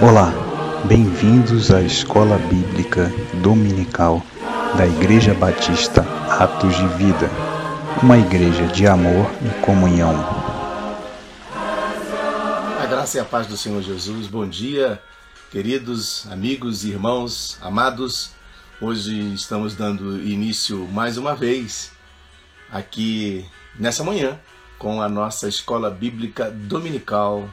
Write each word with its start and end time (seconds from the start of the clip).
Olá, 0.00 0.32
bem-vindos 0.86 1.72
à 1.72 1.82
Escola 1.82 2.38
Bíblica 2.38 3.12
Dominical 3.42 4.22
da 4.76 4.86
Igreja 4.86 5.34
Batista 5.34 6.02
Atos 6.30 6.76
de 6.76 6.86
Vida, 6.96 7.28
uma 8.00 8.16
igreja 8.16 8.68
de 8.68 8.86
amor 8.86 9.28
e 9.44 9.60
comunhão. 9.60 10.14
A 12.80 12.86
graça 12.86 13.18
e 13.18 13.20
a 13.20 13.24
paz 13.24 13.48
do 13.48 13.56
Senhor 13.56 13.82
Jesus, 13.82 14.28
bom 14.28 14.48
dia, 14.48 15.02
queridos 15.50 16.28
amigos, 16.30 16.84
irmãos, 16.84 17.58
amados. 17.60 18.30
Hoje 18.80 19.34
estamos 19.34 19.74
dando 19.74 20.22
início 20.22 20.86
mais 20.92 21.18
uma 21.18 21.34
vez 21.34 21.90
aqui 22.70 23.44
nessa 23.76 24.04
manhã 24.04 24.38
com 24.78 25.02
a 25.02 25.08
nossa 25.08 25.48
Escola 25.48 25.90
Bíblica 25.90 26.52
Dominical 26.52 27.48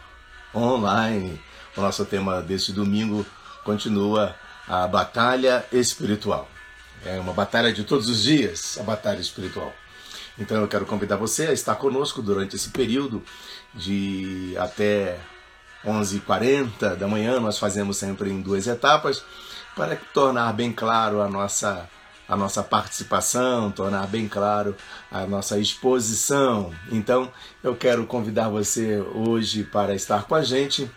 online 0.54 1.40
o 1.76 1.82
nosso 1.82 2.06
tema 2.06 2.42
deste 2.42 2.72
domingo 2.72 3.26
continua 3.64 4.36
a 4.68 4.88
batalha 4.88 5.66
espiritual. 5.72 6.48
É 7.06 7.20
uma 7.20 7.34
batalha 7.34 7.72
de 7.74 7.84
todos 7.84 8.10
os 8.10 8.24
dias, 8.24 8.78
a 8.80 8.84
batalha 8.84 9.20
espiritual. 9.20 9.74
Então 10.38 10.58
eu 10.58 10.68
quero 10.68 10.86
convidar 10.86 11.16
você 11.16 11.48
a 11.48 11.54
estar 11.54 11.76
conosco 11.76 12.22
durante 12.22 12.56
esse 12.56 12.70
período 12.70 13.24
de 13.74 14.56
até 14.58 15.18
11h40 15.86 16.96
da 16.96 17.08
manhã. 17.08 17.40
Nós 17.40 17.58
fazemos 17.58 17.98
sempre 17.98 18.32
em 18.32 18.42
duas 18.42 18.68
etapas 18.68 19.24
para 19.76 19.96
tornar 20.14 20.52
bem 20.54 20.72
claro 20.72 21.22
a 21.22 21.30
nossa, 21.30 21.90
a 22.28 22.36
nossa 22.36 22.64
participação, 22.64 23.72
tornar 23.72 24.08
bem 24.08 24.28
claro 24.28 24.76
a 25.12 25.26
nossa 25.26 25.60
exposição. 25.60 26.74
Então 26.92 27.32
eu 27.64 27.76
quero 27.76 28.06
convidar 28.06 28.50
você 28.50 29.00
hoje 29.00 29.64
para 29.64 29.94
estar 29.94 30.24
com 30.24 30.36
a 30.36 30.44
gente 30.44 30.90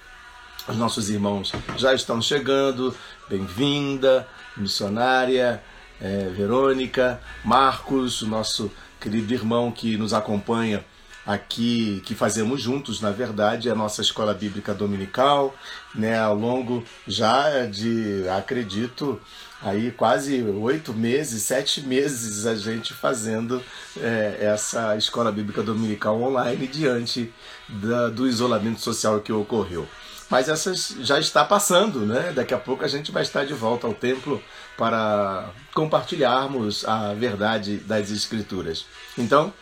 os 0.69 0.77
nossos 0.77 1.09
irmãos 1.09 1.53
já 1.77 1.95
estão 1.95 2.21
chegando. 2.21 2.95
Bem-vinda, 3.29 4.29
missionária 4.57 5.63
é, 6.01 6.31
Verônica, 6.37 7.21
Marcos, 7.45 8.23
o 8.23 8.29
nosso 8.29 8.71
querido 9.01 9.33
irmão 9.33 9.73
que 9.73 9.97
nos 9.97 10.13
acompanha 10.13 10.85
aqui, 11.27 12.03
que 12.07 12.15
fazemos 12.15 12.63
juntos, 12.63 13.01
na 13.01 13.11
verdade, 13.11 13.71
a 13.71 13.75
nossa 13.75 14.01
escola 14.01 14.33
bíblica 14.33 14.73
dominical, 14.73 15.55
né, 15.95 16.19
ao 16.19 16.35
longo 16.35 16.83
já 17.07 17.67
de, 17.67 18.27
acredito, 18.31 19.21
aí 19.63 19.91
quase 19.91 20.43
oito 20.43 20.95
meses, 20.95 21.43
sete 21.43 21.83
meses 21.83 22.47
a 22.47 22.55
gente 22.55 22.95
fazendo 22.95 23.63
é, 23.99 24.39
essa 24.41 24.97
escola 24.97 25.31
bíblica 25.31 25.63
dominical 25.63 26.21
online 26.23 26.67
diante 26.67 27.33
da, 27.69 28.09
do 28.09 28.27
isolamento 28.27 28.81
social 28.81 29.21
que 29.21 29.33
ocorreu 29.33 29.87
mas 30.31 30.49
essa 30.49 30.75
já 31.03 31.19
está 31.19 31.45
passando, 31.45 32.01
né? 32.01 32.33
Daqui 32.35 32.53
a 32.53 32.59
pouco 32.59 32.85
a 32.85 32.89
gente 32.89 33.11
vai 33.11 33.23
estar 33.23 33.45
de 33.45 33.55
volta 33.55 33.87
ao 33.87 33.95
templo 33.95 34.43
para 34.77 35.51
compartilharmos 35.75 36.87
a 36.87 37.15
verdade 37.15 37.79
das 37.79 38.11
Escrituras. 38.11 38.85
Então, 39.17 39.53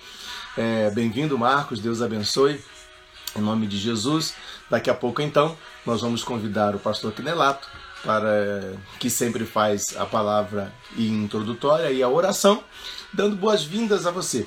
é, 0.57 0.91
bem-vindo, 0.91 1.39
Marcos, 1.39 1.81
Deus 1.81 2.03
abençoe, 2.03 2.61
em 3.37 3.41
nome 3.41 3.67
de 3.67 3.79
Jesus. 3.79 4.35
Daqui 4.69 4.91
a 4.91 4.95
pouco, 4.95 5.23
então, 5.23 5.57
nós 5.85 6.01
vamos 6.01 6.25
convidar 6.25 6.75
o 6.75 6.81
pastor 6.81 7.13
Quinelato, 7.13 7.69
para 8.03 8.75
que 8.99 9.09
sempre 9.09 9.45
faz 9.45 9.97
a 9.97 10.05
palavra 10.05 10.73
introdutória 10.97 11.91
e 11.91 12.03
a 12.03 12.09
oração, 12.09 12.63
dando 13.13 13.37
boas-vindas 13.37 14.07
a 14.07 14.11
você 14.11 14.47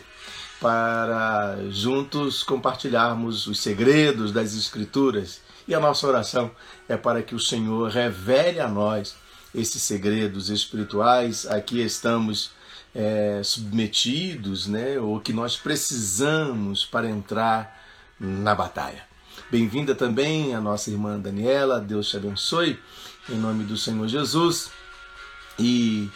para 0.59 1.57
juntos 1.69 2.43
compartilharmos 2.43 3.47
os 3.47 3.59
segredos 3.59 4.31
das 4.33 4.53
Escrituras 4.53 5.41
e 5.69 5.75
a 5.75 5.79
nossa 5.79 6.07
oração 6.07 6.49
é 6.89 6.97
para 6.97 7.21
que 7.21 7.35
o 7.35 7.39
Senhor 7.39 7.91
revele 7.91 8.59
a 8.59 8.67
nós 8.67 9.15
esses 9.53 9.83
segredos 9.83 10.49
espirituais. 10.49 11.45
Aqui 11.45 11.79
estamos 11.79 12.49
é, 12.93 13.39
submetidos, 13.43 14.65
né, 14.65 14.99
ou 14.99 15.19
que 15.19 15.31
nós 15.31 15.55
precisamos 15.55 16.85
para 16.85 17.07
entrar 17.07 17.79
na 18.19 18.55
batalha. 18.55 19.03
Bem-vinda 19.51 19.93
também 19.93 20.55
a 20.55 20.59
nossa 20.59 20.89
irmã 20.89 21.19
Daniela, 21.19 21.79
Deus 21.79 22.09
te 22.09 22.17
abençoe, 22.17 22.79
em 23.29 23.35
nome 23.35 23.63
do 23.63 23.77
Senhor 23.77 24.07
Jesus. 24.07 24.71
E 25.59 26.09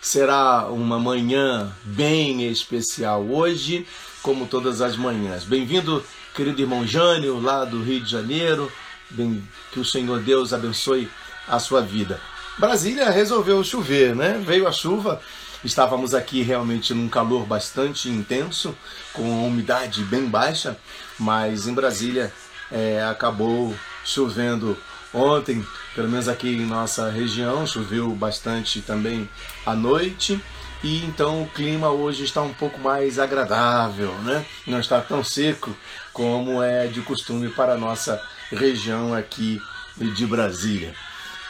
será 0.00 0.68
uma 0.68 1.00
manhã 1.00 1.74
bem 1.82 2.48
especial 2.48 3.24
hoje, 3.24 3.84
como 4.22 4.46
todas 4.46 4.80
as 4.80 4.96
manhãs. 4.96 5.42
Bem-vindo 5.42 6.04
querido 6.34 6.60
irmão 6.60 6.86
Jânio, 6.86 7.40
lá 7.40 7.64
do 7.64 7.82
Rio 7.82 8.00
de 8.00 8.10
Janeiro. 8.10 8.70
Bem, 9.10 9.46
que 9.70 9.78
o 9.78 9.84
Senhor 9.84 10.20
Deus 10.20 10.52
abençoe 10.52 11.08
a 11.46 11.58
sua 11.58 11.82
vida. 11.82 12.20
Brasília 12.58 13.10
resolveu 13.10 13.62
chover, 13.62 14.14
né? 14.14 14.42
Veio 14.44 14.66
a 14.66 14.72
chuva, 14.72 15.20
estávamos 15.64 16.14
aqui 16.14 16.42
realmente 16.42 16.94
num 16.94 17.08
calor 17.08 17.44
bastante 17.44 18.08
intenso, 18.08 18.74
com 19.12 19.46
umidade 19.46 20.02
bem 20.04 20.26
baixa, 20.26 20.76
mas 21.18 21.66
em 21.66 21.74
Brasília 21.74 22.32
é, 22.70 23.02
acabou 23.04 23.74
chovendo 24.04 24.76
ontem, 25.12 25.64
pelo 25.94 26.08
menos 26.08 26.28
aqui 26.28 26.48
em 26.48 26.66
nossa 26.66 27.10
região, 27.10 27.66
choveu 27.66 28.10
bastante 28.10 28.80
também 28.80 29.28
à 29.66 29.74
noite 29.74 30.40
e 30.82 31.04
então 31.04 31.42
o 31.42 31.48
clima 31.48 31.90
hoje 31.90 32.24
está 32.24 32.42
um 32.42 32.52
pouco 32.52 32.80
mais 32.80 33.18
agradável, 33.18 34.12
né? 34.18 34.44
Não 34.66 34.80
está 34.80 35.00
tão 35.00 35.22
seco 35.22 35.74
como 36.12 36.62
é 36.62 36.88
de 36.88 37.00
costume 37.02 37.48
para 37.48 37.74
a 37.74 37.78
nossa 37.78 38.20
região 38.50 39.14
aqui 39.14 39.60
de 39.96 40.26
Brasília. 40.26 40.94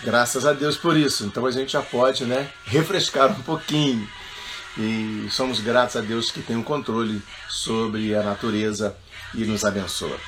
Graças 0.04 0.44
a 0.44 0.52
Deus 0.52 0.76
por 0.76 0.96
isso. 0.96 1.24
Então 1.24 1.46
a 1.46 1.50
gente 1.50 1.72
já 1.72 1.82
pode, 1.82 2.24
né, 2.24 2.50
refrescar 2.64 3.30
um 3.30 3.42
pouquinho. 3.42 4.06
E 4.76 5.28
somos 5.30 5.60
gratos 5.60 5.96
a 5.96 6.00
Deus 6.00 6.30
que 6.30 6.40
tem 6.40 6.56
o 6.56 6.60
um 6.60 6.62
controle 6.62 7.22
sobre 7.48 8.14
a 8.14 8.22
natureza 8.22 8.96
e 9.34 9.44
nos 9.44 9.64
abençoa. 9.64 10.18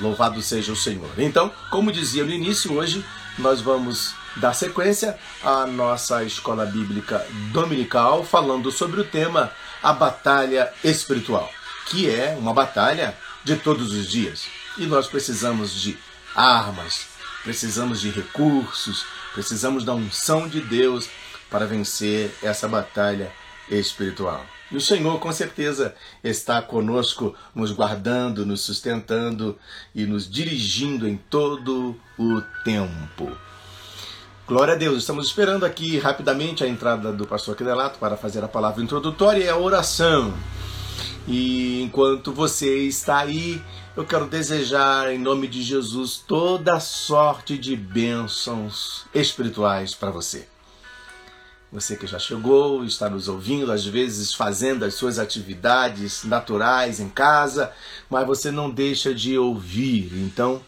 Louvado 0.00 0.40
seja 0.40 0.72
o 0.72 0.76
Senhor. 0.76 1.10
Então, 1.18 1.52
como 1.70 1.90
dizia 1.90 2.24
no 2.24 2.30
início, 2.30 2.72
hoje 2.74 3.04
nós 3.38 3.60
vamos 3.60 4.14
dar 4.36 4.54
sequência 4.54 5.18
à 5.42 5.66
nossa 5.66 6.22
escola 6.24 6.64
bíblica 6.66 7.26
dominical, 7.52 8.24
falando 8.24 8.70
sobre 8.70 9.00
o 9.00 9.04
tema 9.04 9.52
A 9.82 9.92
Batalha 9.92 10.72
Espiritual, 10.84 11.50
que 11.86 12.08
é 12.08 12.36
uma 12.38 12.54
batalha 12.54 13.16
de 13.44 13.56
todos 13.56 13.92
os 13.92 14.08
dias. 14.08 14.46
E 14.78 14.86
nós 14.86 15.08
precisamos 15.08 15.72
de 15.74 15.98
armas, 16.34 17.06
precisamos 17.42 18.00
de 18.00 18.10
recursos, 18.10 19.04
precisamos 19.34 19.84
da 19.84 19.94
unção 19.94 20.48
de 20.48 20.60
Deus 20.60 21.08
para 21.50 21.66
vencer 21.66 22.34
essa 22.42 22.68
batalha 22.68 23.32
espiritual. 23.68 24.44
E 24.70 24.76
o 24.76 24.80
Senhor, 24.80 25.18
com 25.18 25.32
certeza, 25.32 25.94
está 26.22 26.62
conosco, 26.62 27.34
nos 27.52 27.72
guardando, 27.72 28.46
nos 28.46 28.60
sustentando 28.60 29.58
e 29.92 30.06
nos 30.06 30.30
dirigindo 30.30 31.08
em 31.08 31.16
todo 31.16 32.00
o 32.16 32.40
tempo. 32.62 33.36
Glória 34.50 34.74
a 34.74 34.76
Deus, 34.76 34.98
estamos 34.98 35.28
esperando 35.28 35.64
aqui 35.64 35.96
rapidamente 35.96 36.64
a 36.64 36.66
entrada 36.66 37.12
do 37.12 37.24
pastor 37.24 37.54
Quedelato 37.54 38.00
para 38.00 38.16
fazer 38.16 38.42
a 38.42 38.48
palavra 38.48 38.82
introdutória 38.82 39.44
e 39.44 39.48
a 39.48 39.56
oração. 39.56 40.34
E 41.28 41.80
enquanto 41.80 42.32
você 42.32 42.78
está 42.78 43.18
aí, 43.18 43.62
eu 43.96 44.04
quero 44.04 44.26
desejar 44.26 45.08
em 45.14 45.18
nome 45.20 45.46
de 45.46 45.62
Jesus 45.62 46.16
toda 46.26 46.80
sorte 46.80 47.56
de 47.56 47.76
bênçãos 47.76 49.06
espirituais 49.14 49.94
para 49.94 50.10
você. 50.10 50.48
Você 51.70 51.94
que 51.94 52.08
já 52.08 52.18
chegou, 52.18 52.84
está 52.84 53.08
nos 53.08 53.28
ouvindo, 53.28 53.70
às 53.70 53.86
vezes 53.86 54.34
fazendo 54.34 54.84
as 54.84 54.94
suas 54.94 55.20
atividades 55.20 56.24
naturais 56.24 56.98
em 56.98 57.08
casa, 57.08 57.72
mas 58.10 58.26
você 58.26 58.50
não 58.50 58.68
deixa 58.68 59.14
de 59.14 59.38
ouvir. 59.38 60.10
Então, 60.14 60.60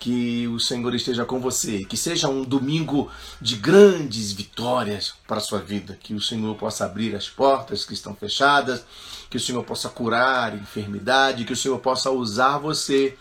que 0.00 0.48
o 0.48 0.58
Senhor 0.58 0.94
esteja 0.94 1.26
com 1.26 1.38
você, 1.38 1.84
que 1.84 1.96
seja 1.96 2.26
um 2.26 2.42
domingo 2.42 3.10
de 3.38 3.56
grandes 3.56 4.32
vitórias 4.32 5.12
para 5.28 5.36
a 5.36 5.40
sua 5.40 5.58
vida, 5.58 5.98
que 6.02 6.14
o 6.14 6.20
Senhor 6.20 6.56
possa 6.56 6.86
abrir 6.86 7.14
as 7.14 7.28
portas 7.28 7.84
que 7.84 7.92
estão 7.92 8.14
fechadas, 8.14 8.82
que 9.28 9.36
o 9.36 9.40
Senhor 9.40 9.62
possa 9.62 9.90
curar 9.90 10.56
enfermidade, 10.56 11.44
que 11.44 11.52
o 11.52 11.56
Senhor 11.56 11.78
possa 11.78 12.10
usar 12.10 12.56
você 12.56 13.14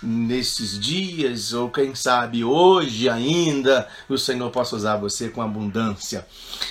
nesses 0.00 0.78
dias, 0.78 1.52
ou 1.52 1.68
quem 1.68 1.96
sabe 1.96 2.44
hoje 2.44 3.08
ainda, 3.08 3.88
o 4.08 4.16
Senhor 4.16 4.50
possa 4.50 4.76
usar 4.76 4.96
você 4.96 5.28
com 5.28 5.42
abundância. 5.42 6.24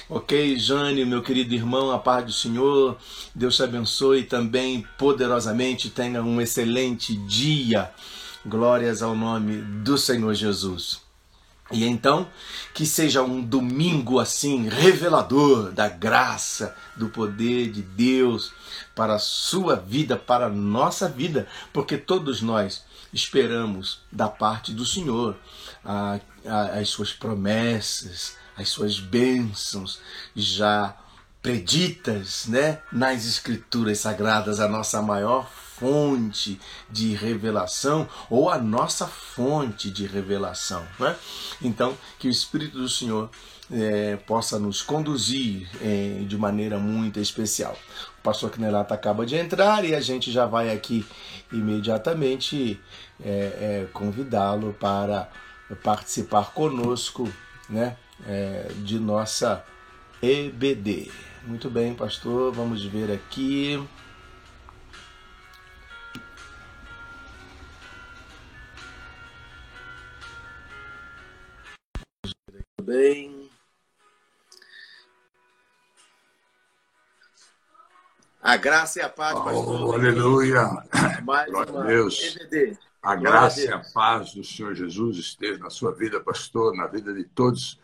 Ok, 0.10 0.58
Jane, 0.58 1.04
meu 1.04 1.22
querido 1.22 1.54
irmão, 1.54 1.92
a 1.92 2.00
paz 2.00 2.26
do 2.26 2.32
Senhor, 2.32 2.98
Deus 3.36 3.58
te 3.58 3.64
abençoe 3.64 4.24
também 4.24 4.88
poderosamente, 4.98 5.90
tenha 5.90 6.24
um 6.24 6.40
excelente 6.40 7.14
dia. 7.28 7.92
Glórias 8.46 9.02
ao 9.02 9.16
nome 9.16 9.58
do 9.58 9.98
Senhor 9.98 10.34
Jesus. 10.34 11.02
E 11.72 11.84
então, 11.84 12.28
que 12.74 12.86
seja 12.86 13.22
um 13.22 13.42
domingo 13.42 14.18
assim, 14.18 14.70
revelador 14.70 15.72
da 15.72 15.90
graça, 15.90 16.76
do 16.96 17.10
poder 17.10 17.70
de 17.70 17.82
Deus 17.82 18.54
para 18.96 19.16
a 19.16 19.20
sua 19.20 19.76
vida, 19.76 20.16
para 20.16 20.46
a 20.46 20.50
nossa 20.50 21.08
vida, 21.08 21.48
porque 21.72 21.98
todos 21.98 22.42
nós 22.42 22.84
esperamos 23.14 24.00
da 24.12 24.30
parte 24.30 24.74
do 24.74 24.86
Senhor 24.86 25.36
a, 25.84 26.20
a, 26.46 26.62
as 26.80 26.90
suas 26.90 27.12
promessas, 27.12 28.36
as 28.56 28.70
suas 28.70 29.00
bênçãos 29.00 30.00
já 30.36 30.96
preditas 31.42 32.48
né, 32.48 32.80
nas 32.92 33.26
Escrituras 33.26 34.00
Sagradas, 34.00 34.60
a 34.60 34.68
nossa 34.68 35.02
maior 35.02 35.50
fonte 35.80 36.60
de 36.90 37.14
revelação 37.16 38.08
ou 38.30 38.50
a 38.50 38.58
nossa 38.58 39.08
fonte 39.08 39.90
de 39.90 40.06
revelação. 40.06 40.86
Né? 41.00 41.16
Então, 41.62 41.98
que 42.20 42.28
o 42.28 42.32
Espírito 42.32 42.78
do 42.78 42.90
Senhor 42.90 43.30
é, 43.72 44.18
possa 44.18 44.60
nos 44.60 44.82
conduzir 44.82 45.70
é, 45.82 46.24
de 46.28 46.38
maneira 46.38 46.78
muito 46.78 47.20
especial. 47.20 47.78
O 48.20 48.22
pastor 48.22 48.52
Knelato 48.52 48.94
acaba 48.94 49.26
de 49.26 49.36
entrar 49.36 49.86
e 49.86 49.96
a 49.96 50.02
gente 50.02 50.32
já 50.32 50.46
vai 50.46 50.72
aqui 50.72 51.06
imediatamente 51.52 52.80
é, 53.24 53.30
é 53.30 53.88
convidá-lo 53.94 54.74
para 54.74 55.30
participar 55.84 56.52
conosco 56.52 57.32
né, 57.70 57.96
é, 58.28 58.70
de 58.84 59.00
nossa 59.00 59.64
EBD. 60.22 61.12
Muito 61.46 61.70
bem, 61.70 61.94
pastor, 61.94 62.52
vamos 62.52 62.84
ver 62.84 63.12
aqui. 63.12 63.82
Bem. 72.82 73.50
A 78.42 78.56
graça 78.56 79.00
e 79.00 79.02
a 79.02 79.10
paz, 79.10 79.38
pastor. 79.38 79.90
Oh, 79.90 79.94
aleluia. 79.94 80.70
Mais 81.24 81.52
Glória 81.52 81.80
a 81.80 81.84
Deus. 81.84 82.36
EBD. 82.36 82.78
A 83.02 83.16
graça 83.16 83.62
a 83.62 83.64
e 83.64 83.72
a 83.72 83.80
paz 83.80 84.34
do 84.34 84.44
Senhor 84.44 84.74
Jesus 84.74 85.18
esteja 85.18 85.60
na 85.60 85.70
sua 85.70 85.94
vida, 85.94 86.20
pastor, 86.20 86.76
na 86.76 86.88
vida 86.88 87.14
de 87.14 87.24
todos 87.24 87.80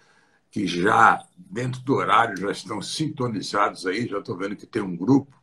que 0.51 0.65
já, 0.65 1.25
dentro 1.37 1.81
do 1.81 1.95
horário, 1.95 2.37
já 2.37 2.51
estão 2.51 2.81
sintonizados 2.81 3.85
aí. 3.85 4.07
Já 4.07 4.19
estou 4.19 4.37
vendo 4.37 4.55
que 4.55 4.65
tem 4.65 4.81
um 4.81 4.95
grupo. 4.95 5.33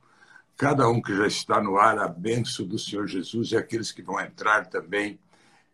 Cada 0.57 0.89
um 0.89 1.01
que 1.01 1.15
já 1.15 1.27
está 1.27 1.61
no 1.61 1.77
ar, 1.77 1.99
a 1.99 2.09
benção 2.09 2.67
do 2.67 2.79
Senhor 2.79 3.07
Jesus 3.07 3.53
e 3.53 3.57
aqueles 3.57 3.93
que 3.93 4.03
vão 4.03 4.19
entrar 4.21 4.67
também 4.67 5.19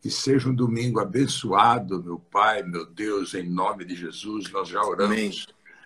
que 0.00 0.10
seja 0.10 0.48
um 0.48 0.54
domingo 0.54 1.00
abençoado, 1.00 2.02
meu 2.02 2.18
Pai, 2.18 2.62
meu 2.62 2.86
Deus, 2.86 3.34
em 3.34 3.48
nome 3.48 3.84
de 3.84 3.96
Jesus. 3.96 4.50
Nós 4.52 4.68
já 4.68 4.80
oramos, 4.82 5.16
Amém. 5.16 5.32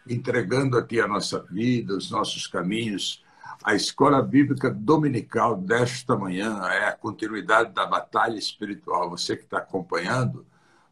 entregando 0.06 0.76
a 0.76 0.82
Ti 0.82 1.00
a 1.00 1.09
nossa 1.09 1.41
vida, 1.41 1.97
os 1.97 2.11
nossos 2.11 2.47
caminhos. 2.47 3.25
A 3.64 3.75
escola 3.75 4.20
bíblica 4.20 4.70
dominical 4.70 5.56
desta 5.56 6.17
manhã 6.17 6.61
é 6.69 6.88
a 6.88 6.93
continuidade 6.93 7.73
da 7.73 7.87
batalha 7.87 8.37
espiritual. 8.37 9.09
Você 9.09 9.37
que 9.37 9.44
está 9.44 9.59
acompanhando, 9.59 10.44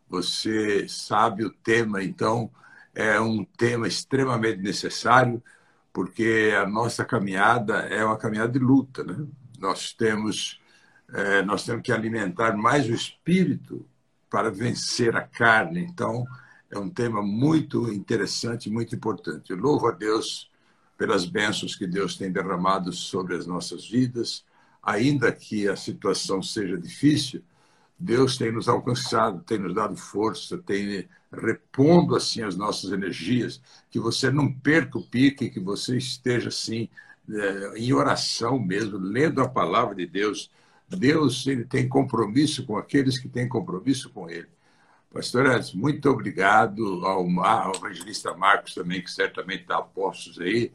você 0.09 0.89
sabe 0.89 1.45
o 1.45 1.51
tema, 1.51 2.03
então 2.03 2.51
é 2.95 3.21
um 3.21 3.45
tema 3.45 3.87
extremamente 3.87 4.61
necessário, 4.61 5.43
porque 5.93 6.53
a 6.57 6.67
nossa 6.67 7.05
caminhada 7.05 7.81
é 7.81 8.05
uma 8.05 8.17
caminhada 8.17 8.53
de 8.53 8.59
luta. 8.59 9.05
Né? 9.05 9.27
Nós 9.59 9.93
temos 9.93 10.60
é, 11.13 11.43
nós 11.43 11.65
temos 11.65 11.83
que 11.83 11.93
alimentar 11.93 12.57
mais 12.57 12.87
o 12.89 12.95
espírito 12.95 13.85
para 14.31 14.51
vencer 14.51 15.17
a 15.17 15.23
carne. 15.23 15.81
Então, 15.81 16.25
é 16.71 16.79
um 16.79 16.89
tema 16.89 17.21
muito 17.21 17.93
interessante, 17.93 18.71
muito 18.71 18.95
importante. 18.95 19.51
Eu 19.51 19.57
louvo 19.57 19.89
a 19.89 19.91
Deus 19.91 20.51
pelas 20.97 21.25
bênçãos 21.25 21.75
que 21.75 21.87
Deus 21.87 22.17
tem 22.17 22.31
derramado 22.31 22.93
sobre 22.93 23.35
as 23.35 23.47
nossas 23.47 23.89
vidas, 23.89 24.45
ainda 24.83 25.33
que 25.33 25.67
a 25.67 25.75
situação 25.75 26.43
seja 26.43 26.79
difícil. 26.79 27.43
Deus 27.99 28.37
tem 28.39 28.53
nos 28.53 28.69
alcançado, 28.69 29.43
tem 29.43 29.59
nos 29.59 29.75
dado 29.75 29.97
força, 29.97 30.57
tem 30.59 31.09
repondo 31.33 32.17
assim 32.17 32.43
as 32.43 32.57
nossas 32.57 32.93
energias, 32.93 33.61
que 33.91 33.99
você 33.99 34.31
não 34.31 34.53
perca 34.53 34.99
o 34.99 35.03
pique, 35.03 35.51
que 35.51 35.61
você 35.61 35.97
esteja 35.97 36.49
assim 36.49 36.89
é, 37.29 37.79
em 37.79 37.93
oração 37.93 38.59
mesmo, 38.59 38.99
lendo 38.99 39.41
a 39.41 39.49
palavra 39.49 39.95
de 39.95 40.07
Deus, 40.07 40.51
Deus 40.91 41.47
ele 41.47 41.65
tem 41.65 41.89
compromisso 41.89 42.65
com 42.67 42.77
aqueles 42.77 43.19
que 43.19 43.29
têm 43.29 43.49
compromisso 43.49 44.11
com 44.11 44.29
Ele. 44.29 44.49
Pastor 45.13 45.47
Edson, 45.47 45.79
muito 45.79 46.09
obrigado 46.09 47.05
ao, 47.05 47.29
ao 47.41 47.75
evangelista 47.75 48.35
Marcos 48.35 48.75
também, 48.75 49.03
que 49.03 49.11
certamente 49.11 49.63
está 49.63 49.79
a 49.79 49.83
postos 49.83 50.41
aí. 50.41 50.73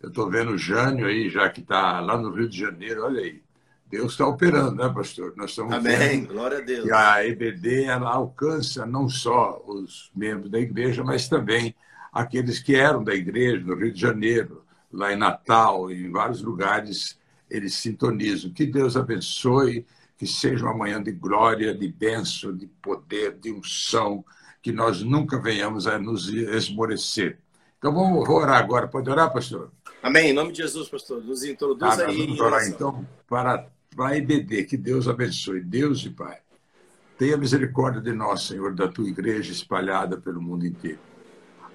Eu 0.00 0.10
estou 0.10 0.30
vendo 0.30 0.52
o 0.52 0.58
Jânio 0.58 1.06
aí, 1.06 1.28
já 1.28 1.48
que 1.48 1.60
está 1.60 2.00
lá 2.00 2.16
no 2.16 2.30
Rio 2.30 2.48
de 2.48 2.58
Janeiro, 2.58 3.04
olha 3.04 3.20
aí. 3.20 3.42
Deus 3.90 4.12
está 4.12 4.26
operando, 4.26 4.74
né, 4.74 4.92
pastor? 4.92 5.32
Nós 5.36 5.50
estamos 5.50 5.72
Amém, 5.72 6.24
glória 6.24 6.58
a 6.58 6.60
Deus. 6.60 6.84
Que 6.84 6.92
a 6.92 7.26
EBD 7.26 7.84
ela 7.84 8.10
alcança 8.10 8.84
não 8.84 9.08
só 9.08 9.62
os 9.66 10.10
membros 10.14 10.50
da 10.50 10.58
igreja, 10.58 11.02
mas 11.02 11.26
também 11.26 11.74
aqueles 12.12 12.58
que 12.58 12.76
eram 12.76 13.02
da 13.02 13.14
igreja 13.14 13.64
no 13.64 13.74
Rio 13.74 13.92
de 13.92 14.00
Janeiro, 14.00 14.62
lá 14.92 15.12
em 15.12 15.16
Natal, 15.16 15.90
em 15.90 16.10
vários 16.10 16.42
lugares 16.42 17.18
eles 17.50 17.74
sintonizam. 17.74 18.50
Que 18.52 18.66
Deus 18.66 18.96
abençoe, 18.96 19.86
que 20.16 20.26
seja 20.26 20.64
uma 20.64 20.76
manhã 20.76 21.02
de 21.02 21.12
glória, 21.12 21.74
de 21.74 21.88
bênção, 21.88 22.56
de 22.56 22.66
poder, 22.66 23.38
de 23.38 23.52
unção, 23.52 24.24
que 24.62 24.72
nós 24.72 25.02
nunca 25.02 25.40
venhamos 25.40 25.86
a 25.86 25.98
nos 25.98 26.28
esmorecer. 26.28 27.38
Então 27.78 27.92
vamos 27.94 28.28
orar 28.28 28.58
agora. 28.58 28.88
Pode 28.88 29.08
orar, 29.08 29.32
pastor? 29.32 29.70
Amém. 30.02 30.30
Em 30.30 30.32
nome 30.32 30.52
de 30.52 30.58
Jesus, 30.58 30.88
pastor. 30.88 31.22
Nos 31.22 31.44
introduz 31.44 31.98
ah, 32.00 32.06
aí. 32.06 32.26
Vamos 32.26 32.40
orar 32.40 32.66
então 32.66 33.06
para, 33.28 33.68
para 33.94 34.08
a 34.08 34.16
IBD. 34.16 34.64
Que 34.64 34.76
Deus 34.76 35.06
abençoe. 35.06 35.60
Deus 35.60 36.04
e 36.04 36.10
Pai. 36.10 36.38
Tenha 37.16 37.36
misericórdia 37.36 38.00
de 38.00 38.12
nós, 38.12 38.42
Senhor, 38.42 38.74
da 38.74 38.86
tua 38.86 39.08
igreja 39.08 39.50
espalhada 39.52 40.16
pelo 40.16 40.40
mundo 40.40 40.66
inteiro. 40.66 41.00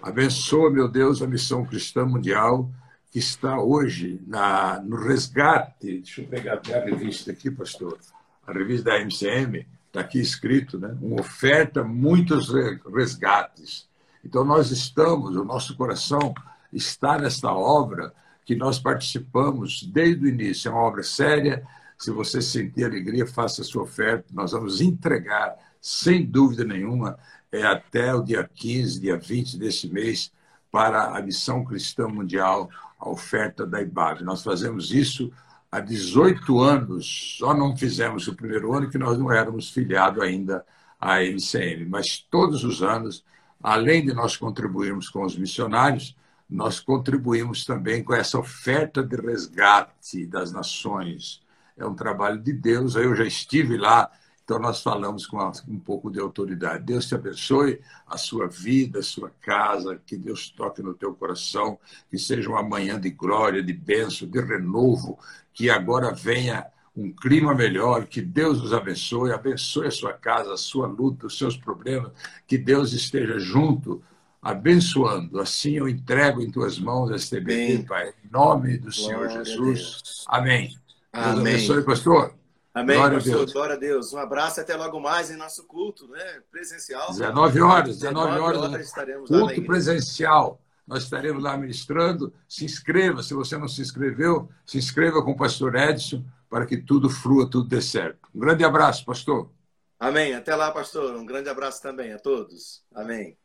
Abençoa, 0.01 0.69
meu 0.69 0.87
Deus, 0.87 1.21
a 1.21 1.27
missão 1.27 1.65
cristã 1.65 2.05
mundial 2.05 2.69
que 3.13 3.19
está 3.19 3.62
hoje 3.62 4.19
na, 4.25 4.81
no 4.81 4.95
resgate. 4.95 6.00
Deixa 6.00 6.21
eu 6.21 6.27
pegar 6.27 6.56
até 6.56 6.75
a 6.75 6.83
revista 6.83 7.31
aqui, 7.31 7.51
pastor. 7.51 8.00
A 8.45 8.51
revista 8.51 8.89
da 8.89 9.00
MCM, 9.00 9.68
está 9.86 10.00
aqui 10.00 10.19
escrito, 10.19 10.80
né? 10.80 10.98
Uma 11.00 11.21
oferta, 11.21 11.83
muitos 11.83 12.50
resgates. 12.92 13.88
Então, 14.25 14.44
nós 14.44 14.71
estamos, 14.71 15.36
o 15.36 15.45
nosso 15.45 15.77
coração 15.77 16.33
está 16.74 17.20
nesta 17.20 17.53
obra 17.53 18.12
que 18.43 18.55
nós 18.55 18.79
participamos 18.79 19.84
desde 19.84 20.25
o 20.25 20.27
início. 20.27 20.70
É 20.70 20.72
uma 20.72 20.82
obra 20.82 21.03
séria. 21.03 21.63
Se 22.00 22.10
você 22.10 22.41
sentir 22.41 22.84
alegria, 22.84 23.27
faça 23.27 23.62
a 23.62 23.65
sua 23.65 23.84
oferta. 23.84 24.25
Nós 24.34 24.53
vamos 24.53 24.82
entregar, 24.82 25.55
sem 25.79 26.25
dúvida 26.25 26.63
nenhuma, 26.63 27.20
é 27.51 27.62
até 27.62 28.12
o 28.15 28.24
dia 28.24 28.50
15, 28.55 29.00
dia 29.00 29.17
20 29.17 29.60
desse 29.60 29.88
mês, 29.88 30.32
para 30.72 31.15
a 31.15 31.22
Missão 31.22 31.63
Cristã 31.63 32.08
Mundial, 32.08 32.67
a 33.03 33.10
oferta 33.10 33.65
da 33.65 33.81
IBAV. 33.81 34.24
Nós 34.24 34.41
fazemos 34.41 34.93
isso 34.93 35.31
há 35.69 35.79
18 35.81 36.62
anos, 36.62 37.36
só 37.38 37.53
não 37.53 37.75
fizemos 37.75 38.27
o 38.27 38.36
primeiro 38.36 38.74
ano 38.74 38.89
que 38.89 38.98
nós 38.98 39.17
não 39.19 39.31
éramos 39.31 39.69
filiados 39.69 40.24
ainda 40.24 40.65
à 41.00 41.22
MCM, 41.22 41.86
mas 41.86 42.17
todos 42.17 42.63
os 42.63 42.81
anos, 42.81 43.25
além 43.62 44.05
de 44.05 44.13
nós 44.13 44.38
contribuirmos 44.38 45.10
com 45.10 45.24
os 45.25 45.38
missionários, 45.38 46.15
nós 46.50 46.79
contribuímos 46.79 47.65
também 47.65 48.03
com 48.03 48.13
essa 48.13 48.39
oferta 48.39 49.03
de 49.03 49.15
resgate 49.15 50.25
das 50.25 50.53
nações. 50.53 51.41
É 51.75 51.86
um 51.86 51.95
trabalho 51.95 52.39
de 52.39 52.53
Deus. 52.53 52.95
Eu 52.95 53.15
já 53.15 53.25
estive 53.25 53.75
lá 53.75 54.10
então, 54.43 54.59
nós 54.59 54.81
falamos 54.81 55.25
com 55.25 55.38
um 55.69 55.79
pouco 55.79 56.12
de 56.12 56.19
autoridade. 56.19 56.83
Deus 56.83 57.07
te 57.07 57.15
abençoe 57.15 57.79
a 58.05 58.17
sua 58.17 58.47
vida, 58.47 59.00
a 59.00 59.03
sua 59.03 59.31
casa, 59.41 60.01
que 60.05 60.17
Deus 60.17 60.50
toque 60.50 60.81
no 60.81 60.93
teu 60.93 61.13
coração, 61.13 61.79
que 62.09 62.19
seja 62.19 62.50
uma 62.50 62.62
manhã 62.62 63.00
de 63.00 63.09
glória, 63.09 63.63
de 63.63 63.71
bênção, 63.71 64.27
de 64.27 64.41
renovo, 64.41 65.17
que 65.53 65.69
agora 65.69 66.13
venha 66.13 66.65
um 66.95 67.12
clima 67.12 67.55
melhor, 67.55 68.05
que 68.05 68.21
Deus 68.21 68.62
nos 68.62 68.73
abençoe, 68.73 69.31
abençoe 69.31 69.88
a 69.88 69.91
sua 69.91 70.13
casa, 70.13 70.53
a 70.53 70.57
sua 70.57 70.88
luta, 70.88 71.25
os 71.25 71.38
seus 71.38 71.55
problemas, 71.55 72.12
que 72.45 72.57
Deus 72.57 72.91
esteja 72.91 73.39
junto, 73.39 74.03
abençoando. 74.41 75.39
Assim 75.39 75.77
eu 75.77 75.88
entrego 75.88 76.41
em 76.41 76.51
tuas 76.51 76.77
mãos 76.77 77.09
este 77.12 77.39
bem, 77.39 77.81
Pai, 77.83 78.13
em 78.23 78.29
nome 78.29 78.77
do 78.77 78.91
Glória 78.91 78.91
Senhor 78.91 79.29
Jesus. 79.29 80.25
Amém. 80.27 80.77
Amém. 81.13 81.33
Deus 81.33 81.39
abençoe, 81.39 81.83
pastor. 81.83 82.42
Amém, 82.74 82.98
glória 82.98 83.18
pastor. 83.18 83.34
A 83.34 83.38
Deus. 83.38 83.53
Glória 83.53 83.75
a 83.75 83.80
Deus. 83.80 84.13
Um 84.13 84.18
abraço 84.18 84.60
até 84.60 84.75
logo 84.75 85.00
mais 85.00 85.30
em 85.30 85.36
nosso 85.36 85.65
culto, 85.65 86.08
né? 86.08 86.42
Presencial. 86.50 87.12
19 87.12 87.62
horas, 87.62 88.00
19, 88.00 88.32
19 88.32 88.39
horas, 88.39 88.62
horas 88.62 88.88
estaremos 88.88 89.30
culto 89.30 89.62
lá 89.62 89.65
presencial. 89.68 90.62
Nós 90.86 91.03
estaremos 91.03 91.44
lá 91.44 91.56
ministrando. 91.56 92.34
Se 92.48 92.65
inscreva, 92.65 93.22
se 93.22 93.34
você 93.34 93.58
não 93.58 93.68
se 93.68 93.82
inscreveu, 93.82 94.50
se 94.65 94.77
inscreva 94.77 95.22
com 95.24 95.32
o 95.32 95.38
pastor 95.38 95.75
Edson 95.75 96.25
para 96.50 96.65
que 96.65 96.77
tudo 96.77 97.10
flua, 97.10 97.50
tudo 97.50 97.68
dê 97.68 97.82
certo. 97.82 98.27
Um 98.34 98.39
grande 98.39 98.63
abraço, 98.63 99.06
pastor. 99.06 99.51
Amém. 100.00 100.34
Até 100.34 100.56
lá, 100.56 100.72
pastor. 100.72 101.15
Um 101.15 101.25
grande 101.25 101.50
abraço 101.50 101.82
também 101.82 102.12
a 102.12 102.20
todos. 102.20 102.84
Amém. 102.94 103.38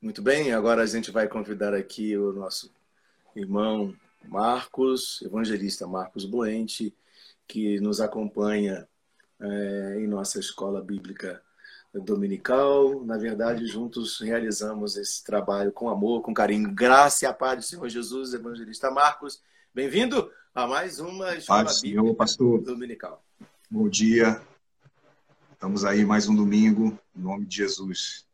Muito 0.00 0.22
bem, 0.22 0.52
agora 0.52 0.82
a 0.82 0.86
gente 0.86 1.10
vai 1.10 1.26
convidar 1.26 1.74
aqui 1.74 2.16
o 2.16 2.32
nosso 2.32 2.70
irmão 3.34 3.92
Marcos, 4.28 5.20
evangelista 5.22 5.88
Marcos 5.88 6.24
Boente, 6.24 6.94
que 7.48 7.80
nos 7.80 8.00
acompanha 8.00 8.86
é, 9.40 9.96
em 9.98 10.06
nossa 10.06 10.38
escola 10.38 10.80
bíblica 10.80 11.42
dominical. 11.92 13.04
Na 13.04 13.18
verdade, 13.18 13.66
juntos 13.66 14.20
realizamos 14.20 14.96
esse 14.96 15.24
trabalho 15.24 15.72
com 15.72 15.88
amor, 15.88 16.22
com 16.22 16.32
carinho. 16.32 16.72
Graça 16.72 17.24
e 17.24 17.26
a 17.26 17.32
paz 17.32 17.56
do 17.58 17.68
Senhor 17.68 17.88
Jesus, 17.88 18.32
evangelista 18.32 18.92
Marcos. 18.92 19.42
Bem-vindo 19.74 20.30
a 20.54 20.64
mais 20.68 21.00
uma 21.00 21.34
escola 21.34 21.64
paz, 21.64 21.80
bíblica 21.80 22.02
Senhor, 22.02 22.14
pastor. 22.14 22.62
dominical. 22.62 23.24
Bom 23.68 23.88
dia. 23.88 24.40
Estamos 25.52 25.84
aí 25.84 26.04
mais 26.04 26.28
um 26.28 26.36
domingo, 26.36 26.96
em 27.16 27.20
nome 27.20 27.46
de 27.46 27.56
Jesus. 27.56 28.27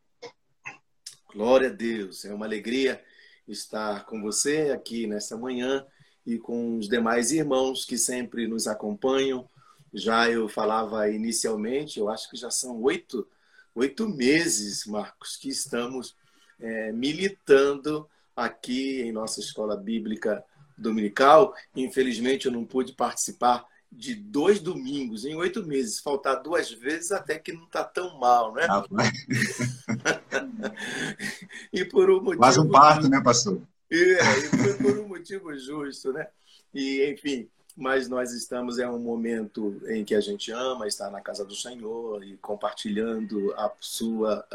Glória 1.34 1.68
a 1.68 1.72
Deus. 1.72 2.24
É 2.24 2.32
uma 2.32 2.46
alegria 2.46 3.02
estar 3.48 4.06
com 4.06 4.22
você 4.22 4.70
aqui 4.72 5.04
nesta 5.08 5.36
manhã 5.36 5.84
e 6.24 6.38
com 6.38 6.78
os 6.78 6.88
demais 6.88 7.32
irmãos 7.32 7.84
que 7.84 7.98
sempre 7.98 8.46
nos 8.46 8.68
acompanham. 8.68 9.48
Já 9.92 10.30
eu 10.30 10.48
falava 10.48 11.10
inicialmente, 11.10 11.98
eu 11.98 12.08
acho 12.08 12.30
que 12.30 12.36
já 12.36 12.50
são 12.50 12.80
oito, 12.82 13.26
oito 13.74 14.08
meses, 14.08 14.86
Marcos, 14.86 15.36
que 15.36 15.48
estamos 15.48 16.14
é, 16.60 16.92
militando 16.92 18.08
aqui 18.36 19.02
em 19.02 19.10
nossa 19.10 19.40
escola 19.40 19.76
bíblica 19.76 20.44
dominical. 20.78 21.52
Infelizmente, 21.74 22.46
eu 22.46 22.52
não 22.52 22.64
pude 22.64 22.92
participar 22.92 23.66
de 23.96 24.14
dois 24.14 24.60
domingos 24.60 25.24
em 25.24 25.34
oito 25.34 25.64
meses. 25.64 26.00
Faltar 26.00 26.42
duas 26.42 26.70
vezes 26.70 27.12
até 27.12 27.38
que 27.38 27.52
não 27.52 27.64
está 27.64 27.84
tão 27.84 28.18
mal, 28.18 28.52
né? 28.52 28.66
Ah, 28.68 28.84
e 31.72 31.84
por 31.84 32.10
um 32.10 32.20
motivo. 32.20 32.38
Quase 32.38 32.60
um 32.60 32.68
parto, 32.68 33.08
né, 33.08 33.20
pastor? 33.22 33.60
É, 33.90 33.96
e 33.96 34.48
foi 34.48 34.74
por 34.74 34.98
um 34.98 35.08
motivo 35.08 35.56
justo, 35.56 36.12
né? 36.12 36.26
E, 36.72 37.12
enfim, 37.12 37.48
mas 37.76 38.08
nós 38.08 38.32
estamos 38.32 38.78
em 38.78 38.86
um 38.86 38.98
momento 38.98 39.80
em 39.86 40.04
que 40.04 40.14
a 40.14 40.20
gente 40.20 40.50
ama 40.50 40.86
estar 40.86 41.10
na 41.10 41.20
casa 41.20 41.44
do 41.44 41.54
Senhor 41.54 42.24
e 42.24 42.36
compartilhando 42.38 43.52
a 43.56 43.70
sua 43.80 44.46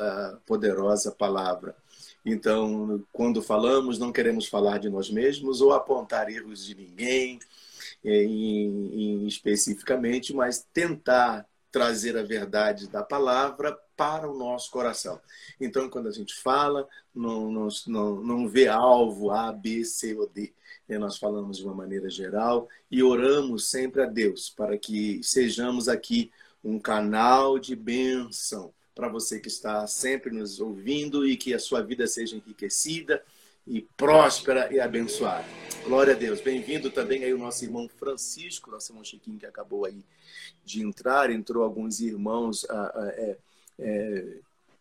poderosa 0.46 1.12
palavra. 1.12 1.75
Então, 2.25 3.01
quando 3.13 3.41
falamos, 3.41 3.98
não 3.98 4.12
queremos 4.12 4.48
falar 4.48 4.77
de 4.77 4.89
nós 4.89 5.10
mesmos 5.10 5.62
ou 5.62 5.74
apontar 5.74 6.29
erros 6.29 6.65
de 6.65 6.75
ninguém 6.75 7.38
é, 7.38 7.39
em, 8.03 9.24
em 9.24 9.27
especificamente, 9.27 10.34
mas 10.34 10.65
tentar 10.74 11.46
trazer 11.72 12.18
a 12.18 12.24
verdade 12.24 12.88
da 12.88 13.03
palavra 13.03 13.77
para 13.96 14.29
o 14.29 14.38
nosso 14.38 14.72
coração. 14.72 15.20
Então, 15.60 15.89
quando 15.89 16.08
a 16.08 16.12
gente 16.12 16.34
fala, 16.36 16.88
não, 17.13 17.51
não, 17.51 17.68
não, 18.24 18.48
vê 18.48 18.68
alvo 18.68 19.29
A, 19.32 19.51
B, 19.51 19.84
C 19.84 20.15
ou 20.15 20.27
D. 20.27 20.53
É, 20.88 20.98
nós 20.98 21.18
falamos 21.18 21.58
de 21.58 21.65
uma 21.65 21.75
maneira 21.75 22.10
geral 22.10 22.68
e 22.89 23.03
oramos 23.03 23.70
sempre 23.70 24.01
a 24.01 24.06
Deus 24.06 24.50
para 24.50 24.77
que 24.77 25.22
sejamos 25.22 25.88
aqui 25.88 26.32
um 26.63 26.79
canal 26.79 27.60
de 27.60 27.75
bênção 27.75 28.74
para 28.96 29.08
você 29.08 29.39
que 29.39 29.48
está 29.48 29.86
sempre 29.86 30.32
nos 30.32 30.60
ouvindo 30.60 31.27
e 31.27 31.38
que 31.38 31.53
a 31.53 31.60
sua 31.60 31.82
vida 31.82 32.08
seja 32.08 32.36
enriquecida 32.36 33.24
e 33.70 33.82
próspera 33.96 34.74
e 34.74 34.80
abençoada. 34.80 35.46
Glória 35.84 36.16
a 36.16 36.18
Deus. 36.18 36.42
Bem-vindo 36.42 36.90
também 36.90 37.24
aí 37.24 37.32
o 37.32 37.38
nosso 37.38 37.64
irmão 37.64 37.88
Francisco, 37.88 38.72
nosso 38.72 38.92
irmão 38.92 39.04
Chiquinho 39.04 39.38
que 39.38 39.46
acabou 39.46 39.86
aí 39.86 40.04
de 40.66 40.82
entrar, 40.82 41.30
entrou 41.30 41.64
alguns 41.64 42.00
irmãos, 42.00 42.66
ah, 42.68 42.92
ah, 42.96 43.08
é, 43.14 43.38
é, 43.78 44.26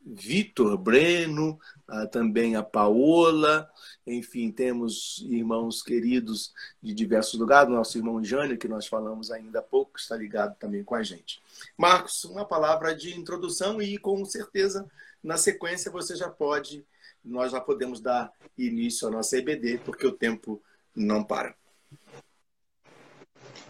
Vitor 0.06 0.78
Breno, 0.78 1.60
ah, 1.86 2.06
também 2.06 2.56
a 2.56 2.62
Paola, 2.62 3.70
enfim, 4.06 4.50
temos 4.50 5.22
irmãos 5.28 5.82
queridos 5.82 6.54
de 6.82 6.94
diversos 6.94 7.38
lugares, 7.38 7.70
nosso 7.70 7.98
irmão 7.98 8.24
Jânio, 8.24 8.56
que 8.56 8.68
nós 8.68 8.86
falamos 8.86 9.30
ainda 9.30 9.58
há 9.58 9.62
pouco, 9.62 9.98
está 9.98 10.16
ligado 10.16 10.56
também 10.58 10.82
com 10.82 10.94
a 10.94 11.02
gente. 11.02 11.42
Marcos, 11.76 12.24
uma 12.24 12.44
palavra 12.44 12.96
de 12.96 13.14
introdução 13.14 13.82
e 13.82 13.98
com 13.98 14.24
certeza 14.24 14.90
na 15.22 15.36
sequência 15.36 15.90
você 15.90 16.16
já 16.16 16.30
pode, 16.30 16.84
nós 17.28 17.52
já 17.52 17.60
podemos 17.60 18.00
dar 18.00 18.32
início 18.56 19.06
à 19.06 19.10
nossa 19.10 19.36
EBD, 19.36 19.78
porque 19.84 20.06
o 20.06 20.12
tempo 20.12 20.62
não 20.94 21.22
para. 21.22 21.54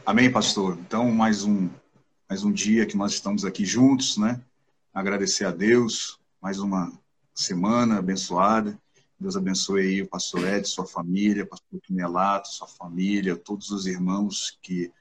Amém, 0.07 0.31
pastor. 0.31 0.79
Então, 0.81 1.11
mais 1.11 1.45
um 1.45 1.69
mais 2.29 2.45
um 2.45 2.53
dia 2.53 2.85
que 2.85 2.97
nós 2.97 3.13
estamos 3.13 3.45
aqui 3.45 3.65
juntos, 3.65 4.19
né? 4.19 4.39
Agradecer 4.93 5.47
a 5.47 5.51
Deus, 5.51 6.19
mais 6.43 6.59
uma 6.59 6.93
semana 7.35 7.99
abençoada. 7.99 8.79
Deus 9.19 9.35
abençoe 9.35 9.81
aí 9.81 10.03
o 10.03 10.07
pastor 10.07 10.47
Ed, 10.47 10.69
sua 10.69 10.87
família, 10.87 11.47
pastor 11.47 11.81
Quinelato, 11.81 12.49
sua 12.49 12.69
família, 12.69 13.35
todos 13.35 13.71
os 13.71 13.87
irmãos 13.87 14.59
que 14.61 14.93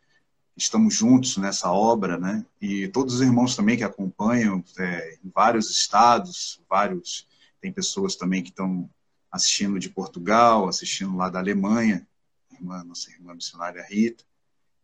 estamos 0.56 0.96
juntos 0.96 1.36
nessa 1.36 1.70
obra, 1.70 2.18
né? 2.18 2.46
E 2.62 2.88
todos 2.88 3.16
os 3.16 3.22
irmãos 3.22 3.58
também 3.58 3.76
que 3.76 3.84
acompanham 3.84 4.64
é, 4.80 5.18
em 5.24 5.30
vários 5.30 5.70
estados, 5.70 6.62
vários 6.70 7.28
tem 7.62 7.72
pessoas 7.72 8.16
também 8.16 8.44
que 8.44 8.50
estão 8.50 8.90
assistindo 9.32 9.80
de 9.80 9.90
Portugal, 9.90 10.68
assistindo 10.68 11.16
lá 11.16 11.30
da 11.30 11.40
Alemanha, 11.40 12.08
irmã, 12.52 12.84
nossa 12.84 13.12
irmã 13.12 13.34
missionária 13.34 13.86
Rita. 13.88 14.24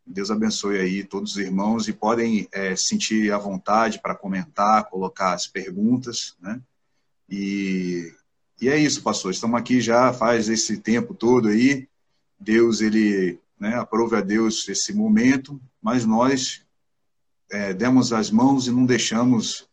Deus 0.05 0.29
abençoe 0.29 0.79
aí 0.79 1.03
todos 1.03 1.31
os 1.31 1.37
irmãos 1.37 1.87
e 1.87 1.93
podem 1.93 2.47
é, 2.51 2.75
sentir 2.75 3.31
à 3.31 3.37
vontade 3.37 3.99
para 3.99 4.15
comentar, 4.15 4.89
colocar 4.89 5.33
as 5.33 5.47
perguntas, 5.47 6.35
né? 6.41 6.61
E, 7.29 8.13
e 8.59 8.67
é 8.67 8.77
isso, 8.77 9.01
pastor. 9.01 9.31
Estamos 9.31 9.57
aqui 9.57 9.79
já 9.79 10.11
faz 10.11 10.49
esse 10.49 10.77
tempo 10.77 11.13
todo 11.13 11.47
aí. 11.47 11.87
Deus, 12.37 12.81
ele, 12.81 13.39
né, 13.57 13.75
aprove 13.75 14.17
a 14.17 14.21
Deus 14.21 14.67
esse 14.67 14.93
momento, 14.93 15.59
mas 15.81 16.05
nós 16.05 16.65
é, 17.49 17.73
demos 17.73 18.11
as 18.11 18.29
mãos 18.29 18.67
e 18.67 18.71
não 18.71 18.85
deixamos 18.85 19.69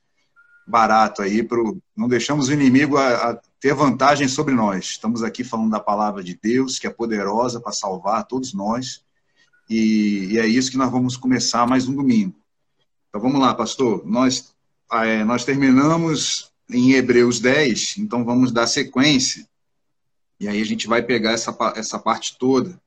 barato 0.70 1.20
aí, 1.20 1.42
pro, 1.42 1.78
não 1.96 2.08
deixamos 2.08 2.48
o 2.48 2.52
inimigo 2.52 2.96
a, 2.96 3.30
a 3.30 3.40
ter 3.60 3.74
vantagem 3.74 4.28
sobre 4.28 4.54
nós. 4.54 4.86
Estamos 4.86 5.22
aqui 5.22 5.44
falando 5.44 5.70
da 5.70 5.80
palavra 5.80 6.22
de 6.22 6.38
Deus, 6.40 6.78
que 6.78 6.86
é 6.86 6.90
poderosa 6.90 7.60
para 7.60 7.72
salvar 7.72 8.26
todos 8.26 8.54
nós 8.54 9.02
e, 9.70 10.32
e, 10.32 10.38
é 10.38 10.46
isso 10.48 10.68
que 10.68 10.76
nós 10.76 10.90
vamos 10.90 11.16
começar 11.16 11.64
mais 11.64 11.86
um 11.86 11.94
domingo. 11.94 12.34
Então 13.08 13.20
vamos 13.20 13.40
lá, 13.40 13.54
pastor. 13.54 14.04
Nós, 14.04 14.52
é, 14.92 15.22
nós 15.22 15.44
terminamos 15.44 16.50
em 16.68 16.94
Hebreus 16.94 17.38
10, 17.38 17.98
então 17.98 18.24
vamos 18.24 18.50
dar 18.50 18.66
sequência. 18.66 19.46
E 20.40 20.48
aí 20.48 20.60
a 20.60 20.66
gente 20.66 20.88
vai 20.88 21.02
pegar 21.02 21.32
essa, 21.32 21.56
essa 21.76 22.00
parte 22.00 22.36
toda 22.36 22.80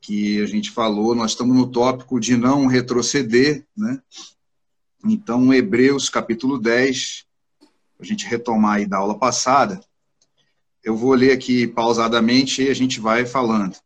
que 0.00 0.42
a 0.42 0.46
gente 0.46 0.72
falou. 0.72 1.14
Nós 1.14 1.30
estamos 1.30 1.56
no 1.56 1.68
tópico 1.68 2.18
de 2.18 2.36
não 2.36 2.66
retroceder, 2.66 3.64
né? 3.76 4.02
Então, 5.04 5.54
Hebreus 5.54 6.08
capítulo 6.08 6.58
10, 6.58 7.24
a 8.00 8.04
gente 8.04 8.26
retomar 8.26 8.78
aí 8.78 8.86
da 8.86 8.96
aula 8.96 9.16
passada, 9.16 9.80
eu 10.82 10.96
vou 10.96 11.14
ler 11.14 11.32
aqui 11.32 11.68
pausadamente 11.68 12.62
e 12.62 12.68
a 12.68 12.74
gente 12.74 12.98
vai 12.98 13.24
falando. 13.24 13.76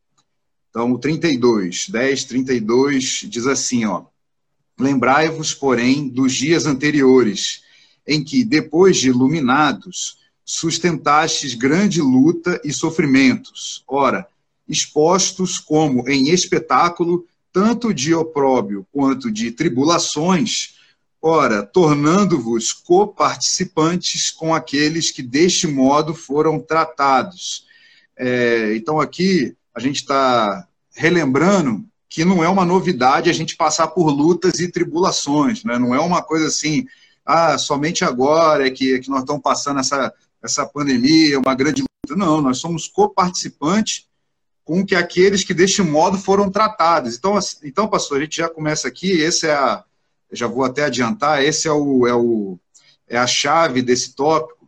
Então, 0.70 0.90
o 0.92 0.98
32, 0.98 1.88
10, 1.90 2.24
32 2.24 3.26
diz 3.28 3.46
assim, 3.46 3.84
ó. 3.84 4.04
Lembrai-vos, 4.80 5.52
porém, 5.52 6.08
dos 6.08 6.32
dias 6.32 6.64
anteriores, 6.64 7.62
em 8.06 8.24
que, 8.24 8.42
depois 8.42 8.96
de 8.96 9.08
iluminados, 9.08 10.16
sustentastes 10.44 11.54
grande 11.54 12.00
luta 12.00 12.58
e 12.64 12.72
sofrimentos. 12.72 13.84
Ora, 13.86 14.26
expostos 14.66 15.58
como 15.58 16.08
em 16.08 16.30
espetáculo, 16.30 17.26
tanto 17.52 17.92
de 17.92 18.14
opróbio 18.14 18.86
quanto 18.90 19.30
de 19.30 19.52
tribulações, 19.52 20.80
ora, 21.22 21.62
tornando-vos 21.62 22.72
coparticipantes 22.72 24.32
com 24.32 24.52
aqueles 24.52 25.12
que 25.12 25.22
deste 25.22 25.68
modo 25.68 26.14
foram 26.14 26.58
tratados. 26.58 27.64
É, 28.18 28.74
então, 28.74 29.00
aqui, 29.00 29.56
a 29.72 29.78
gente 29.78 29.96
está 29.96 30.66
relembrando 30.94 31.84
que 32.08 32.24
não 32.24 32.42
é 32.42 32.48
uma 32.48 32.64
novidade 32.64 33.30
a 33.30 33.32
gente 33.32 33.56
passar 33.56 33.86
por 33.88 34.10
lutas 34.10 34.58
e 34.58 34.70
tribulações, 34.70 35.64
né? 35.64 35.78
não 35.78 35.94
é 35.94 36.00
uma 36.00 36.22
coisa 36.22 36.48
assim, 36.48 36.86
ah, 37.24 37.56
somente 37.56 38.04
agora 38.04 38.66
é 38.66 38.70
que, 38.70 38.96
é 38.96 38.98
que 38.98 39.08
nós 39.08 39.20
estamos 39.20 39.40
passando 39.40 39.80
essa, 39.80 40.12
essa 40.42 40.66
pandemia, 40.66 41.38
uma 41.38 41.54
grande 41.54 41.82
luta. 41.82 42.16
Não, 42.16 42.42
nós 42.42 42.58
somos 42.58 42.88
coparticipantes 42.88 44.06
com 44.64 44.84
que 44.84 44.94
aqueles 44.94 45.44
que 45.44 45.54
deste 45.54 45.82
modo 45.82 46.18
foram 46.18 46.50
tratados. 46.50 47.16
Então, 47.16 47.38
então, 47.62 47.88
pastor, 47.88 48.18
a 48.18 48.24
gente 48.24 48.36
já 48.36 48.48
começa 48.48 48.88
aqui, 48.88 49.10
esse 49.10 49.46
é 49.46 49.54
a, 49.54 49.82
já 50.32 50.46
vou 50.46 50.64
até 50.64 50.84
adiantar, 50.84 51.42
esse 51.42 51.68
é 51.68 51.72
o, 51.72 52.06
é 52.06 52.14
o 52.14 52.58
é 53.08 53.18
a 53.18 53.26
chave 53.26 53.82
desse 53.82 54.14
tópico, 54.14 54.66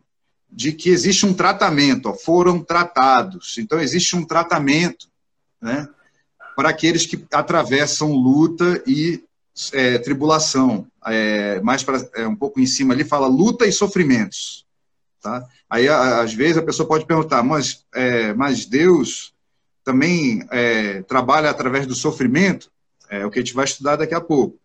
de 0.51 0.71
que 0.73 0.91
existe 0.91 1.25
um 1.27 1.33
tratamento, 1.33 2.11
ó, 2.11 2.15
foram 2.15 2.63
tratados. 2.63 3.57
Então, 3.59 3.81
existe 3.81 4.15
um 4.15 4.25
tratamento 4.25 5.09
né, 5.61 5.89
para 6.55 6.69
aqueles 6.69 7.07
que 7.07 7.27
atravessam 7.33 8.13
luta 8.13 8.83
e 8.87 9.25
é, 9.73 9.99
tribulação. 9.99 10.87
É, 11.07 11.61
mais 11.61 11.83
para 11.83 12.07
é, 12.15 12.27
um 12.27 12.37
pouco 12.37 12.61
em 12.61 12.67
cima 12.67 12.95
ali 12.95 13.03
fala 13.03 13.27
luta 13.27 13.67
e 13.67 13.73
sofrimentos. 13.73 14.65
Tá? 15.21 15.45
Aí, 15.69 15.89
às 15.89 16.35
vezes, 16.35 16.59
a 16.59 16.63
pessoa 16.63 16.87
pode 16.87 17.07
perguntar, 17.07 17.43
mas, 17.43 17.85
é, 17.95 18.35
mas 18.35 18.67
Deus 18.67 19.33
também 19.83 20.47
é, 20.51 21.03
trabalha 21.03 21.51
através 21.51 21.87
do 21.87 21.95
sofrimento, 21.95 22.71
é 23.09 23.25
o 23.25 23.31
que 23.31 23.39
a 23.39 23.43
gente 23.43 23.55
vai 23.55 23.65
estudar 23.65 23.97
daqui 23.97 24.15
a 24.15 24.21
pouco. 24.21 24.59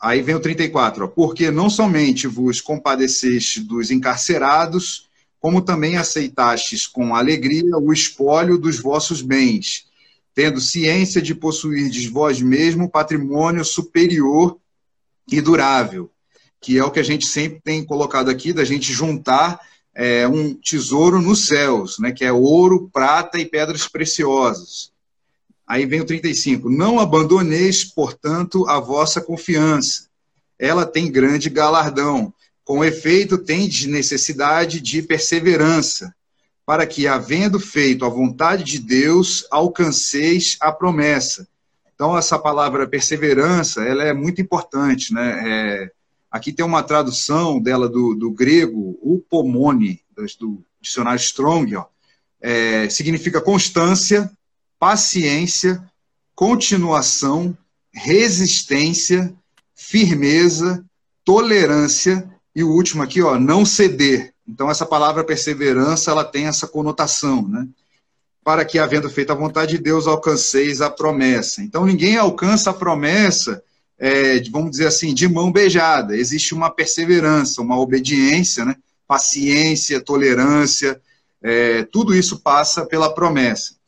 Aí 0.00 0.22
vem 0.22 0.34
o 0.34 0.40
34, 0.40 1.04
ó, 1.04 1.08
porque 1.08 1.50
não 1.50 1.68
somente 1.68 2.26
vos 2.26 2.60
compadeceste 2.60 3.60
dos 3.60 3.90
encarcerados, 3.90 5.10
como 5.38 5.60
também 5.60 5.98
aceitastes 5.98 6.86
com 6.86 7.14
alegria 7.14 7.76
o 7.76 7.92
espólio 7.92 8.56
dos 8.56 8.78
vossos 8.78 9.20
bens, 9.20 9.86
tendo 10.34 10.60
ciência 10.60 11.20
de 11.20 11.34
possuirdes 11.34 12.06
vós 12.06 12.40
mesmo 12.40 12.88
patrimônio 12.88 13.64
superior 13.64 14.58
e 15.30 15.40
durável, 15.40 16.10
que 16.60 16.78
é 16.78 16.84
o 16.84 16.90
que 16.90 17.00
a 17.00 17.04
gente 17.04 17.26
sempre 17.26 17.60
tem 17.60 17.84
colocado 17.84 18.30
aqui, 18.30 18.52
da 18.52 18.64
gente 18.64 18.92
juntar 18.92 19.60
é, 19.94 20.26
um 20.26 20.54
tesouro 20.54 21.20
nos 21.20 21.46
céus, 21.46 21.98
né, 21.98 22.12
que 22.12 22.24
é 22.24 22.32
ouro, 22.32 22.88
prata 22.90 23.38
e 23.38 23.44
pedras 23.44 23.86
preciosas. 23.86 24.92
Aí 25.70 25.86
vem 25.86 26.00
o 26.00 26.04
35. 26.04 26.68
Não 26.68 26.98
abandoneis, 26.98 27.84
portanto, 27.84 28.68
a 28.68 28.80
vossa 28.80 29.20
confiança. 29.20 30.08
Ela 30.58 30.84
tem 30.84 31.08
grande 31.08 31.48
galardão. 31.48 32.34
Com 32.64 32.84
efeito, 32.84 33.38
tendes 33.38 33.86
necessidade 33.86 34.80
de 34.80 35.00
perseverança, 35.00 36.12
para 36.66 36.84
que, 36.88 37.06
havendo 37.06 37.60
feito 37.60 38.04
a 38.04 38.08
vontade 38.08 38.64
de 38.64 38.80
Deus, 38.80 39.46
alcanceis 39.48 40.56
a 40.60 40.72
promessa. 40.72 41.46
Então, 41.94 42.18
essa 42.18 42.36
palavra 42.36 42.88
perseverança, 42.88 43.84
ela 43.84 44.02
é 44.02 44.12
muito 44.12 44.42
importante, 44.42 45.14
né? 45.14 45.40
É, 45.46 45.92
aqui 46.28 46.52
tem 46.52 46.66
uma 46.66 46.82
tradução 46.82 47.62
dela 47.62 47.88
do, 47.88 48.16
do 48.16 48.32
grego, 48.32 48.98
upomone, 49.00 50.00
do 50.36 50.64
dicionário 50.80 51.20
Strong, 51.20 51.76
ó, 51.76 51.84
é, 52.40 52.88
significa 52.88 53.40
constância, 53.40 54.28
paciência, 54.80 55.84
continuação, 56.34 57.56
resistência, 57.92 59.32
firmeza, 59.74 60.82
tolerância 61.22 62.26
e 62.56 62.64
o 62.64 62.70
último 62.70 63.02
aqui, 63.02 63.20
ó, 63.20 63.38
não 63.38 63.66
ceder. 63.66 64.32
Então, 64.48 64.70
essa 64.70 64.86
palavra 64.86 65.22
perseverança, 65.22 66.10
ela 66.10 66.24
tem 66.24 66.46
essa 66.46 66.66
conotação, 66.66 67.46
né? 67.46 67.68
Para 68.42 68.64
que, 68.64 68.78
havendo 68.78 69.10
feito 69.10 69.30
a 69.30 69.36
vontade 69.36 69.76
de 69.76 69.82
Deus, 69.82 70.06
alcanceis 70.06 70.80
a 70.80 70.88
promessa. 70.88 71.62
Então, 71.62 71.84
ninguém 71.84 72.16
alcança 72.16 72.70
a 72.70 72.74
promessa, 72.74 73.62
é, 73.98 74.42
vamos 74.50 74.70
dizer 74.70 74.86
assim, 74.86 75.12
de 75.12 75.28
mão 75.28 75.52
beijada. 75.52 76.16
Existe 76.16 76.54
uma 76.54 76.70
perseverança, 76.70 77.60
uma 77.60 77.78
obediência, 77.78 78.64
né? 78.64 78.74
paciência, 79.06 80.00
tolerância, 80.00 81.00
é, 81.42 81.82
tudo 81.82 82.14
isso 82.14 82.40
passa 82.40 82.86
pela 82.86 83.14
promessa. 83.14 83.79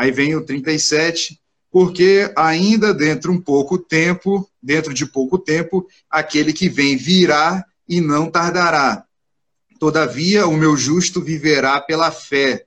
Aí 0.00 0.10
vem 0.10 0.34
o 0.34 0.40
37, 0.40 1.38
porque 1.70 2.32
ainda 2.34 2.94
dentro 2.94 3.30
um 3.30 3.38
pouco 3.38 3.76
tempo, 3.76 4.50
dentro 4.62 4.94
de 4.94 5.04
pouco 5.04 5.38
tempo, 5.38 5.86
aquele 6.08 6.54
que 6.54 6.70
vem 6.70 6.96
virá 6.96 7.62
e 7.86 8.00
não 8.00 8.30
tardará. 8.30 9.04
Todavia, 9.78 10.46
o 10.46 10.56
meu 10.56 10.74
justo 10.74 11.20
viverá 11.20 11.78
pela 11.82 12.10
fé. 12.10 12.64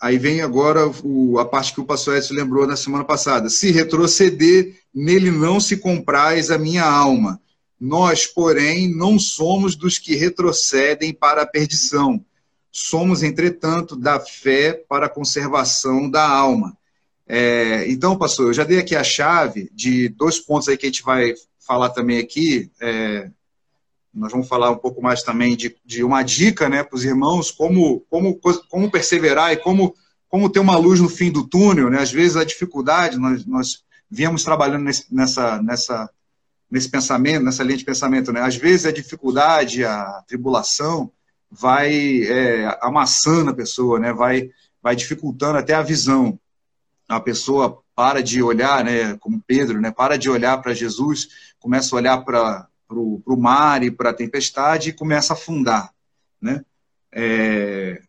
Aí 0.00 0.18
vem 0.18 0.40
agora 0.40 0.88
o, 1.02 1.36
a 1.40 1.44
parte 1.44 1.74
que 1.74 1.80
o 1.80 1.84
pastor 1.84 2.16
Edson 2.16 2.34
lembrou 2.34 2.64
na 2.64 2.76
semana 2.76 3.02
passada. 3.02 3.50
Se 3.50 3.72
retroceder, 3.72 4.76
nele 4.94 5.32
não 5.32 5.58
se 5.58 5.78
compraz 5.78 6.48
a 6.52 6.58
minha 6.58 6.84
alma. 6.84 7.40
Nós, 7.80 8.24
porém, 8.24 8.88
não 8.88 9.18
somos 9.18 9.74
dos 9.74 9.98
que 9.98 10.14
retrocedem 10.14 11.12
para 11.12 11.42
a 11.42 11.46
perdição. 11.46 12.24
Somos, 12.70 13.22
entretanto, 13.22 13.96
da 13.96 14.20
fé 14.20 14.72
para 14.88 15.06
a 15.06 15.10
conservação 15.10 16.10
da 16.10 16.28
alma. 16.28 16.76
É, 17.26 17.90
então, 17.90 18.16
pastor, 18.16 18.46
eu 18.48 18.54
já 18.54 18.64
dei 18.64 18.78
aqui 18.78 18.96
a 18.96 19.04
chave 19.04 19.70
de 19.74 20.08
dois 20.08 20.38
pontos 20.38 20.68
aí 20.68 20.76
que 20.76 20.86
a 20.86 20.88
gente 20.88 21.02
vai 21.02 21.34
falar 21.58 21.90
também 21.90 22.18
aqui. 22.18 22.70
É, 22.80 23.30
nós 24.14 24.32
vamos 24.32 24.48
falar 24.48 24.70
um 24.70 24.78
pouco 24.78 25.02
mais 25.02 25.22
também 25.22 25.54
de, 25.54 25.76
de 25.84 26.02
uma 26.02 26.22
dica 26.22 26.68
né, 26.68 26.82
para 26.82 26.96
os 26.96 27.04
irmãos, 27.04 27.50
como, 27.50 28.00
como, 28.08 28.40
como 28.68 28.90
perseverar 28.90 29.52
e 29.52 29.58
como, 29.58 29.94
como 30.28 30.48
ter 30.48 30.60
uma 30.60 30.76
luz 30.76 31.00
no 31.00 31.08
fim 31.08 31.30
do 31.30 31.46
túnel. 31.46 31.90
Né? 31.90 32.00
Às 32.00 32.10
vezes 32.10 32.36
a 32.36 32.44
dificuldade, 32.44 33.18
nós, 33.18 33.44
nós 33.44 33.84
viemos 34.10 34.42
trabalhando 34.42 34.84
nesse, 34.84 35.14
nessa, 35.14 35.62
nessa, 35.62 36.10
nesse 36.70 36.88
pensamento, 36.88 37.44
nessa 37.44 37.62
linha 37.62 37.78
de 37.78 37.84
pensamento. 37.84 38.32
Né? 38.32 38.40
Às 38.40 38.56
vezes 38.56 38.86
a 38.86 38.92
dificuldade, 38.92 39.84
a 39.84 40.22
tribulação 40.26 41.10
vai 41.50 42.22
é, 42.22 42.78
amassando 42.80 43.50
a 43.50 43.54
pessoa, 43.54 43.98
né? 43.98 44.12
vai, 44.12 44.50
vai 44.82 44.94
dificultando 44.94 45.58
até 45.58 45.74
a 45.74 45.82
visão. 45.82 46.38
A 47.08 47.18
pessoa 47.18 47.82
para 47.94 48.22
de 48.22 48.42
olhar, 48.42 48.84
né, 48.84 49.16
como 49.16 49.42
Pedro, 49.44 49.80
né, 49.80 49.90
para 49.90 50.16
de 50.16 50.30
olhar 50.30 50.60
para 50.62 50.74
Jesus, 50.74 51.28
começa 51.58 51.94
a 51.94 51.98
olhar 51.98 52.18
para 52.18 52.68
o 52.90 53.36
mar 53.36 53.82
e 53.82 53.90
para 53.90 54.10
a 54.10 54.14
tempestade 54.14 54.90
e 54.90 54.92
começa 54.92 55.32
a 55.32 55.36
afundar. 55.36 55.92
Né? 56.40 56.62
É, 57.10 58.00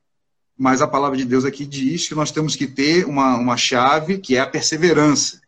mas 0.56 0.82
a 0.82 0.88
palavra 0.88 1.18
de 1.18 1.26
Deus 1.26 1.46
aqui 1.46 1.66
diz 1.66 2.08
que 2.08 2.14
nós 2.14 2.32
temos 2.32 2.56
que 2.56 2.68
ter 2.68 3.06
uma, 3.06 3.38
uma 3.38 3.56
chave 3.56 4.18
que 4.18 4.36
é 4.36 4.42
a 4.42 4.46
perseverança. 4.46 5.42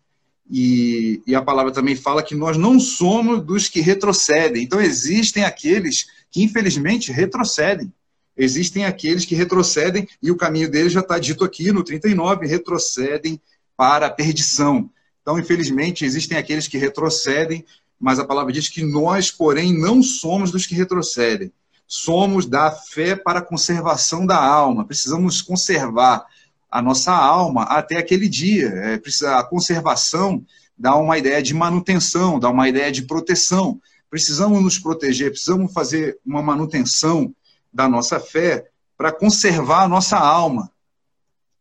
E, 0.49 1.21
e 1.27 1.36
a 1.36 1.41
palavra 1.41 1.71
também 1.71 1.95
fala 1.95 2.23
que 2.23 2.34
nós 2.34 2.58
não 2.58 2.80
somos 2.80 3.43
dos 3.43 3.67
que 3.67 3.80
retrocedem. 3.80 4.63
Então 4.63 4.82
existem 4.82 5.43
aqueles 5.43 6.08
que 6.31 6.41
infelizmente 6.41 7.11
retrocedem. 7.11 7.93
Existem 8.35 8.85
aqueles 8.85 9.25
que 9.25 9.35
retrocedem, 9.35 10.07
e 10.23 10.31
o 10.31 10.37
caminho 10.37 10.71
deles 10.71 10.93
já 10.93 11.01
está 11.01 11.19
dito 11.19 11.43
aqui 11.43 11.71
no 11.71 11.83
39, 11.83 12.47
retrocedem 12.47 13.39
para 13.75 14.07
a 14.07 14.09
perdição. 14.09 14.89
Então, 15.21 15.37
infelizmente, 15.37 16.05
existem 16.05 16.37
aqueles 16.37 16.67
que 16.67 16.77
retrocedem 16.77 17.63
mas 18.01 18.17
a 18.17 18.25
palavra 18.25 18.51
diz 18.51 18.67
que 18.67 18.83
nós, 18.83 19.29
porém, 19.29 19.77
não 19.77 20.01
somos 20.01 20.49
dos 20.49 20.65
que 20.65 20.73
retrocedem. 20.73 21.53
Somos 21.85 22.47
da 22.47 22.71
fé 22.71 23.15
para 23.15 23.39
a 23.39 23.43
conservação 23.43 24.25
da 24.25 24.43
alma. 24.43 24.85
Precisamos 24.85 25.39
conservar 25.39 26.25
a 26.69 26.81
nossa 26.81 27.11
alma 27.11 27.63
até 27.63 27.97
aquele 27.97 28.27
dia. 28.27 28.69
É, 28.69 28.97
precisa, 28.97 29.37
a 29.37 29.43
conservação 29.43 30.43
dá 30.75 30.95
uma 30.95 31.15
ideia 31.15 31.43
de 31.43 31.53
manutenção, 31.53 32.39
dá 32.39 32.49
uma 32.49 32.67
ideia 32.67 32.91
de 32.91 33.03
proteção. 33.03 33.79
Precisamos 34.12 34.62
nos 34.62 34.78
proteger, 34.78 35.32
precisamos 35.32 35.71
fazer 35.71 36.19
uma 36.26 36.41
manutenção 36.43 37.34
da 37.71 37.88
nossa 37.88 38.19
fé 38.19 38.69
para 38.97 39.10
conservar 39.10 39.84
a 39.84 39.88
nossa 39.88 40.17
alma 40.17 40.69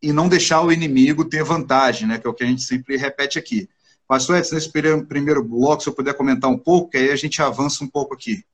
e 0.03 0.13
não 0.13 0.29
deixar 0.29 0.61
o 0.61 0.73
inimigo 0.73 1.25
ter 1.25 1.45
vantagem, 1.45 2.09
né, 2.09 2.19
que 2.19 2.27
é 2.27 2.31
o 2.31 2.35
que 2.35 2.43
a 2.43 2.47
gente 2.49 2.63
sempre 2.63 2.97
repete 2.97 3.39
aqui. 3.39 3.69
Pastor 4.05 4.37
Edson, 4.37 4.57
nesse 4.57 4.69
primeiro 4.69 5.45
bloco, 5.45 5.85
se 5.85 5.89
eu 5.89 5.95
puder 5.95 6.13
comentar 6.15 6.51
um 6.51 6.59
pouco, 6.59 6.91
que 6.91 6.97
aí 6.97 7.13
a 7.13 7.17
gente 7.17 7.41
avança 7.41 7.85
um 7.85 7.89
pouco 7.89 8.15
aqui. 8.15 8.45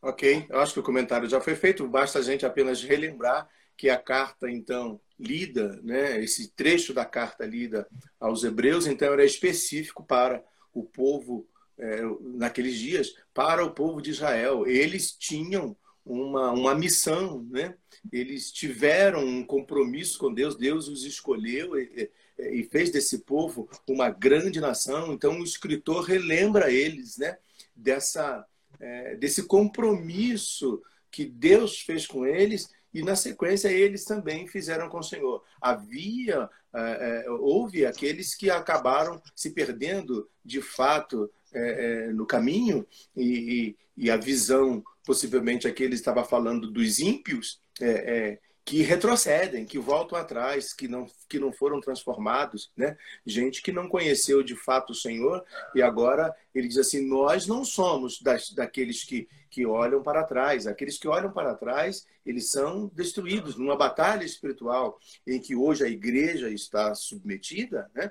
Ok, 0.00 0.46
eu 0.48 0.60
acho 0.60 0.74
que 0.74 0.78
o 0.78 0.84
comentário 0.84 1.28
já 1.28 1.40
foi 1.40 1.56
feito, 1.56 1.88
basta 1.88 2.20
a 2.20 2.22
gente 2.22 2.46
apenas 2.46 2.80
relembrar 2.80 3.48
que 3.76 3.90
a 3.90 3.98
carta, 3.98 4.48
então, 4.48 5.00
lida, 5.18 5.80
né, 5.82 6.22
esse 6.22 6.52
trecho 6.52 6.94
da 6.94 7.04
carta 7.04 7.44
lida 7.44 7.88
aos 8.20 8.44
Hebreus, 8.44 8.86
então, 8.86 9.12
era 9.12 9.24
específico 9.24 10.04
para 10.04 10.40
o 10.72 10.84
povo, 10.84 11.48
é, 11.78 12.00
naqueles 12.20 12.78
dias, 12.78 13.14
para 13.32 13.64
o 13.64 13.72
povo 13.72 14.00
de 14.00 14.10
Israel. 14.10 14.66
Eles 14.66 15.12
tinham 15.12 15.76
uma, 16.04 16.52
uma 16.52 16.74
missão, 16.74 17.46
né? 17.50 17.74
eles 18.12 18.52
tiveram 18.52 19.24
um 19.24 19.44
compromisso 19.44 20.18
com 20.18 20.32
Deus, 20.32 20.56
Deus 20.56 20.88
os 20.88 21.04
escolheu. 21.04 21.78
E, 21.78 22.10
e 22.38 22.64
fez 22.64 22.90
desse 22.90 23.18
povo 23.18 23.68
uma 23.88 24.10
grande 24.10 24.60
nação. 24.60 25.12
Então, 25.12 25.38
o 25.38 25.44
escritor 25.44 26.04
relembra 26.04 26.70
eles 26.70 27.16
né, 27.16 27.38
dessa, 27.74 28.44
é, 28.80 29.16
desse 29.16 29.44
compromisso 29.44 30.82
que 31.10 31.24
Deus 31.24 31.80
fez 31.80 32.06
com 32.06 32.26
eles 32.26 32.68
e 32.92 33.02
na 33.02 33.16
sequência 33.16 33.68
eles 33.68 34.04
também 34.04 34.46
fizeram 34.46 34.88
com 34.88 34.98
o 34.98 35.02
Senhor. 35.02 35.42
Havia, 35.60 36.48
é, 36.74 37.24
é, 37.26 37.30
houve 37.30 37.86
aqueles 37.86 38.34
que 38.34 38.50
acabaram 38.50 39.20
se 39.34 39.50
perdendo 39.50 40.28
de 40.44 40.60
fato 40.60 41.30
é, 41.54 42.06
é 42.08 42.12
no 42.12 42.26
caminho 42.26 42.86
e, 43.16 43.76
e, 43.96 44.10
a 44.10 44.16
visão, 44.16 44.82
possivelmente 45.06 45.66
aqui 45.66 45.82
ele 45.82 45.94
estava 45.94 46.24
falando 46.24 46.70
dos 46.70 46.98
ímpios, 46.98 47.60
é, 47.80 47.90
é 47.90 48.38
que 48.64 48.80
retrocedem, 48.80 49.66
que 49.66 49.78
voltam 49.78 50.18
atrás, 50.18 50.72
que 50.72 50.88
não, 50.88 51.06
que 51.28 51.38
não 51.38 51.52
foram 51.52 51.80
transformados, 51.80 52.72
né? 52.74 52.96
Gente 53.26 53.60
que 53.60 53.70
não 53.70 53.88
conheceu 53.88 54.42
de 54.42 54.56
fato 54.56 54.90
o 54.90 54.94
Senhor 54.94 55.44
e 55.74 55.82
agora 55.82 56.34
ele 56.54 56.66
diz 56.66 56.78
assim: 56.78 57.06
nós 57.06 57.46
não 57.46 57.62
somos 57.62 58.22
das, 58.22 58.50
daqueles 58.50 59.04
que, 59.04 59.28
que 59.50 59.66
olham 59.66 60.02
para 60.02 60.24
trás. 60.24 60.66
Aqueles 60.66 60.96
que 60.96 61.06
olham 61.06 61.30
para 61.30 61.54
trás, 61.54 62.06
eles 62.24 62.50
são 62.50 62.90
destruídos 62.94 63.56
numa 63.56 63.76
batalha 63.76 64.24
espiritual 64.24 64.98
em 65.26 65.38
que 65.38 65.54
hoje 65.54 65.84
a 65.84 65.88
igreja 65.88 66.48
está 66.48 66.94
submetida, 66.94 67.90
né? 67.94 68.10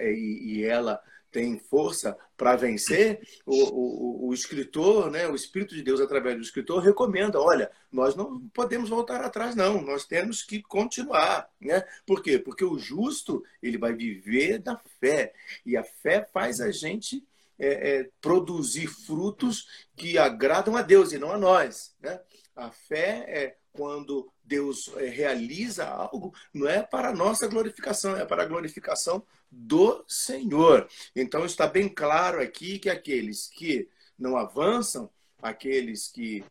E, 0.00 0.56
e 0.58 0.64
ela 0.64 1.00
tem 1.34 1.58
força 1.58 2.16
para 2.36 2.54
vencer, 2.54 3.20
o, 3.44 3.56
o, 3.56 4.28
o, 4.28 4.32
escritor, 4.32 5.10
né, 5.10 5.26
o 5.26 5.34
Espírito 5.34 5.74
de 5.74 5.82
Deus, 5.82 6.00
através 6.00 6.36
do 6.36 6.42
escritor, 6.42 6.80
recomenda: 6.80 7.40
olha, 7.40 7.72
nós 7.90 8.14
não 8.14 8.48
podemos 8.50 8.88
voltar 8.88 9.20
atrás, 9.20 9.56
não, 9.56 9.82
nós 9.82 10.04
temos 10.04 10.44
que 10.44 10.62
continuar. 10.62 11.50
Né? 11.60 11.84
Por 12.06 12.22
quê? 12.22 12.38
Porque 12.38 12.64
o 12.64 12.78
justo 12.78 13.42
ele 13.60 13.76
vai 13.76 13.92
viver 13.92 14.60
da 14.60 14.80
fé, 15.00 15.34
e 15.66 15.76
a 15.76 15.82
fé 15.82 16.24
faz 16.32 16.60
a 16.60 16.70
gente 16.70 17.26
é, 17.58 17.96
é, 17.96 18.10
produzir 18.20 18.86
frutos 18.86 19.66
que 19.96 20.16
agradam 20.16 20.76
a 20.76 20.82
Deus 20.82 21.12
e 21.12 21.18
não 21.18 21.32
a 21.32 21.38
nós. 21.38 21.96
Né? 22.00 22.20
A 22.54 22.70
fé 22.70 23.24
é 23.26 23.56
quando 23.72 24.32
Deus 24.44 24.88
é, 24.98 25.08
realiza 25.08 25.84
algo, 25.84 26.32
não 26.52 26.68
é 26.68 26.80
para 26.80 27.08
a 27.08 27.14
nossa 27.14 27.48
glorificação, 27.48 28.16
é 28.16 28.24
para 28.24 28.44
a 28.44 28.46
glorificação 28.46 29.24
do 29.56 30.04
Senhor. 30.08 30.88
Então 31.14 31.44
está 31.44 31.66
bem 31.66 31.88
claro 31.88 32.40
aqui 32.40 32.78
que 32.78 32.90
aqueles 32.90 33.46
que 33.46 33.88
não 34.18 34.36
avançam, 34.36 35.08
aqueles 35.40 36.08
que 36.08 36.44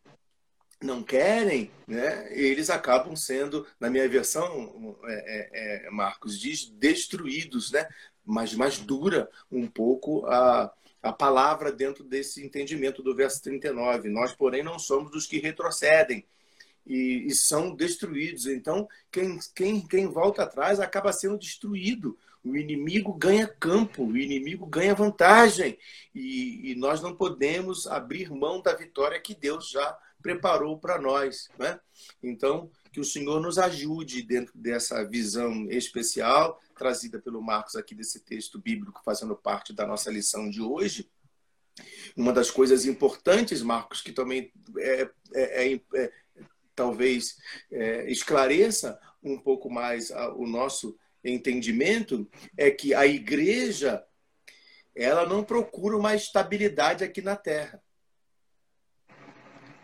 não 0.82 1.02
querem, 1.02 1.70
né, 1.86 2.28
eles 2.30 2.68
acabam 2.68 3.16
sendo, 3.16 3.66
na 3.80 3.88
minha 3.88 4.08
versão, 4.08 4.98
é, 5.04 5.84
é, 5.84 5.86
é 5.86 5.90
Marcos 5.90 6.38
diz, 6.38 6.68
destruídos, 6.68 7.72
né? 7.72 7.86
mas 8.24 8.54
mais 8.54 8.78
dura 8.78 9.28
um 9.50 9.66
pouco 9.66 10.26
a, 10.26 10.72
a 11.02 11.12
palavra 11.12 11.70
dentro 11.70 12.02
desse 12.02 12.44
entendimento 12.44 13.02
do 13.02 13.14
verso 13.14 13.42
39. 13.42 14.08
Nós, 14.08 14.34
porém, 14.34 14.62
não 14.62 14.78
somos 14.78 15.10
dos 15.10 15.26
que 15.26 15.38
retrocedem 15.38 16.24
e, 16.86 17.24
e 17.26 17.34
são 17.34 17.74
destruídos. 17.74 18.46
Então, 18.46 18.88
quem, 19.10 19.38
quem, 19.54 19.86
quem 19.86 20.06
volta 20.06 20.42
atrás 20.42 20.80
acaba 20.80 21.12
sendo 21.12 21.38
destruído. 21.38 22.16
O 22.44 22.56
inimigo 22.56 23.14
ganha 23.14 23.48
campo, 23.48 24.04
o 24.04 24.16
inimigo 24.16 24.66
ganha 24.66 24.94
vantagem. 24.94 25.78
E, 26.14 26.72
e 26.72 26.74
nós 26.74 27.00
não 27.00 27.16
podemos 27.16 27.86
abrir 27.86 28.30
mão 28.30 28.60
da 28.60 28.74
vitória 28.74 29.20
que 29.20 29.34
Deus 29.34 29.70
já 29.70 29.98
preparou 30.22 30.78
para 30.78 31.00
nós. 31.00 31.48
Né? 31.58 31.80
Então, 32.22 32.70
que 32.92 33.00
o 33.00 33.04
Senhor 33.04 33.40
nos 33.40 33.58
ajude 33.58 34.22
dentro 34.22 34.56
dessa 34.56 35.04
visão 35.04 35.66
especial 35.70 36.60
trazida 36.74 37.18
pelo 37.18 37.42
Marcos 37.42 37.76
aqui 37.76 37.94
desse 37.94 38.20
texto 38.20 38.58
bíblico, 38.58 39.02
fazendo 39.04 39.34
parte 39.34 39.72
da 39.72 39.86
nossa 39.86 40.10
lição 40.10 40.50
de 40.50 40.60
hoje. 40.60 41.08
Uma 42.16 42.32
das 42.32 42.50
coisas 42.50 42.84
importantes, 42.84 43.62
Marcos, 43.62 44.00
que 44.00 44.12
também 44.12 44.52
é, 44.78 45.10
é, 45.34 45.72
é, 45.72 45.80
é 45.94 46.12
talvez 46.74 47.36
é, 47.70 48.10
esclareça 48.10 48.98
um 49.22 49.38
pouco 49.38 49.70
mais 49.70 50.10
o 50.36 50.46
nosso 50.46 50.96
entendimento, 51.24 52.28
é 52.56 52.70
que 52.70 52.94
a 52.94 53.06
igreja 53.06 54.04
ela 54.94 55.26
não 55.26 55.42
procura 55.42 55.96
uma 55.96 56.14
estabilidade 56.14 57.02
aqui 57.02 57.20
na 57.20 57.34
Terra. 57.34 57.82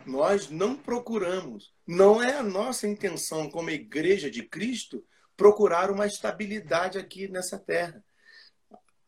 Nós 0.05 0.49
não 0.49 0.75
procuramos, 0.75 1.73
não 1.85 2.23
é 2.23 2.37
a 2.37 2.43
nossa 2.43 2.87
intenção 2.87 3.49
como 3.49 3.69
igreja 3.69 4.31
de 4.31 4.43
Cristo 4.43 5.03
procurar 5.41 5.91
uma 5.91 6.05
estabilidade 6.05 6.97
aqui 6.97 7.27
nessa 7.27 7.57
terra. 7.57 8.03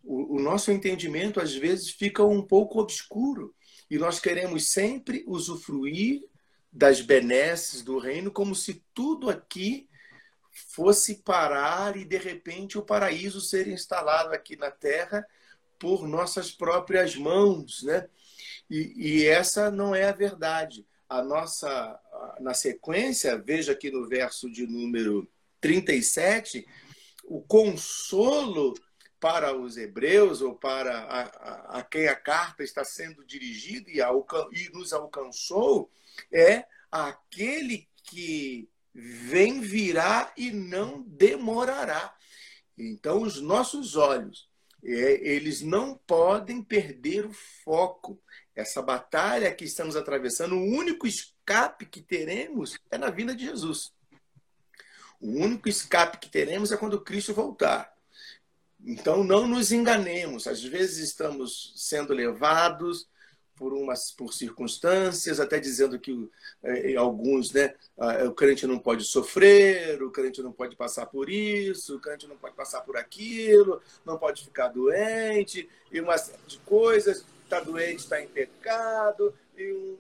O, 0.04 0.38
o 0.38 0.40
nosso 0.40 0.72
entendimento, 0.72 1.40
às 1.40 1.54
vezes, 1.56 1.92
fica 1.92 2.24
um 2.24 2.42
pouco 2.42 2.80
obscuro 2.80 3.56
e 3.90 3.98
nós 3.98 4.20
queremos 4.20 4.72
sempre 4.72 5.24
usufruir 5.28 6.22
das 6.72 7.02
benesses 7.02 7.84
do 7.84 8.00
reino 8.00 8.32
como 8.32 8.56
se 8.56 8.84
tudo 8.94 9.30
aqui 9.30 9.88
fosse 10.54 11.16
parar 11.16 11.98
e 11.98 12.06
de 12.06 12.18
repente 12.18 12.78
o 12.78 12.84
paraíso 12.84 13.42
ser 13.42 13.68
instalado 13.68 14.34
aqui 14.34 14.56
na 14.56 14.72
terra 14.72 15.26
por 15.80 16.08
nossas 16.08 16.52
próprias 16.52 17.16
mãos, 17.16 17.84
né? 17.84 18.08
E, 18.70 18.94
e, 18.96 19.26
essa 19.26 19.70
não 19.70 19.94
é 19.94 20.06
a 20.06 20.14
verdade. 20.14 20.86
A 21.10 21.22
nossa 21.22 22.00
na 22.40 22.54
sequência, 22.54 23.38
veja 23.38 23.74
aqui 23.74 23.92
no 23.92 24.08
verso 24.08 24.50
de 24.50 24.66
número 24.66 25.30
37, 25.60 26.66
o 27.26 27.42
consolo 27.42 28.74
para 29.20 29.56
os 29.56 29.78
hebreus 29.78 30.42
ou 30.42 30.56
para 30.56 31.00
a, 31.00 31.22
a, 31.22 31.80
a 31.80 31.84
quem 31.84 32.08
a 32.08 32.16
carta 32.16 32.64
está 32.64 32.84
sendo 32.84 33.26
dirigida 33.26 33.90
e, 33.90 34.00
e 34.00 34.70
nos 34.74 34.92
alcançou 34.92 35.90
é 36.32 36.66
aquele 36.92 37.88
que 38.04 38.70
vem 38.94 39.62
virá 39.62 40.32
e 40.38 40.52
não 40.52 41.02
demorará. 41.02 42.16
Então, 42.78 43.22
os 43.22 43.42
nossos 43.42 43.96
olhos, 43.96 44.50
é, 44.84 45.28
eles 45.28 45.62
não 45.62 45.98
podem 46.06 46.62
perder 46.62 47.26
o 47.26 47.34
foco. 47.64 48.22
Essa 48.56 48.82
batalha 48.82 49.54
que 49.54 49.66
estamos 49.66 49.96
atravessando, 49.96 50.56
o 50.56 50.64
único 50.64 51.08
escape 51.08 51.86
que 51.86 52.02
teremos 52.02 52.78
é 52.92 52.98
na 52.98 53.10
vinda 53.10 53.36
de 53.36 53.46
Jesus. 53.46 53.92
O 55.20 55.40
único 55.40 55.70
escape 55.70 56.20
que 56.20 56.30
teremos 56.30 56.72
é 56.72 56.78
quando 56.78 57.02
Cristo 57.02 57.34
voltar. 57.34 57.92
Então 58.86 59.24
não 59.24 59.48
nos 59.48 59.72
enganemos. 59.72 60.46
Às 60.48 60.62
vezes 60.62 60.98
estamos 60.98 61.74
sendo 61.78 62.14
levados 62.14 63.08
por 63.56 63.74
umas 63.74 64.12
por 64.12 64.34
circunstâncias, 64.34 65.40
até 65.40 65.60
dizendo 65.60 66.00
que 66.00 66.30
eh, 66.64 66.96
alguns, 66.96 67.52
né, 67.52 67.76
ah, 67.98 68.24
o 68.26 68.34
crente 68.34 68.66
não 68.66 68.80
pode 68.80 69.04
sofrer, 69.04 70.02
o 70.02 70.12
crente 70.12 70.42
não 70.42 70.52
pode 70.52 70.76
passar 70.76 71.06
por 71.06 71.30
isso, 71.30 71.98
o 71.98 72.00
crente 72.00 72.28
não 72.28 72.38
pode 72.38 72.56
passar 72.56 72.82
por 72.82 72.98
aquilo, 72.98 73.82
não 74.06 74.18
pode 74.18 74.44
ficar 74.44 74.70
doente 74.70 75.70
e 75.92 76.02
uma 76.02 76.18
série 76.18 76.42
de 76.48 76.58
coisas. 76.60 77.26
Está 77.44 77.60
doente, 77.60 78.00
está 78.00 78.20
em 78.20 78.28
pecado 78.28 79.34
e 79.56 79.72
um, 79.72 79.98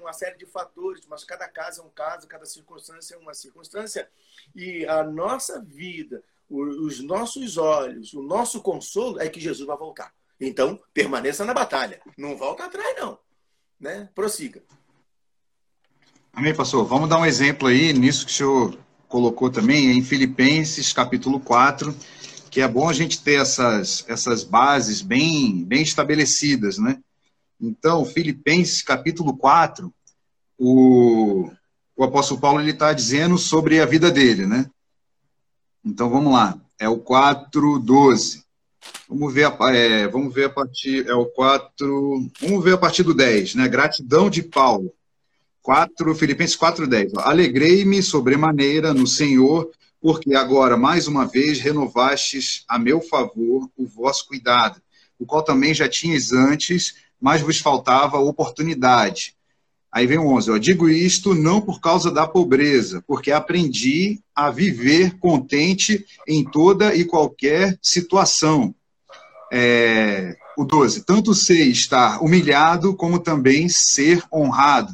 uma 0.00 0.12
série 0.12 0.36
de 0.36 0.46
fatores, 0.46 1.04
mas 1.08 1.24
cada 1.24 1.48
caso 1.48 1.80
é 1.80 1.84
um 1.84 1.90
caso, 1.90 2.28
cada 2.28 2.46
circunstância 2.46 3.14
é 3.14 3.18
uma 3.18 3.34
circunstância. 3.34 4.08
E 4.54 4.86
a 4.86 5.02
nossa 5.02 5.60
vida, 5.60 6.22
os 6.48 7.00
nossos 7.00 7.56
olhos, 7.56 8.14
o 8.14 8.22
nosso 8.22 8.62
consolo 8.62 9.20
é 9.20 9.28
que 9.28 9.40
Jesus 9.40 9.66
vai 9.66 9.76
voltar. 9.76 10.14
Então, 10.46 10.78
permaneça 10.92 11.44
na 11.44 11.54
batalha. 11.54 12.00
Não 12.16 12.36
volta 12.36 12.64
atrás, 12.64 12.94
não. 12.98 13.18
Né? 13.80 14.08
Prossiga. 14.14 14.62
Amém, 16.32 16.54
pastor. 16.54 16.84
Vamos 16.84 17.08
dar 17.08 17.18
um 17.18 17.26
exemplo 17.26 17.68
aí 17.68 17.92
nisso 17.92 18.26
que 18.26 18.32
o 18.32 18.34
senhor 18.34 18.78
colocou 19.08 19.50
também, 19.50 19.96
em 19.96 20.02
Filipenses, 20.02 20.92
capítulo 20.92 21.38
4, 21.40 21.94
que 22.50 22.60
é 22.60 22.68
bom 22.68 22.88
a 22.88 22.92
gente 22.92 23.22
ter 23.22 23.40
essas, 23.40 24.04
essas 24.08 24.44
bases 24.44 25.00
bem, 25.00 25.64
bem 25.64 25.82
estabelecidas, 25.82 26.78
né? 26.78 27.00
Então, 27.60 28.04
Filipenses 28.04 28.82
capítulo 28.82 29.36
4, 29.36 29.92
o, 30.58 31.50
o 31.96 32.04
apóstolo 32.04 32.40
Paulo 32.40 32.60
está 32.62 32.92
dizendo 32.92 33.38
sobre 33.38 33.80
a 33.80 33.86
vida 33.86 34.10
dele, 34.10 34.46
né? 34.46 34.68
Então 35.84 36.08
vamos 36.08 36.32
lá, 36.32 36.58
é 36.78 36.88
o 36.88 36.98
4:12. 36.98 38.43
Vamos 39.08 39.32
ver 39.32 39.44
a, 39.44 39.76
é, 39.76 40.08
vamos 40.08 40.34
ver 40.34 40.44
a 40.46 40.50
partir 40.50 41.06
é 41.08 41.14
o 41.14 41.26
4, 41.26 42.30
vamos 42.40 42.64
ver 42.64 42.74
a 42.74 42.78
partir 42.78 43.02
do 43.02 43.14
10, 43.14 43.54
né? 43.54 43.68
Gratidão 43.68 44.30
de 44.30 44.42
Paulo. 44.42 44.92
4 45.62 46.14
Filipenses 46.14 46.56
4:10. 46.56 47.12
Alegrei-me 47.18 48.02
sobremaneira 48.02 48.92
no 48.92 49.06
Senhor, 49.06 49.70
porque 50.00 50.34
agora 50.34 50.76
mais 50.76 51.06
uma 51.06 51.26
vez 51.26 51.58
renovastes 51.58 52.64
a 52.68 52.78
meu 52.78 53.00
favor 53.00 53.70
o 53.76 53.86
vosso 53.86 54.26
cuidado, 54.26 54.80
o 55.18 55.24
qual 55.24 55.42
também 55.42 55.72
já 55.72 55.88
tinhas 55.88 56.32
antes 56.32 57.04
mas 57.24 57.40
vos 57.40 57.58
faltava 57.58 58.18
oportunidade. 58.18 59.34
Aí 59.94 60.08
vem 60.08 60.18
o 60.18 60.26
11, 60.26 60.50
ó, 60.50 60.58
digo 60.58 60.88
isto 60.88 61.36
não 61.36 61.60
por 61.60 61.80
causa 61.80 62.10
da 62.10 62.26
pobreza, 62.26 63.00
porque 63.06 63.30
aprendi 63.30 64.18
a 64.34 64.50
viver 64.50 65.16
contente 65.20 66.04
em 66.26 66.42
toda 66.42 66.92
e 66.96 67.04
qualquer 67.04 67.78
situação. 67.80 68.74
É, 69.52 70.36
o 70.58 70.64
12, 70.64 71.04
tanto 71.04 71.32
sei 71.32 71.68
estar 71.68 72.20
humilhado 72.20 72.96
como 72.96 73.20
também 73.20 73.68
ser 73.68 74.20
honrado. 74.32 74.92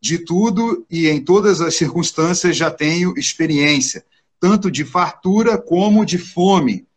De 0.00 0.18
tudo 0.18 0.84
e 0.90 1.06
em 1.06 1.22
todas 1.22 1.60
as 1.60 1.76
circunstâncias 1.76 2.56
já 2.56 2.72
tenho 2.72 3.16
experiência, 3.16 4.04
tanto 4.40 4.68
de 4.68 4.84
fartura 4.84 5.58
como 5.58 6.04
de 6.04 6.18
fome, 6.18 6.88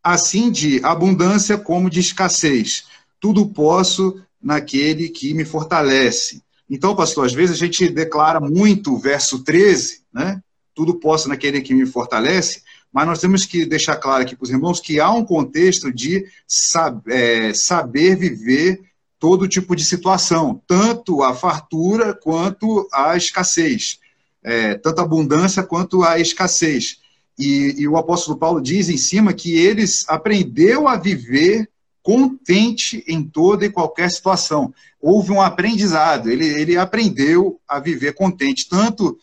assim 0.00 0.52
de 0.52 0.80
abundância 0.84 1.58
como 1.58 1.90
de 1.90 1.98
escassez 1.98 2.84
tudo 3.20 3.46
posso 3.46 4.20
naquele 4.46 5.08
que 5.08 5.34
me 5.34 5.44
fortalece. 5.44 6.40
Então, 6.70 6.94
pastor, 6.94 7.26
às 7.26 7.32
vezes 7.32 7.56
a 7.56 7.58
gente 7.58 7.88
declara 7.88 8.38
muito 8.38 8.94
o 8.94 8.98
verso 8.98 9.42
13, 9.42 10.02
né? 10.14 10.40
Tudo 10.72 11.00
posso 11.00 11.28
naquele 11.28 11.60
que 11.60 11.74
me 11.74 11.84
fortalece, 11.84 12.62
mas 12.92 13.06
nós 13.08 13.18
temos 13.18 13.44
que 13.44 13.66
deixar 13.66 13.96
claro 13.96 14.22
aqui 14.22 14.36
para 14.36 14.44
os 14.44 14.50
irmãos 14.50 14.78
que 14.78 15.00
há 15.00 15.10
um 15.10 15.24
contexto 15.24 15.92
de 15.92 16.24
sab 16.46 17.02
é, 17.08 17.52
saber 17.52 18.14
viver 18.14 18.80
todo 19.18 19.48
tipo 19.48 19.74
de 19.74 19.84
situação, 19.84 20.62
tanto 20.64 21.24
a 21.24 21.34
fartura 21.34 22.14
quanto 22.14 22.88
a 22.92 23.16
escassez, 23.16 23.98
é, 24.44 24.74
tanto 24.74 25.00
a 25.00 25.04
abundância 25.04 25.64
quanto 25.64 26.04
a 26.04 26.20
escassez. 26.20 26.98
E, 27.36 27.74
e, 27.78 27.88
o 27.88 27.96
apóstolo 27.96 28.38
Paulo 28.38 28.62
diz 28.62 28.88
em 28.88 28.96
cima 28.96 29.32
que 29.32 29.58
eles 29.58 30.04
aprendeu 30.08 30.86
a 30.86 30.96
viver 30.96 31.68
contente 32.06 33.02
em 33.08 33.20
toda 33.20 33.66
e 33.66 33.70
qualquer 33.70 34.08
situação. 34.12 34.72
Houve 35.02 35.32
um 35.32 35.42
aprendizado, 35.42 36.30
ele, 36.30 36.46
ele 36.46 36.76
aprendeu 36.76 37.58
a 37.68 37.80
viver 37.80 38.14
contente, 38.14 38.68
tanto 38.68 39.18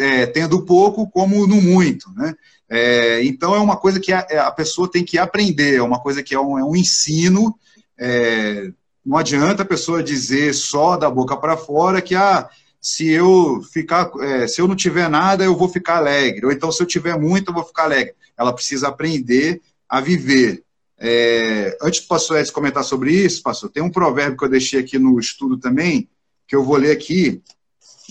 é, 0.00 0.26
tendo 0.26 0.64
pouco 0.64 1.08
como 1.08 1.46
no 1.46 1.62
muito. 1.62 2.10
Né? 2.10 2.34
É, 2.68 3.24
então, 3.24 3.54
é 3.54 3.60
uma 3.60 3.76
coisa 3.76 4.00
que 4.00 4.12
a, 4.12 4.18
a, 4.18 4.50
pessoa 4.50 4.90
tem 4.90 5.04
que 5.04 5.16
aprender, 5.16 5.76
é 5.76 5.82
uma 5.82 6.00
coisa 6.00 6.24
que 6.24 6.34
é 6.34 6.40
um, 6.40 6.58
é 6.58 6.64
um 6.64 6.74
ensino. 6.74 7.56
É, 7.96 8.72
não 9.06 9.16
adianta 9.16 9.62
a 9.62 9.66
pessoa 9.66 10.02
dizer 10.02 10.52
só 10.54 10.96
da 10.96 11.08
boca 11.08 11.36
para 11.36 11.56
fora 11.56 12.02
que 12.02 12.16
ah, 12.16 12.50
se 12.80 13.08
eu 13.08 13.62
ficar, 13.72 14.10
é, 14.22 14.48
se 14.48 14.60
eu 14.60 14.66
não 14.66 14.74
tiver 14.74 15.08
nada, 15.08 15.44
eu 15.44 15.54
vou 15.54 15.68
ficar 15.68 15.98
alegre, 15.98 16.46
ou 16.46 16.50
então 16.50 16.72
se 16.72 16.82
eu 16.82 16.86
tiver 16.86 17.16
muito, 17.16 17.50
eu 17.50 17.54
vou 17.54 17.64
ficar 17.64 17.84
alegre. 17.84 18.14
Ela 18.36 18.52
precisa 18.52 18.88
aprender 18.88 19.62
a 19.88 20.00
viver. 20.00 20.64
É, 20.98 21.76
antes 21.82 22.00
do 22.00 22.06
pastor 22.06 22.38
Edson 22.38 22.52
comentar 22.52 22.84
sobre 22.84 23.12
isso, 23.12 23.42
pastor, 23.42 23.70
tem 23.70 23.82
um 23.82 23.90
provérbio 23.90 24.38
que 24.38 24.44
eu 24.44 24.48
deixei 24.48 24.80
aqui 24.80 24.98
no 24.98 25.18
estudo 25.18 25.58
também, 25.58 26.08
que 26.46 26.54
eu 26.54 26.64
vou 26.64 26.76
ler 26.76 26.92
aqui, 26.92 27.42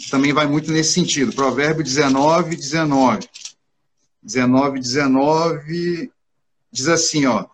também 0.10 0.34
vai 0.34 0.48
muito 0.48 0.72
nesse 0.72 0.93
sentido. 0.93 1.34
Provérbio 1.34 1.84
19, 1.84 2.56
19. 2.56 3.28
19, 4.22 4.80
19 4.80 6.12
diz 6.72 6.88
assim, 6.88 7.26
ó: 7.26 7.46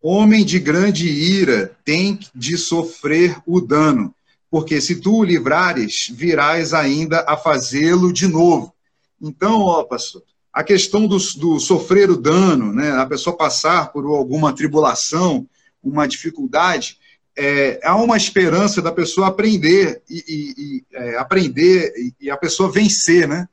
Homem 0.00 0.44
de 0.44 0.58
grande 0.58 1.08
ira 1.08 1.76
tem 1.84 2.20
de 2.34 2.56
sofrer 2.56 3.36
o 3.46 3.60
dano, 3.60 4.14
porque 4.50 4.80
se 4.80 5.00
tu 5.00 5.16
o 5.16 5.24
livrares, 5.24 6.08
virás 6.12 6.72
ainda 6.72 7.24
a 7.26 7.36
fazê-lo 7.36 8.12
de 8.12 8.28
novo. 8.28 8.72
Então, 9.20 9.60
ó, 9.62 9.82
pastor, 9.82 10.22
a 10.56 10.64
questão 10.64 11.06
do, 11.06 11.18
do, 11.36 11.60
sofrer 11.60 12.10
o 12.10 12.16
dano, 12.16 12.72
né, 12.72 12.90
a 12.92 13.04
pessoa 13.04 13.36
passar 13.36 13.92
por 13.92 14.06
alguma 14.06 14.54
tribulação, 14.54 15.46
uma 15.84 16.08
dificuldade, 16.08 16.96
é, 17.36 17.78
há 17.84 17.94
uma 17.94 18.16
esperança 18.16 18.80
da 18.80 18.90
pessoa 18.90 19.26
aprender 19.26 20.02
e, 20.08 20.24
e, 20.26 20.54
e 20.56 20.84
é, 20.94 21.18
aprender 21.18 21.92
e, 21.98 22.14
e, 22.18 22.30
a 22.30 22.38
pessoa 22.38 22.72
vencer, 22.72 23.28
né? 23.28 23.46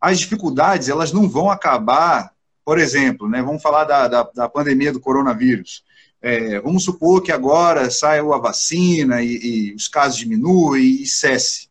As 0.00 0.18
dificuldades 0.18 0.88
elas 0.88 1.12
não 1.12 1.28
vão 1.28 1.48
acabar, 1.48 2.32
por 2.64 2.80
exemplo, 2.80 3.28
né? 3.28 3.40
Vamos 3.40 3.62
falar 3.62 3.84
da, 3.84 4.08
da, 4.08 4.22
da 4.34 4.48
pandemia 4.48 4.92
do 4.92 4.98
coronavírus. 4.98 5.84
É, 6.20 6.58
vamos 6.58 6.82
supor 6.82 7.22
que 7.22 7.30
agora 7.30 7.92
saiu 7.92 8.34
a 8.34 8.38
vacina 8.38 9.22
e, 9.22 9.72
os 9.72 9.86
casos 9.86 10.18
diminuem 10.18 11.00
e 11.00 11.06
cesse 11.06 11.70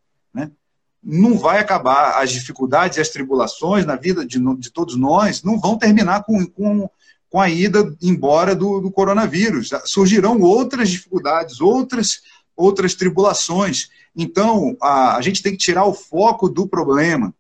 não 1.04 1.38
vai 1.38 1.60
acabar. 1.60 2.22
As 2.22 2.32
dificuldades 2.32 2.98
e 2.98 3.02
as 3.02 3.10
tribulações 3.10 3.86
na 3.86 3.96
vida 3.96 4.26
de, 4.26 4.40
de 4.58 4.72
todos 4.72 4.96
nós 4.96 5.44
não 5.44 5.60
vão 5.60 5.78
terminar 5.78 6.24
com, 6.24 6.46
com, 6.46 6.90
com 7.30 7.40
a 7.40 7.50
ida 7.50 7.96
embora 8.02 8.56
do, 8.56 8.80
do 8.82 8.92
coronavírus. 8.92 9.70
Surgirão 9.86 10.40
outras 10.42 10.90
dificuldades, 10.90 11.62
outras, 11.62 12.22
outras 12.56 12.94
tribulações. 12.94 13.90
Então, 14.16 14.76
a, 14.82 15.16
a 15.16 15.22
gente 15.22 15.42
tem 15.42 15.54
que 15.54 15.58
tirar 15.58 15.86
o 15.86 15.94
foco 15.94 16.50
do 16.50 16.68
problema 16.68 17.34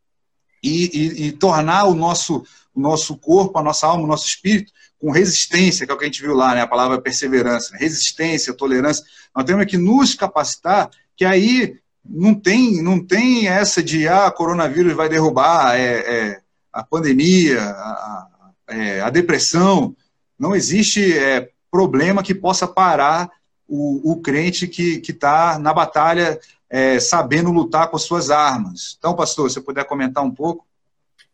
e, 0.64 0.86
e, 0.94 1.28
e 1.28 1.32
tornar 1.32 1.86
o 1.86 1.96
nosso, 1.96 2.44
o 2.74 2.80
nosso 2.80 3.18
corpo, 3.18 3.58
a 3.58 3.64
nossa 3.64 3.88
alma, 3.88 4.04
o 4.04 4.08
nosso 4.08 4.28
espírito 4.28 4.72
com 5.00 5.12
resistência, 5.12 5.86
que 5.86 5.92
é 5.92 5.96
o 5.96 5.98
que 5.98 6.04
a 6.04 6.08
gente 6.08 6.22
viu 6.22 6.36
lá, 6.36 6.54
né? 6.54 6.62
a 6.62 6.68
palavra 6.68 7.02
perseverança, 7.02 7.76
resistência, 7.78 8.54
tolerância. 8.54 9.04
Nós 9.34 9.46
temos 9.46 9.66
que 9.66 9.78
nos 9.78 10.14
capacitar, 10.14 10.90
que 11.16 11.24
aí 11.24 11.80
não 12.04 12.34
tem, 12.34 12.82
não 12.82 13.04
tem 13.06 13.48
essa 13.48 13.84
de 13.84 14.08
ah, 14.08 14.30
coronavírus 14.32 14.94
vai 14.94 15.10
derrubar 15.10 15.76
é, 15.76 16.00
é, 16.00 16.42
a 16.72 16.84
pandemia, 16.84 17.62
a, 17.62 18.52
é, 18.68 19.02
a, 19.02 19.10
depressão. 19.10 19.96
Não 20.38 20.56
existe 20.56 21.18
é, 21.18 21.52
problema 21.70 22.24
que 22.24 22.34
possa 22.34 22.68
parar 22.68 23.30
o, 23.68 24.14
o 24.14 24.22
crente 24.22 24.68
que 24.68 25.02
está 25.08 25.60
na 25.60 25.74
batalha 25.74 26.40
é, 26.70 27.00
sabendo 27.00 27.52
lutar 27.52 27.90
com 27.90 27.96
as 27.96 28.04
suas 28.04 28.30
armas. 28.30 28.96
Então, 28.98 29.16
pastor, 29.16 29.50
se 29.50 29.56
você 29.56 29.62
puder 29.62 29.86
comentar 29.86 30.24
um 30.24 30.32
pouco. 30.32 30.68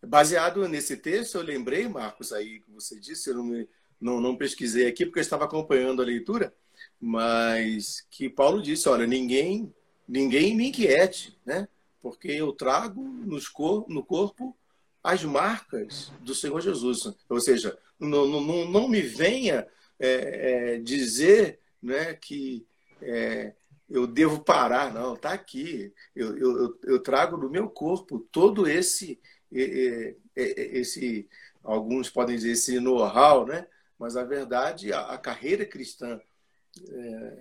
Baseado 0.05 0.67
nesse 0.67 0.97
texto, 0.97 1.35
eu 1.35 1.41
lembrei, 1.41 1.87
Marcos, 1.87 2.31
aí 2.31 2.59
que 2.59 2.71
você 2.71 2.99
disse, 2.99 3.29
eu 3.29 3.35
não, 3.35 3.43
me, 3.43 3.67
não, 3.99 4.21
não 4.21 4.35
pesquisei 4.35 4.87
aqui 4.87 5.05
porque 5.05 5.19
eu 5.19 5.23
estava 5.23 5.45
acompanhando 5.45 6.01
a 6.01 6.05
leitura, 6.05 6.53
mas 6.99 8.05
que 8.09 8.29
Paulo 8.29 8.61
disse, 8.61 8.87
olha, 8.87 9.07
ninguém 9.07 9.73
ninguém 10.07 10.55
me 10.55 10.69
inquiete, 10.69 11.37
né? 11.45 11.67
Porque 12.01 12.29
eu 12.29 12.51
trago 12.53 13.01
nos 13.01 13.47
cor 13.47 13.85
no 13.89 14.03
corpo 14.03 14.55
as 15.03 15.23
marcas 15.23 16.11
do 16.21 16.33
Senhor 16.33 16.61
Jesus. 16.61 17.13
Ou 17.29 17.39
seja, 17.39 17.77
não, 17.99 18.27
não, 18.27 18.65
não 18.65 18.87
me 18.87 19.01
venha 19.01 19.67
é, 19.99 20.75
é, 20.75 20.79
dizer 20.79 21.59
né, 21.81 22.13
que 22.13 22.65
é, 23.01 23.53
eu 23.89 24.07
devo 24.07 24.43
parar, 24.43 24.93
não, 24.93 25.13
está 25.13 25.33
aqui. 25.33 25.93
Eu, 26.15 26.37
eu, 26.37 26.79
eu, 26.83 26.99
trago 26.99 27.37
no 27.37 27.49
meu 27.49 27.69
corpo 27.69 28.19
todo 28.31 28.67
esse, 28.67 29.19
esse 30.35 31.29
alguns 31.63 32.09
podem 32.09 32.35
dizer 32.35 32.51
esse 32.51 32.79
know-how, 32.79 33.45
né? 33.45 33.67
mas 33.97 34.17
a 34.17 34.23
verdade, 34.23 34.91
a, 34.91 35.01
a 35.01 35.17
carreira 35.17 35.65
cristã 35.65 36.19
é, 36.89 37.34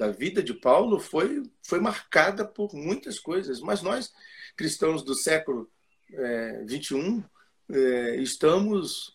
da 0.00 0.08
vida 0.08 0.42
de 0.42 0.54
Paulo 0.54 0.98
foi, 0.98 1.42
foi 1.62 1.78
marcada 1.78 2.42
por 2.42 2.72
muitas 2.72 3.18
coisas, 3.18 3.60
mas 3.60 3.82
nós, 3.82 4.10
cristãos 4.56 5.02
do 5.02 5.14
século 5.14 5.70
é, 6.10 6.64
21, 6.64 7.22
é, 7.70 8.16
estamos, 8.16 9.14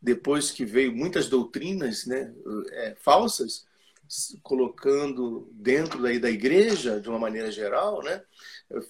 depois 0.00 0.50
que 0.50 0.66
veio 0.66 0.94
muitas 0.94 1.30
doutrinas 1.30 2.04
né, 2.04 2.30
é, 2.72 2.94
falsas, 3.00 3.64
colocando 4.42 5.48
dentro 5.52 6.02
daí 6.02 6.18
da 6.18 6.30
igreja, 6.30 7.00
de 7.00 7.08
uma 7.08 7.18
maneira 7.18 7.50
geral, 7.50 8.02
né, 8.02 8.22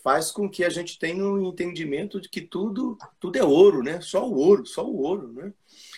faz 0.03 0.33
com 0.33 0.51
que 0.51 0.65
a 0.65 0.69
gente 0.69 0.99
tenha 0.99 1.25
um 1.25 1.49
entendimento 1.49 2.21
de 2.21 2.29
que 2.29 2.41
tudo, 2.41 2.99
tudo 3.21 3.39
é 3.39 3.45
ouro, 3.45 3.81
né? 3.81 4.01
só 4.01 4.29
o 4.29 4.35
ouro, 4.35 4.67
só 4.67 4.85
o 4.85 4.97
ouro. 4.97 5.33
Né? 5.33 5.53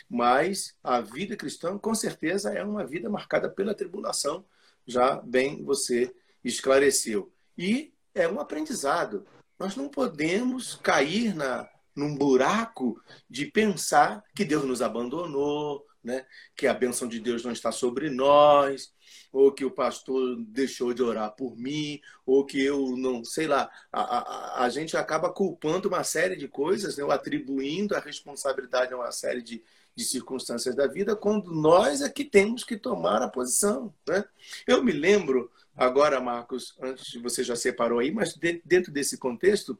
Mas 0.08 0.76
a 0.84 1.00
vida 1.00 1.34
cristã, 1.34 1.78
com 1.78 1.94
certeza, 1.94 2.52
é 2.52 2.62
uma 2.62 2.84
vida 2.86 3.08
marcada 3.08 3.48
pela 3.48 3.74
tribulação, 3.74 4.44
já 4.88 5.16
bem 5.16 5.62
você 5.62 6.12
esclareceu. 6.42 7.30
E 7.56 7.92
é 8.14 8.26
um 8.26 8.40
aprendizado. 8.40 9.26
Nós 9.58 9.76
não 9.76 9.88
podemos 9.88 10.76
cair 10.76 11.34
na, 11.34 11.68
num 11.94 12.16
buraco 12.16 13.00
de 13.28 13.46
pensar 13.46 14.24
que 14.34 14.44
Deus 14.44 14.64
nos 14.64 14.80
abandonou, 14.80 15.84
né? 16.02 16.24
que 16.56 16.66
a 16.66 16.72
bênção 16.72 17.06
de 17.06 17.20
Deus 17.20 17.44
não 17.44 17.52
está 17.52 17.70
sobre 17.70 18.08
nós, 18.08 18.94
ou 19.30 19.52
que 19.52 19.64
o 19.64 19.70
pastor 19.70 20.36
deixou 20.46 20.94
de 20.94 21.02
orar 21.02 21.34
por 21.34 21.56
mim, 21.56 22.00
ou 22.24 22.46
que 22.46 22.62
eu 22.62 22.96
não, 22.96 23.22
sei 23.24 23.46
lá. 23.46 23.68
A, 23.92 24.00
a, 24.00 24.64
a 24.64 24.68
gente 24.70 24.96
acaba 24.96 25.30
culpando 25.30 25.88
uma 25.88 26.02
série 26.02 26.36
de 26.36 26.48
coisas, 26.48 26.96
né? 26.96 27.04
ou 27.04 27.10
atribuindo 27.10 27.94
a 27.94 28.00
responsabilidade 28.00 28.94
a 28.94 28.96
uma 28.96 29.12
série 29.12 29.42
de, 29.42 29.62
de 29.98 30.04
circunstâncias 30.04 30.76
da 30.76 30.86
vida, 30.86 31.16
quando 31.16 31.52
nós 31.52 32.02
é 32.02 32.08
que 32.08 32.24
temos 32.24 32.62
que 32.62 32.76
tomar 32.76 33.20
a 33.20 33.28
posição. 33.28 33.92
Né? 34.06 34.24
Eu 34.64 34.80
me 34.80 34.92
lembro, 34.92 35.50
agora, 35.76 36.20
Marcos, 36.20 36.78
antes 36.80 37.20
você 37.20 37.42
já 37.42 37.56
separou 37.56 37.98
aí, 37.98 38.12
mas 38.12 38.38
dentro 38.64 38.92
desse 38.92 39.18
contexto, 39.18 39.76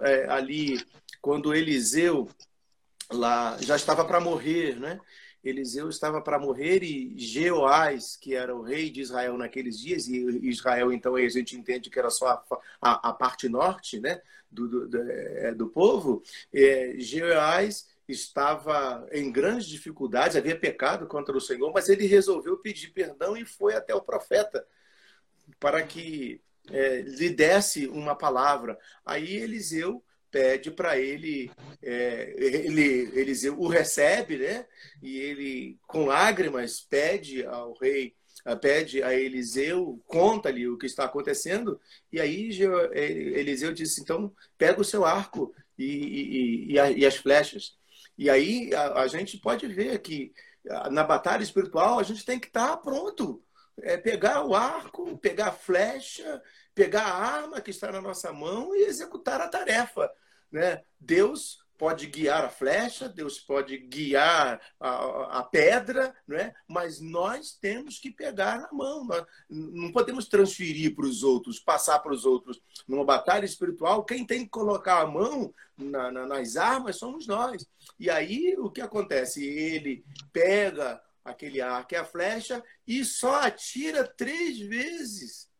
é, 0.00 0.26
ali, 0.30 0.82
quando 1.20 1.54
Eliseu 1.54 2.30
lá 3.10 3.58
já 3.60 3.76
estava 3.76 4.06
para 4.06 4.18
morrer, 4.18 4.80
né? 4.80 4.98
Eliseu 5.44 5.88
estava 5.88 6.22
para 6.22 6.38
morrer 6.38 6.82
e 6.82 7.18
Jeoás, 7.18 8.16
que 8.16 8.34
era 8.34 8.56
o 8.56 8.62
rei 8.62 8.88
de 8.88 9.00
Israel 9.00 9.36
naqueles 9.36 9.78
dias, 9.78 10.06
e 10.06 10.16
Israel, 10.48 10.92
então, 10.92 11.16
a 11.16 11.28
gente 11.28 11.56
entende 11.56 11.90
que 11.90 11.98
era 11.98 12.10
só 12.10 12.28
a, 12.28 12.44
a, 12.80 13.08
a 13.10 13.12
parte 13.12 13.48
norte 13.48 13.98
né, 13.98 14.22
do, 14.48 14.68
do, 14.68 14.88
do, 14.88 15.02
é, 15.02 15.52
do 15.52 15.66
povo, 15.66 16.22
é, 16.54 16.94
Jeoás 16.96 17.91
estava 18.12 19.06
em 19.10 19.32
grandes 19.32 19.66
dificuldades, 19.66 20.36
havia 20.36 20.58
pecado 20.58 21.06
contra 21.06 21.36
o 21.36 21.40
Senhor, 21.40 21.72
mas 21.72 21.88
ele 21.88 22.06
resolveu 22.06 22.58
pedir 22.58 22.88
perdão 22.88 23.36
e 23.36 23.44
foi 23.44 23.74
até 23.74 23.94
o 23.94 24.02
profeta 24.02 24.64
para 25.58 25.82
que 25.82 26.40
é, 26.70 27.00
lhe 27.00 27.30
desse 27.30 27.86
uma 27.88 28.14
palavra. 28.14 28.78
Aí 29.04 29.36
Eliseu 29.36 30.02
pede 30.30 30.70
para 30.70 30.98
ele, 30.98 31.50
é, 31.82 32.34
ele, 32.36 33.10
Eliseu 33.18 33.58
o 33.60 33.68
recebe, 33.68 34.38
né? 34.38 34.66
E 35.02 35.18
ele, 35.18 35.78
com 35.86 36.06
lágrimas, 36.06 36.80
pede 36.80 37.44
ao 37.44 37.74
rei, 37.74 38.14
pede 38.60 39.02
a 39.02 39.12
Eliseu, 39.14 40.00
conta-lhe 40.06 40.66
o 40.66 40.78
que 40.78 40.86
está 40.86 41.04
acontecendo. 41.04 41.78
E 42.10 42.18
aí 42.18 42.50
é, 42.92 43.04
Eliseu 43.04 43.72
disse: 43.72 44.00
então, 44.00 44.34
pega 44.56 44.80
o 44.80 44.84
seu 44.84 45.04
arco 45.04 45.54
e, 45.78 45.84
e, 45.84 46.72
e, 46.72 46.98
e 46.98 47.06
as 47.06 47.16
flechas. 47.16 47.76
E 48.16 48.28
aí 48.28 48.74
a, 48.74 49.00
a, 49.00 49.06
gente 49.06 49.38
pode 49.38 49.66
ver 49.66 49.98
que 50.00 50.32
na 50.90 51.02
batalha 51.02 51.42
espiritual 51.42 51.98
a 51.98 52.02
gente 52.02 52.24
tem 52.24 52.38
que 52.38 52.46
estar 52.46 52.76
pronto. 52.78 53.42
É 53.80 53.96
pegar 53.96 54.44
o 54.44 54.54
arco, 54.54 55.16
pegar 55.18 55.48
a 55.48 55.52
flecha, 55.52 56.42
pegar 56.74 57.04
a 57.04 57.14
arma 57.14 57.60
que 57.60 57.70
está 57.70 57.90
na 57.90 58.00
nossa 58.00 58.32
mão 58.32 58.74
e 58.74 58.84
executar 58.84 59.40
a 59.40 59.48
tarefa. 59.48 60.10
Né? 60.50 60.82
Deus 61.00 61.61
pode 61.82 62.06
guiar 62.06 62.44
a 62.44 62.48
flecha, 62.48 63.08
Deus 63.08 63.40
pode 63.40 63.76
guiar 63.76 64.60
a, 64.78 65.40
a 65.40 65.42
pedra, 65.42 66.14
não 66.28 66.36
é? 66.36 66.54
mas 66.68 67.00
nós 67.00 67.58
temos 67.60 67.98
que 67.98 68.08
pegar 68.08 68.68
a 68.70 68.72
mão. 68.72 69.04
Nós 69.04 69.26
não 69.50 69.90
podemos 69.90 70.28
transferir 70.28 70.94
para 70.94 71.06
os 71.06 71.24
outros, 71.24 71.58
passar 71.58 71.98
para 71.98 72.12
os 72.12 72.24
outros. 72.24 72.62
Numa 72.86 73.04
batalha 73.04 73.44
espiritual, 73.44 74.04
quem 74.04 74.24
tem 74.24 74.44
que 74.44 74.50
colocar 74.50 75.00
a 75.00 75.06
mão 75.08 75.52
na, 75.76 76.12
na, 76.12 76.24
nas 76.24 76.56
armas 76.56 76.98
somos 76.98 77.26
nós. 77.26 77.68
E 77.98 78.08
aí 78.08 78.54
o 78.56 78.70
que 78.70 78.80
acontece? 78.80 79.44
Ele 79.44 80.04
pega 80.32 81.02
aquele 81.24 81.60
arco 81.60 81.94
e 81.94 81.96
a 81.96 82.04
flecha 82.04 82.62
e 82.86 83.04
só 83.04 83.40
atira 83.40 84.06
três 84.06 84.60
vezes. 84.60 85.50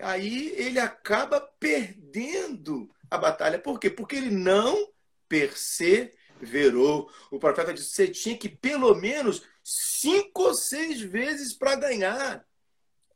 Aí 0.00 0.54
ele 0.56 0.80
acaba 0.80 1.38
perdendo 1.38 2.90
a 3.10 3.18
batalha. 3.18 3.58
Por 3.58 3.78
quê? 3.78 3.90
Porque 3.90 4.16
ele 4.16 4.30
não 4.30 4.88
perseverou. 5.28 7.10
O 7.30 7.38
profeta 7.38 7.74
disse: 7.74 7.90
você 7.90 8.08
tinha 8.08 8.38
que 8.38 8.48
pelo 8.48 8.94
menos 8.94 9.42
cinco 9.64 10.42
ou 10.42 10.54
seis 10.54 11.00
vezes 11.00 11.52
para 11.52 11.74
ganhar 11.74 12.46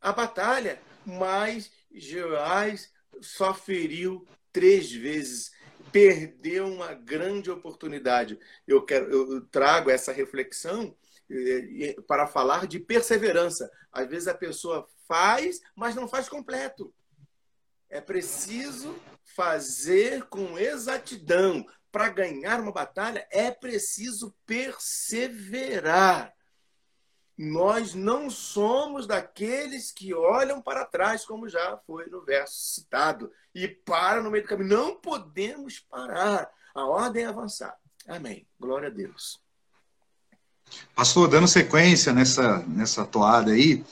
a 0.01 0.11
batalha. 0.11 0.81
Mas 1.05 1.71
Joás 1.91 2.91
só 3.21 3.53
feriu 3.53 4.27
três 4.51 4.91
vezes. 4.91 5.53
Perdeu 5.91 6.67
uma 6.67 6.93
grande 6.93 7.49
oportunidade. 7.49 8.37
Eu, 8.67 8.83
quero, 8.83 9.09
eu 9.11 9.41
trago 9.45 9.89
essa 9.89 10.11
reflexão 10.11 10.95
eh, 11.29 11.95
para 12.07 12.27
falar 12.27 12.67
de 12.67 12.79
perseverança. 12.79 13.71
Às 13.91 14.07
vezes 14.09 14.27
a 14.27 14.33
pessoa 14.33 14.87
faz, 15.07 15.61
mas 15.75 15.95
não 15.95 16.07
faz 16.07 16.27
completo. 16.27 16.93
É 17.89 18.01
preciso 18.01 18.95
fazer 19.35 20.23
com 20.25 20.57
exatidão. 20.57 21.65
Para 21.91 22.09
ganhar 22.09 22.59
uma 22.59 22.71
batalha, 22.71 23.25
é 23.31 23.51
preciso 23.51 24.35
perseverar. 24.45 26.33
Nós 27.37 27.93
não 27.93 28.29
somos 28.29 29.05
daqueles 29.07 29.91
que 29.91 30.13
olham 30.13 30.61
para 30.61 30.85
trás, 30.85 31.25
como 31.25 31.49
já 31.49 31.77
foi 31.85 32.07
no 32.07 32.23
verso 32.23 32.55
citado, 32.55 33.31
e 33.53 33.67
param 33.67 34.23
no 34.23 34.31
meio 34.31 34.43
do 34.43 34.49
caminho. 34.49 34.69
Não 34.69 34.95
podemos 34.95 35.79
parar. 35.79 36.49
A 36.73 36.85
ordem 36.85 37.23
é 37.23 37.27
avançar. 37.27 37.75
Amém. 38.07 38.45
Glória 38.59 38.87
a 38.87 38.91
Deus. 38.91 39.39
Pastor, 40.93 41.29
dando 41.29 41.47
sequência 41.47 42.11
nessa, 42.11 42.59
nessa 42.67 43.05
toada 43.05 43.51
aí, 43.51 43.83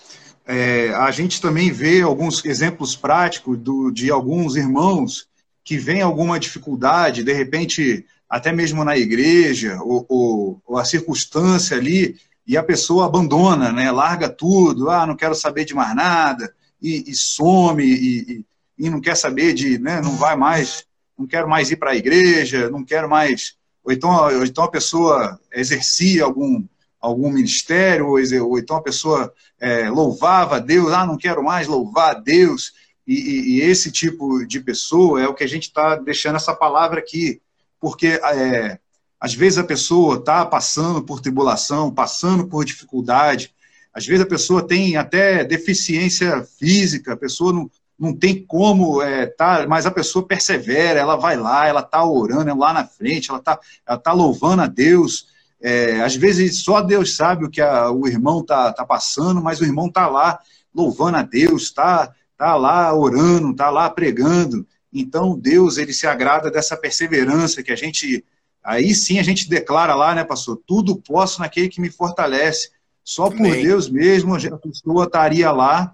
é, 0.46 0.90
a 0.94 1.12
gente 1.12 1.40
também 1.42 1.72
vê 1.72 2.02
alguns 2.02 2.44
exemplos 2.44 2.96
práticos 2.96 3.58
do, 3.58 3.92
de 3.92 4.12
alguns 4.12 4.56
irmãos 4.56 5.32
que 5.64 5.78
vem 5.78 6.02
alguma 6.02 6.40
dificuldade, 6.40 7.24
de 7.24 7.34
repente, 7.34 8.06
até 8.30 8.52
mesmo 8.52 8.84
na 8.84 8.98
igreja, 8.98 9.80
ou, 9.82 10.06
ou, 10.10 10.62
ou, 10.66 10.78
a 10.78 10.84
circunstância 10.84 11.78
ali, 11.78 12.18
e 12.46 12.58
a 12.58 12.64
pessoa 12.64 13.06
abandona, 13.06 13.72
né, 13.72 13.90
larga 13.92 14.28
tudo, 14.28 14.90
ah, 14.90 15.08
não 15.08 15.16
quero 15.16 15.34
saber 15.34 15.64
de 15.64 15.74
mais 15.74 15.96
nada, 15.96 16.54
e, 16.82 17.10
e 17.10 17.16
some, 17.16 17.84
e, 17.84 18.46
e, 18.78 18.90
não 18.90 19.00
quer 19.00 19.16
saber 19.16 19.54
de, 19.54 19.80
né, 19.80 20.02
não 20.02 20.18
vai 20.18 20.36
mais, 20.36 20.86
não 21.18 21.26
quero 21.26 21.48
mais 21.48 21.72
ir 21.72 21.78
para 21.78 21.92
a 21.92 21.96
igreja, 21.96 22.70
não 22.70 22.84
quero 22.84 23.10
mais, 23.10 23.56
ou 23.84 23.94
então, 23.94 24.12
ou 24.12 24.44
então 24.44 24.66
a 24.66 24.72
pessoa 24.72 25.40
exercia 25.54 26.26
algum, 26.26 26.66
algum 27.00 27.32
ministério, 27.32 28.08
ou, 28.08 28.50
ou 28.50 28.60
então 28.60 28.76
a 28.76 28.82
pessoa 28.82 29.34
é, 29.62 29.90
louvava 29.90 30.58
a 30.58 30.60
Deus, 30.60 30.92
ah, 30.92 31.06
não 31.06 31.18
quero 31.18 31.42
mais 31.42 31.68
louvar 31.68 32.18
a 32.18 32.20
Deus, 32.20 32.74
e, 33.06 33.14
e, 33.14 33.58
e, 33.58 33.62
esse 33.62 33.92
tipo 33.92 34.46
de 34.46 34.60
pessoa 34.60 35.22
é 35.22 35.28
o 35.28 35.34
que 35.34 35.44
a 35.44 35.48
gente 35.48 35.64
está 35.64 35.96
deixando 35.96 36.38
essa 36.38 36.56
palavra 36.56 37.00
aqui, 37.00 37.42
porque 37.80 38.20
é, 38.24 38.80
às 39.20 39.34
vezes 39.34 39.58
a 39.58 39.64
pessoa 39.64 40.18
está 40.18 40.46
passando 40.46 41.04
por 41.04 41.20
tribulação, 41.20 41.94
passando 41.94 42.48
por 42.48 42.64
dificuldade, 42.64 43.54
às 43.94 44.06
vezes 44.06 44.26
a 44.26 44.28
pessoa 44.28 44.66
tem 44.66 44.98
até 44.98 45.44
deficiência 45.44 46.44
física, 46.58 47.14
a 47.14 47.18
pessoa 47.18 47.54
não, 47.54 47.70
não 48.00 48.14
tem 48.14 48.44
como 48.46 49.02
é, 49.02 49.28
tá, 49.28 49.66
mas 49.68 49.86
a 49.86 49.92
pessoa 49.92 50.26
persevera, 50.26 51.00
ela 51.00 51.16
vai 51.16 51.38
lá, 51.38 51.68
ela 51.68 51.82
está 51.82 52.04
orando, 52.04 52.50
ela 52.50 52.60
lá 52.60 52.74
na 52.74 52.86
frente, 52.86 53.30
ela 53.30 53.40
está 53.40 53.60
ela 53.86 53.98
tá 53.98 54.12
louvando 54.12 54.64
a 54.64 54.68
Deus. 54.68 55.28
É, 55.62 56.02
às 56.02 56.16
vezes 56.16 56.64
só 56.64 56.82
Deus 56.82 57.16
sabe 57.16 57.46
o 57.46 57.50
que 57.50 57.62
a, 57.62 57.92
o 57.92 58.08
irmão 58.08 58.42
está 58.42 58.74
tá 58.74 58.86
passando, 58.86 59.42
mas 59.42 59.62
o 59.62 59.64
irmão 59.64 59.88
está 59.88 60.08
lá 60.08 60.40
louvando 60.74 61.18
a 61.18 61.22
Deus, 61.22 61.64
está 61.64 62.12
está 62.34 62.56
lá 62.56 62.94
orando, 62.94 63.52
está 63.52 63.70
lá 63.70 63.90
pregando. 63.90 64.68
Então, 64.92 65.38
Deus, 65.38 65.78
ele 65.78 65.94
se 65.94 66.06
agrada 66.06 66.52
dessa 66.52 66.78
perseverança 66.78 67.64
que 67.64 67.72
a 67.72 67.76
gente. 67.76 68.24
Aí 68.64 68.94
sim 68.94 69.20
a 69.20 69.24
gente 69.24 69.50
declara 69.50 69.96
lá, 69.96 70.14
né, 70.14 70.24
pastor? 70.24 70.62
Tudo 70.66 70.96
posso 70.96 71.42
naquele 71.42 71.70
que 71.70 71.82
me 71.82 71.90
fortalece. 71.90 72.70
Só 73.04 73.30
por 73.30 73.40
Amém. 73.40 73.64
Deus 73.64 73.90
mesmo 73.90 74.36
a 74.36 74.58
pessoa 74.58 75.04
estaria 75.06 75.52
lá 75.52 75.94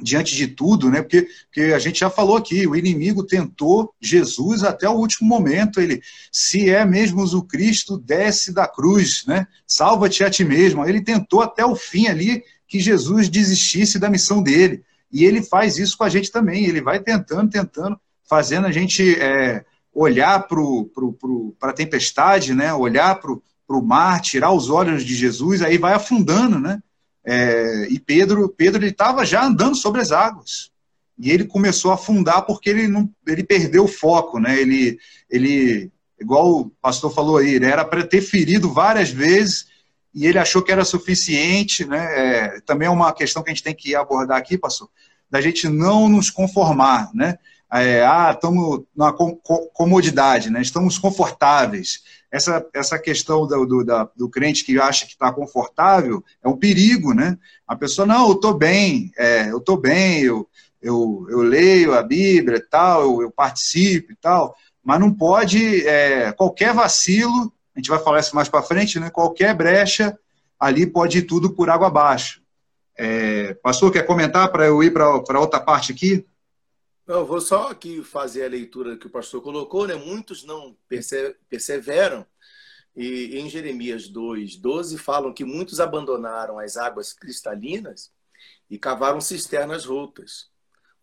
diante 0.00 0.36
de 0.36 0.46
tudo, 0.46 0.90
né? 0.90 1.00
Porque, 1.02 1.26
porque 1.46 1.72
a 1.72 1.78
gente 1.78 2.00
já 2.00 2.10
falou 2.10 2.36
aqui, 2.36 2.66
o 2.66 2.76
inimigo 2.76 3.24
tentou 3.24 3.92
Jesus 4.00 4.62
até 4.62 4.88
o 4.88 4.92
último 4.94 5.28
momento. 5.28 5.80
Ele, 5.80 6.00
se 6.30 6.68
é 6.68 6.84
mesmo 6.84 7.24
o 7.24 7.42
Cristo, 7.42 7.98
desce 7.98 8.52
da 8.52 8.68
cruz, 8.68 9.24
né? 9.26 9.46
Salva-te 9.66 10.22
a 10.22 10.30
ti 10.30 10.44
mesmo. 10.44 10.84
Ele 10.86 11.02
tentou 11.02 11.40
até 11.40 11.64
o 11.64 11.74
fim 11.74 12.06
ali 12.06 12.44
que 12.68 12.78
Jesus 12.78 13.28
desistisse 13.28 13.98
da 13.98 14.10
missão 14.10 14.42
dele. 14.42 14.84
E 15.12 15.24
ele 15.24 15.42
faz 15.42 15.78
isso 15.78 15.96
com 15.96 16.04
a 16.04 16.08
gente 16.08 16.30
também. 16.30 16.64
Ele 16.66 16.80
vai 16.80 17.00
tentando, 17.00 17.50
tentando, 17.50 17.98
fazendo 18.28 18.66
a 18.66 18.72
gente 18.72 19.18
é, 19.20 19.64
olhar 19.92 20.46
para 20.46 21.70
a 21.70 21.72
tempestade, 21.72 22.54
né? 22.54 22.72
olhar 22.74 23.20
para 23.20 23.32
o 23.68 23.82
mar, 23.82 24.20
tirar 24.20 24.52
os 24.52 24.68
olhos 24.68 25.04
de 25.04 25.14
Jesus, 25.14 25.62
aí 25.62 25.78
vai 25.78 25.94
afundando, 25.94 26.58
né? 26.58 26.82
É, 27.24 27.88
e 27.90 27.98
Pedro, 27.98 28.48
Pedro 28.48 28.84
estava 28.86 29.26
já 29.26 29.44
andando 29.44 29.74
sobre 29.74 30.00
as 30.00 30.12
águas 30.12 30.70
e 31.18 31.30
ele 31.30 31.44
começou 31.44 31.90
a 31.90 31.94
afundar 31.94 32.44
porque 32.46 32.70
ele 32.70 32.86
não, 32.86 33.10
ele 33.26 33.42
perdeu 33.42 33.84
o 33.84 33.88
foco, 33.88 34.38
né? 34.38 34.60
Ele, 34.60 34.98
ele, 35.30 35.90
igual 36.20 36.60
o 36.60 36.70
pastor 36.80 37.12
falou 37.12 37.38
aí, 37.38 37.54
ele 37.54 37.66
era 37.66 37.84
para 37.84 38.06
ter 38.06 38.20
ferido 38.20 38.72
várias 38.72 39.10
vezes 39.10 39.66
e 40.16 40.26
ele 40.26 40.38
achou 40.38 40.62
que 40.62 40.72
era 40.72 40.82
suficiente, 40.82 41.84
né? 41.84 42.06
É, 42.16 42.60
também 42.62 42.88
é 42.88 42.90
uma 42.90 43.12
questão 43.12 43.42
que 43.42 43.50
a 43.50 43.52
gente 43.52 43.62
tem 43.62 43.74
que 43.74 43.94
abordar 43.94 44.38
aqui, 44.38 44.56
pastor, 44.56 44.88
da 45.30 45.42
gente 45.42 45.68
não 45.68 46.08
nos 46.08 46.30
conformar, 46.30 47.10
né? 47.12 47.38
É, 47.70 48.02
ah, 48.02 48.30
estamos 48.32 48.84
na 48.96 49.12
comodidade, 49.12 50.48
né? 50.48 50.62
Estamos 50.62 50.98
confortáveis. 50.98 52.02
Essa, 52.32 52.64
essa 52.72 52.98
questão 52.98 53.46
do, 53.46 53.66
do, 53.66 53.84
da, 53.84 54.08
do 54.16 54.30
crente 54.30 54.64
que 54.64 54.80
acha 54.80 55.04
que 55.04 55.12
está 55.12 55.30
confortável 55.30 56.24
é 56.42 56.48
um 56.48 56.56
perigo, 56.56 57.12
né? 57.12 57.36
A 57.68 57.76
pessoa, 57.76 58.06
não, 58.06 58.28
eu 58.28 58.36
estou 58.36 58.54
bem, 58.54 59.12
é, 59.18 59.50
eu 59.50 59.58
estou 59.58 59.76
bem, 59.76 60.22
eu, 60.22 60.48
eu, 60.80 61.26
eu 61.28 61.42
leio 61.42 61.92
a 61.92 62.02
Bíblia 62.02 62.56
e 62.56 62.66
tal, 62.70 63.02
eu, 63.02 63.22
eu 63.22 63.30
participo 63.30 64.12
e 64.12 64.16
tal, 64.16 64.56
mas 64.82 64.98
não 64.98 65.12
pode, 65.12 65.86
é, 65.86 66.32
qualquer 66.32 66.72
vacilo, 66.72 67.52
a 67.76 67.78
gente 67.78 67.90
vai 67.90 67.98
falar 67.98 68.20
isso 68.20 68.34
mais 68.34 68.48
para 68.48 68.62
frente, 68.62 68.98
né? 68.98 69.10
Qualquer 69.10 69.54
brecha 69.54 70.18
ali 70.58 70.86
pode 70.86 71.18
ir 71.18 71.22
tudo 71.22 71.50
por 71.52 71.68
água 71.68 71.88
abaixo. 71.88 72.42
É, 72.96 73.52
pastor, 73.54 73.92
quer 73.92 74.06
comentar 74.06 74.50
para 74.50 74.64
eu 74.64 74.82
ir 74.82 74.90
para 74.92 75.38
outra 75.38 75.60
parte 75.60 75.92
aqui? 75.92 76.26
Eu 77.06 77.26
vou 77.26 77.40
só 77.40 77.68
aqui 77.68 78.02
fazer 78.02 78.44
a 78.44 78.48
leitura 78.48 78.96
que 78.96 79.06
o 79.06 79.10
pastor 79.10 79.42
colocou, 79.42 79.86
né? 79.86 79.94
Muitos 79.94 80.42
não 80.42 80.74
perseveram. 81.48 82.26
E 82.96 83.38
em 83.38 83.50
Jeremias 83.50 84.08
2, 84.08 84.56
12, 84.56 84.96
falam 84.96 85.34
que 85.34 85.44
muitos 85.44 85.78
abandonaram 85.78 86.58
as 86.58 86.78
águas 86.78 87.12
cristalinas 87.12 88.10
e 88.70 88.78
cavaram 88.78 89.20
cisternas 89.20 89.84
rotas. 89.84 90.48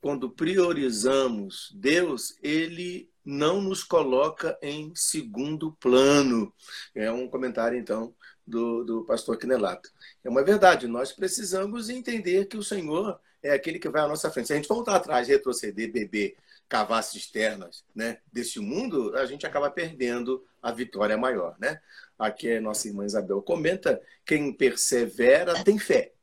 Quando 0.01 0.27
priorizamos 0.27 1.71
Deus, 1.75 2.35
ele 2.41 3.12
não 3.25 3.61
nos 3.61 3.83
coloca 3.83 4.57
em 4.61 4.93
segundo 4.95 5.71
plano. 5.73 6.53
É 6.93 7.11
um 7.11 7.27
comentário, 7.27 7.77
então, 7.77 8.13
do, 8.45 8.83
do 8.83 9.05
pastor 9.05 9.37
Quinelato. 9.37 9.89
É 10.23 10.29
uma 10.29 10.43
verdade, 10.43 10.87
nós 10.87 11.11
precisamos 11.11 11.89
entender 11.89 12.45
que 12.45 12.57
o 12.57 12.63
Senhor 12.63 13.19
é 13.41 13.51
aquele 13.51 13.79
que 13.79 13.89
vai 13.89 14.01
à 14.01 14.07
nossa 14.07 14.29
frente. 14.31 14.47
Se 14.47 14.53
a 14.53 14.55
gente 14.55 14.67
voltar 14.67 14.95
atrás, 14.95 15.27
retroceder, 15.27 15.91
beber, 15.91 16.35
cavar 16.67 17.03
cisternas 17.03 17.85
né, 17.93 18.19
desse 18.31 18.59
mundo, 18.59 19.15
a 19.15 19.25
gente 19.25 19.45
acaba 19.45 19.69
perdendo 19.69 20.43
a 20.61 20.71
vitória 20.71 21.17
maior. 21.17 21.55
Né? 21.59 21.79
Aqui 22.17 22.53
a 22.53 22.61
nossa 22.61 22.87
irmã 22.87 23.05
Isabel 23.05 23.41
comenta: 23.41 24.01
quem 24.25 24.51
persevera 24.53 25.63
tem 25.63 25.77
fé. 25.77 26.13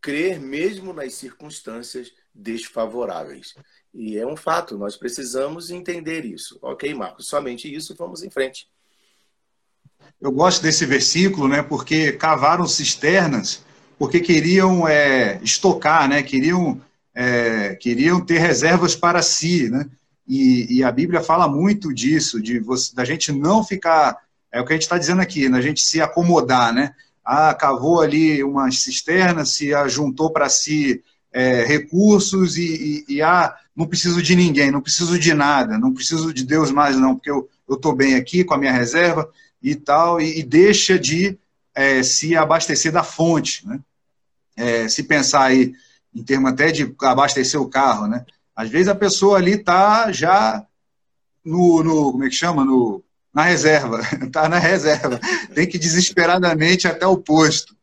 Crer 0.00 0.40
mesmo 0.40 0.92
nas 0.92 1.14
circunstâncias 1.14 2.12
desfavoráveis. 2.34 3.54
E 3.94 4.16
é 4.16 4.26
um 4.26 4.36
fato, 4.36 4.78
nós 4.78 4.96
precisamos 4.96 5.70
entender 5.70 6.24
isso. 6.24 6.58
Ok, 6.62 6.94
Marcos? 6.94 7.28
Somente 7.28 7.72
isso, 7.72 7.94
vamos 7.94 8.22
em 8.22 8.30
frente. 8.30 8.66
Eu 10.20 10.32
gosto 10.32 10.62
desse 10.62 10.86
versículo, 10.86 11.46
né? 11.46 11.62
Porque 11.62 12.12
cavaram 12.12 12.66
cisternas, 12.66 13.62
porque 13.98 14.20
queriam 14.20 14.88
é, 14.88 15.38
estocar, 15.42 16.08
né? 16.08 16.22
Queriam, 16.22 16.80
é, 17.14 17.74
queriam 17.74 18.20
ter 18.24 18.38
reservas 18.38 18.96
para 18.96 19.20
si, 19.20 19.68
né? 19.68 19.88
E, 20.26 20.78
e 20.78 20.84
a 20.84 20.90
Bíblia 20.90 21.20
fala 21.20 21.48
muito 21.48 21.92
disso, 21.92 22.40
de 22.40 22.58
você, 22.60 22.94
da 22.94 23.04
gente 23.04 23.32
não 23.32 23.64
ficar, 23.64 24.16
é 24.50 24.60
o 24.60 24.64
que 24.64 24.72
a 24.72 24.76
gente 24.76 24.82
está 24.82 24.96
dizendo 24.96 25.20
aqui, 25.20 25.48
da 25.48 25.60
gente 25.60 25.82
se 25.82 26.00
acomodar, 26.00 26.72
né? 26.72 26.94
Ah, 27.24 27.52
cavou 27.54 28.00
ali 28.00 28.42
uma 28.42 28.70
cisterna, 28.70 29.44
se 29.44 29.74
ajuntou 29.74 30.32
para 30.32 30.48
si 30.48 31.02
é, 31.32 31.64
recursos 31.64 32.56
e, 32.56 33.04
e, 33.08 33.16
e, 33.16 33.22
ah, 33.22 33.54
não 33.74 33.86
preciso 33.86 34.22
de 34.22 34.36
ninguém, 34.36 34.70
não 34.70 34.80
preciso 34.80 35.18
de 35.18 35.32
nada, 35.34 35.78
não 35.78 35.92
preciso 35.92 36.32
de 36.32 36.44
Deus 36.44 36.70
mais 36.70 36.96
não, 36.96 37.14
porque 37.14 37.30
eu 37.30 37.48
estou 37.70 37.94
bem 37.94 38.14
aqui 38.14 38.44
com 38.44 38.54
a 38.54 38.58
minha 38.58 38.72
reserva 38.72 39.30
e 39.62 39.74
tal, 39.74 40.20
e, 40.20 40.40
e 40.40 40.42
deixa 40.42 40.98
de 40.98 41.38
é, 41.74 42.02
se 42.02 42.36
abastecer 42.36 42.92
da 42.92 43.02
fonte, 43.02 43.66
né? 43.66 43.80
É, 44.54 44.86
se 44.88 45.02
pensar 45.04 45.44
aí 45.44 45.72
em 46.14 46.22
termos 46.22 46.52
até 46.52 46.70
de 46.70 46.94
abastecer 47.00 47.60
o 47.60 47.68
carro, 47.68 48.06
né? 48.06 48.24
Às 48.54 48.68
vezes 48.68 48.88
a 48.88 48.94
pessoa 48.94 49.38
ali 49.38 49.52
está 49.52 50.12
já 50.12 50.66
no, 51.42 51.82
no, 51.82 52.12
como 52.12 52.24
é 52.24 52.28
que 52.28 52.34
chama, 52.34 52.64
no, 52.64 53.02
na 53.32 53.44
reserva, 53.44 54.00
está 54.22 54.46
na 54.50 54.58
reserva, 54.58 55.18
tem 55.54 55.66
que 55.66 55.78
desesperadamente 55.78 56.86
até 56.86 57.06
o 57.06 57.16
posto, 57.16 57.74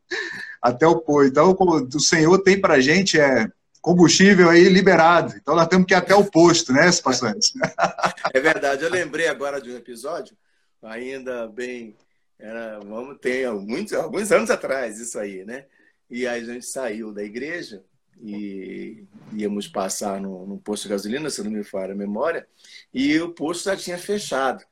até 0.62 0.86
o 0.86 1.00
posto. 1.00 1.30
Então, 1.30 1.56
o 1.94 2.00
Senhor 2.00 2.38
tem 2.38 2.60
para 2.60 2.74
a 2.74 2.80
gente 2.80 3.18
é 3.18 3.50
combustível 3.80 4.50
aí 4.50 4.68
liberado, 4.68 5.34
então 5.36 5.54
nós 5.54 5.66
temos 5.66 5.86
que 5.86 5.94
ir 5.94 5.96
até 5.96 6.14
o 6.14 6.24
posto, 6.24 6.72
né, 6.72 6.90
pastor? 7.02 7.34
É 8.34 8.40
verdade. 8.40 8.84
Eu 8.84 8.90
lembrei 8.90 9.28
agora 9.28 9.60
de 9.60 9.70
um 9.70 9.76
episódio, 9.76 10.36
ainda 10.82 11.48
bem, 11.48 11.96
era, 12.38 12.78
vamos 12.80 13.18
ter 13.18 13.50
muitos, 13.52 13.92
alguns 13.94 14.30
anos 14.30 14.50
atrás 14.50 14.98
isso 14.98 15.18
aí, 15.18 15.44
né? 15.44 15.66
E 16.10 16.26
aí 16.26 16.40
a 16.40 16.44
gente 16.44 16.66
saiu 16.66 17.12
da 17.12 17.22
igreja 17.22 17.82
e 18.22 19.04
íamos 19.32 19.66
passar 19.66 20.20
no, 20.20 20.46
no 20.46 20.58
posto 20.58 20.84
de 20.84 20.90
gasolina, 20.90 21.30
se 21.30 21.42
não 21.42 21.50
me 21.50 21.64
falha 21.64 21.92
a 21.92 21.96
memória, 21.96 22.46
e 22.92 23.18
o 23.20 23.32
posto 23.32 23.64
já 23.64 23.76
tinha 23.76 23.98
fechado. 23.98 24.62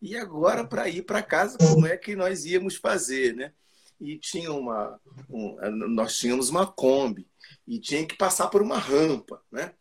E 0.00 0.16
agora, 0.16 0.64
para 0.64 0.88
ir 0.88 1.02
para 1.02 1.22
casa, 1.22 1.56
como 1.58 1.86
é 1.86 1.96
que 1.96 2.14
nós 2.14 2.44
íamos 2.44 2.76
fazer, 2.76 3.34
né? 3.34 3.52
E 4.00 4.18
tinha 4.18 4.52
uma, 4.52 5.00
um, 5.30 5.56
nós 5.88 6.16
tínhamos 6.18 6.50
uma 6.50 6.66
Kombi 6.66 7.26
e 7.66 7.78
tinha 7.78 8.06
que 8.06 8.16
passar 8.16 8.48
por 8.48 8.62
uma 8.62 8.78
rampa, 8.78 9.42
né? 9.50 9.72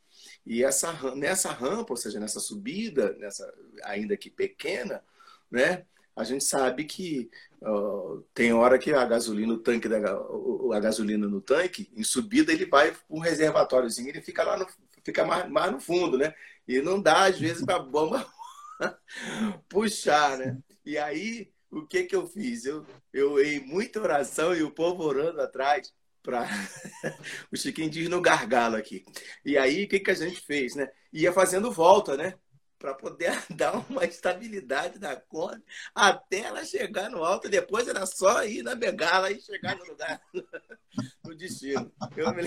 E 0.46 0.64
essa, 0.64 0.92
nessa 1.16 1.52
rampa, 1.52 1.94
ou 1.94 1.98
seja, 1.98 2.20
nessa 2.20 2.40
subida, 2.40 3.14
nessa 3.18 3.52
ainda 3.84 4.18
que 4.18 4.30
pequena, 4.30 5.04
né? 5.50 5.86
A 6.16 6.24
gente 6.24 6.44
sabe 6.44 6.86
que 6.86 7.30
Uh, 7.66 8.22
tem 8.34 8.52
hora 8.52 8.78
que 8.78 8.92
a 8.92 9.06
gasolina, 9.06 9.54
o 9.54 9.58
tanque 9.58 9.88
da 9.88 9.98
a 9.98 10.80
gasolina 10.82 11.28
no 11.30 11.40
tanque, 11.40 11.90
em 11.96 12.04
subida 12.04 12.52
ele 12.52 12.66
vai 12.66 12.94
um 13.10 13.20
reservatóriozinho, 13.20 14.10
ele 14.10 14.22
fica 14.22 14.44
lá 14.44 14.58
no, 14.58 14.68
fica 15.02 15.26
mais, 15.26 15.50
mais 15.50 15.72
no 15.72 15.80
fundo, 15.80 16.18
né? 16.18 16.36
E 16.68 16.82
não 16.82 17.02
dá 17.02 17.24
às 17.24 17.40
vezes 17.40 17.64
para 17.64 17.78
a 17.78 17.80
bomba 17.80 18.28
puxar, 19.70 20.38
né? 20.38 20.58
E 20.86 20.98
aí 20.98 21.50
o 21.72 21.88
que 21.88 22.04
que 22.04 22.16
eu 22.16 22.28
fiz? 22.28 22.66
Eu 22.66 22.86
eu 23.14 23.42
em 23.42 23.62
muita 23.62 24.02
oração 24.02 24.54
e 24.54 24.62
o 24.62 24.72
povo 24.72 25.04
orando 25.04 25.40
atrás 25.40 25.94
para 26.24 26.48
o 27.52 27.58
Chiquinho 27.58 27.90
diz 27.90 28.10
no 28.10 28.22
gargalo 28.22 28.76
aqui. 28.76 29.06
E 29.46 29.58
aí 29.58 29.84
o 29.84 29.88
que 29.88 30.00
que 30.00 30.12
a 30.12 30.16
gente 30.16 30.40
fez, 30.42 30.76
né? 30.76 30.90
Ia 31.12 31.32
fazendo 31.34 31.72
volta, 31.72 32.18
né? 32.18 32.34
para 32.84 32.94
poder 32.94 33.32
dar 33.50 33.78
uma 33.90 34.04
estabilidade 34.04 35.00
na 35.00 35.16
conta 35.16 35.64
até 35.96 36.40
ela 36.40 36.66
chegar 36.66 37.10
no 37.10 37.24
alto. 37.24 37.48
Depois 37.48 37.88
era 37.88 38.06
só 38.06 38.44
ir 38.44 38.62
na 38.62 38.76
bengala 38.76 39.32
e 39.32 39.40
chegar 39.40 39.78
no 39.78 39.86
lugar, 39.86 40.22
no 41.24 41.34
destino. 41.34 41.90
Eu 42.18 42.34
me, 42.34 42.44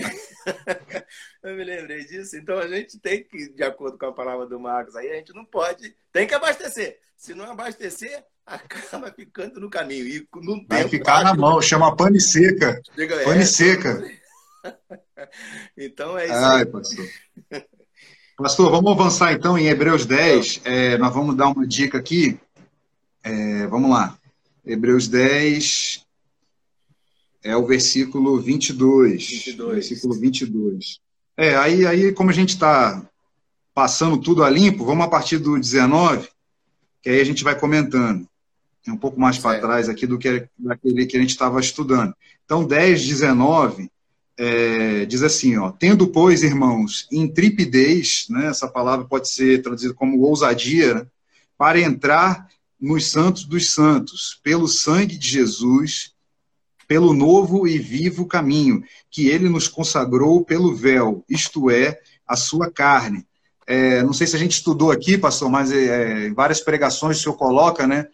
eu 1.41 1.55
me 1.55 1.63
lembrei 1.63 2.05
disso. 2.05 2.37
Então 2.37 2.59
a 2.59 2.67
gente 2.67 2.99
tem 2.99 3.23
que, 3.23 3.49
de 3.49 3.63
acordo 3.63 3.97
com 3.97 4.05
a 4.05 4.13
palavra 4.13 4.45
do 4.45 4.59
Marcos, 4.59 4.95
aí 4.95 5.09
a 5.09 5.15
gente 5.15 5.33
não 5.33 5.43
pode, 5.43 5.97
tem 6.11 6.27
que 6.27 6.35
abastecer. 6.35 6.99
Se 7.15 7.33
não 7.33 7.45
abastecer, 7.45 8.23
acaba 8.55 9.11
ficando 9.11 9.59
no 9.59 9.69
caminho. 9.69 10.07
E 10.07 10.27
no 10.41 10.65
Vai 10.67 10.87
ficar 10.87 11.23
na 11.23 11.35
mão, 11.35 11.61
chama 11.61 11.95
pane 11.95 12.19
seca. 12.19 12.81
pane 13.25 13.41
é, 13.41 13.45
seca. 13.45 14.17
Então 15.75 16.17
é 16.17 16.25
isso. 16.25 16.33
Ai, 16.33 16.65
pastor. 16.65 17.09
Pastor, 18.37 18.71
vamos 18.71 18.91
avançar 18.91 19.33
então 19.33 19.57
em 19.57 19.67
Hebreus 19.67 20.05
10. 20.05 20.61
É, 20.63 20.97
nós 20.97 21.13
vamos 21.13 21.35
dar 21.35 21.47
uma 21.47 21.65
dica 21.65 21.97
aqui. 21.97 22.39
É, 23.23 23.65
vamos 23.67 23.89
lá. 23.89 24.17
Hebreus 24.65 25.07
10 25.07 26.05
é 27.43 27.55
o 27.55 27.65
versículo 27.65 28.39
22. 28.39 29.27
22. 29.27 29.73
Versículo 29.73 30.13
22. 30.19 30.99
É, 31.35 31.55
aí, 31.55 31.85
aí 31.85 32.11
como 32.11 32.29
a 32.29 32.33
gente 32.33 32.49
está 32.49 33.09
passando 33.73 34.17
tudo 34.17 34.43
a 34.43 34.49
limpo, 34.49 34.85
vamos 34.85 35.05
a 35.05 35.09
partir 35.09 35.37
do 35.39 35.57
19, 35.57 36.29
que 37.01 37.09
aí 37.09 37.19
a 37.21 37.25
gente 37.25 37.43
vai 37.43 37.57
comentando. 37.57 38.27
É 38.89 38.91
um 38.91 38.97
pouco 38.97 39.19
mais 39.19 39.37
para 39.37 39.59
trás 39.59 39.89
aqui 39.89 40.07
do 40.07 40.17
que 40.17 40.47
daquele 40.57 41.05
que 41.05 41.17
a 41.17 41.19
gente 41.19 41.31
estava 41.31 41.59
estudando. 41.59 42.13
Então, 42.45 42.65
10, 42.65 43.05
19 43.05 43.91
é, 44.37 45.05
diz 45.05 45.23
assim, 45.23 45.57
ó, 45.57 45.71
tendo, 45.71 46.07
pois, 46.07 46.43
irmãos, 46.43 47.07
intrepidez, 47.11 48.27
né, 48.29 48.47
essa 48.47 48.67
palavra 48.67 49.05
pode 49.05 49.29
ser 49.29 49.61
traduzida 49.63 49.93
como 49.93 50.21
ousadia, 50.21 50.93
né, 50.93 51.07
para 51.57 51.79
entrar 51.79 52.47
nos 52.79 53.09
santos 53.09 53.45
dos 53.45 53.71
santos, 53.71 54.39
pelo 54.43 54.67
sangue 54.67 55.17
de 55.17 55.27
Jesus, 55.27 56.13
pelo 56.87 57.13
novo 57.13 57.67
e 57.67 57.79
vivo 57.79 58.27
caminho, 58.27 58.83
que 59.09 59.27
ele 59.27 59.49
nos 59.49 59.67
consagrou 59.67 60.45
pelo 60.45 60.75
véu, 60.75 61.25
isto 61.27 61.71
é, 61.71 61.99
a 62.25 62.35
sua 62.35 62.71
carne. 62.71 63.25
É, 63.65 64.01
não 64.03 64.13
sei 64.13 64.27
se 64.27 64.35
a 64.35 64.39
gente 64.39 64.51
estudou 64.51 64.91
aqui, 64.91 65.17
pastor, 65.17 65.49
mas 65.49 65.71
é, 65.71 66.27
em 66.27 66.33
várias 66.33 66.61
pregações 66.61 67.17
o 67.17 67.21
senhor 67.21 67.35
coloca, 67.35 67.87
né, 67.87 68.07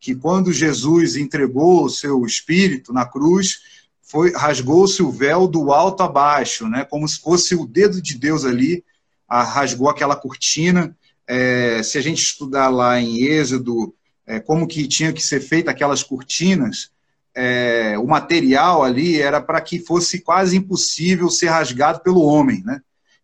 que 0.00 0.14
quando 0.14 0.52
Jesus 0.52 1.14
entregou 1.14 1.84
o 1.84 1.90
seu 1.90 2.24
espírito 2.24 2.92
na 2.92 3.04
cruz, 3.04 3.60
foi 4.02 4.32
rasgou-se 4.32 5.00
o 5.02 5.10
véu 5.10 5.46
do 5.46 5.72
alto 5.72 6.02
a 6.02 6.08
baixo, 6.08 6.66
né? 6.68 6.84
Como 6.84 7.06
se 7.06 7.20
fosse 7.20 7.54
o 7.54 7.66
dedo 7.66 8.00
de 8.00 8.18
Deus 8.18 8.44
ali, 8.44 8.82
a, 9.28 9.44
rasgou 9.44 9.88
aquela 9.88 10.16
cortina. 10.16 10.96
É, 11.26 11.82
se 11.82 11.98
a 11.98 12.00
gente 12.00 12.20
estudar 12.20 12.70
lá 12.70 13.00
em 13.00 13.22
Êxodo 13.22 13.94
é, 14.26 14.40
como 14.40 14.66
que 14.66 14.88
tinha 14.88 15.12
que 15.12 15.22
ser 15.22 15.40
feita 15.40 15.70
aquelas 15.70 16.02
cortinas, 16.02 16.90
é, 17.34 17.96
o 17.98 18.06
material 18.06 18.82
ali 18.82 19.20
era 19.20 19.40
para 19.40 19.60
que 19.60 19.78
fosse 19.78 20.20
quase 20.20 20.56
impossível 20.56 21.30
ser 21.30 21.48
rasgado 21.48 22.00
pelo 22.00 22.22
homem, 22.22 22.62
né? 22.64 22.80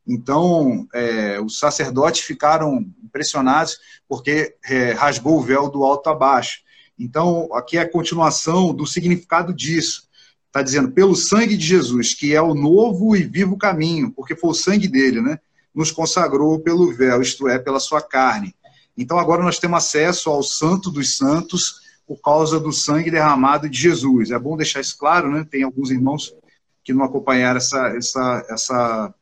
Então, 0.07 0.87
é, 0.95 1.41
os 1.41 1.59
sacerdotes 1.59 2.21
ficaram 2.21 2.87
impressionados 3.03 3.77
porque 4.09 4.55
é, 4.65 4.93
rasgou 4.93 5.39
o 5.39 5.43
véu 5.43 5.69
do 5.69 5.83
alto 5.83 6.09
a 6.09 6.15
baixo. 6.15 6.61
Então, 6.99 7.49
aqui 7.53 7.77
é 7.77 7.83
a 7.83 7.91
continuação 7.91 8.75
do 8.75 8.87
significado 8.87 9.53
disso. 9.53 10.09
Está 10.47 10.63
dizendo, 10.63 10.91
pelo 10.91 11.15
sangue 11.15 11.57
de 11.57 11.67
Jesus, 11.67 12.15
que 12.15 12.35
é 12.35 12.41
o 12.41 12.55
novo 12.55 13.15
e 13.15 13.23
vivo 13.23 13.59
caminho, 13.59 14.11
porque 14.13 14.35
foi 14.35 14.51
o 14.51 14.55
sangue 14.55 14.89
dele, 14.89 15.21
né? 15.21 15.39
Nos 15.75 15.91
consagrou 15.91 16.59
pelo 16.61 16.93
véu, 16.95 17.21
isto 17.21 17.47
é, 17.47 17.59
pela 17.59 17.79
sua 17.79 18.01
carne. 18.01 18.55
Então 18.97 19.19
agora 19.19 19.43
nós 19.43 19.59
temos 19.59 19.77
acesso 19.77 20.31
ao 20.31 20.43
Santo 20.43 20.91
dos 20.91 21.17
Santos 21.17 21.83
por 22.07 22.21
causa 22.23 22.59
do 22.59 22.73
sangue 22.73 23.11
derramado 23.11 23.69
de 23.69 23.79
Jesus. 23.79 24.31
É 24.31 24.39
bom 24.39 24.57
deixar 24.57 24.81
isso 24.81 24.97
claro, 24.97 25.31
né? 25.31 25.47
Tem 25.51 25.63
alguns 25.63 25.91
irmãos 25.91 26.35
que 26.83 26.95
não 26.95 27.05
acompanharam 27.05 27.59
essa, 27.59 27.89
essa, 27.89 28.47
essa, 28.49 29.15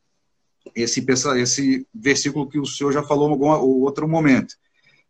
esse, 0.75 1.05
esse 1.37 1.87
versículo 1.93 2.47
que 2.47 2.59
o 2.59 2.65
senhor 2.65 2.93
já 2.93 3.03
falou 3.03 3.27
em 3.27 3.31
algum 3.31 3.47
outro 3.81 4.07
momento. 4.07 4.55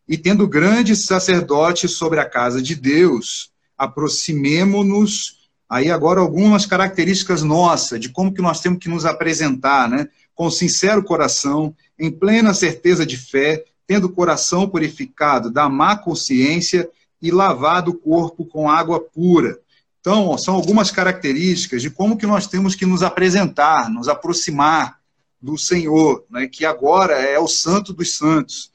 E 0.08 0.18
tendo 0.18 0.48
grande 0.48 0.96
sacerdote 0.96 1.88
sobre 1.88 2.20
a 2.20 2.30
casa 2.30 2.62
de 2.62 2.76
Deus, 2.76 3.52
aproximemo-nos 3.78 5.46
Aí 5.68 5.90
agora 5.90 6.22
algumas 6.22 6.66
características 6.66 7.42
nossas 7.42 8.00
de 8.00 8.10
como 8.10 8.34
que 8.34 8.42
nós 8.42 8.60
temos 8.60 8.80
que 8.80 8.88
nos 8.88 9.04
apresentar, 9.04 9.90
né? 9.90 10.08
Com 10.36 10.50
sincero 10.52 11.04
coração, 11.04 11.76
em 11.98 12.12
plena 12.12 12.54
certeza 12.54 13.06
de 13.06 13.18
fé, 13.18 13.64
tendo 13.88 14.06
o 14.06 14.12
coração 14.12 14.70
purificado 14.70 15.50
da 15.50 15.68
má 15.68 15.98
consciência 15.98 16.88
e 17.22 17.32
lavado 17.32 17.92
o 17.92 17.96
corpo 17.96 18.46
com 18.46 18.70
água 18.70 19.00
pura. 19.00 19.60
Então, 20.00 20.38
são 20.38 20.54
algumas 20.54 20.92
características 20.92 21.82
de 21.82 21.90
como 21.90 22.18
que 22.18 22.28
nós 22.28 22.46
temos 22.46 22.76
que 22.76 22.86
nos 22.86 23.02
apresentar, 23.02 23.90
nos 23.90 24.08
aproximar 24.08 25.00
do 25.42 25.58
Senhor, 25.58 26.26
né, 26.30 26.48
que 26.48 26.64
agora 26.64 27.16
é 27.16 27.40
o 27.40 27.48
santo 27.48 27.92
dos 27.92 28.16
santos. 28.16 28.72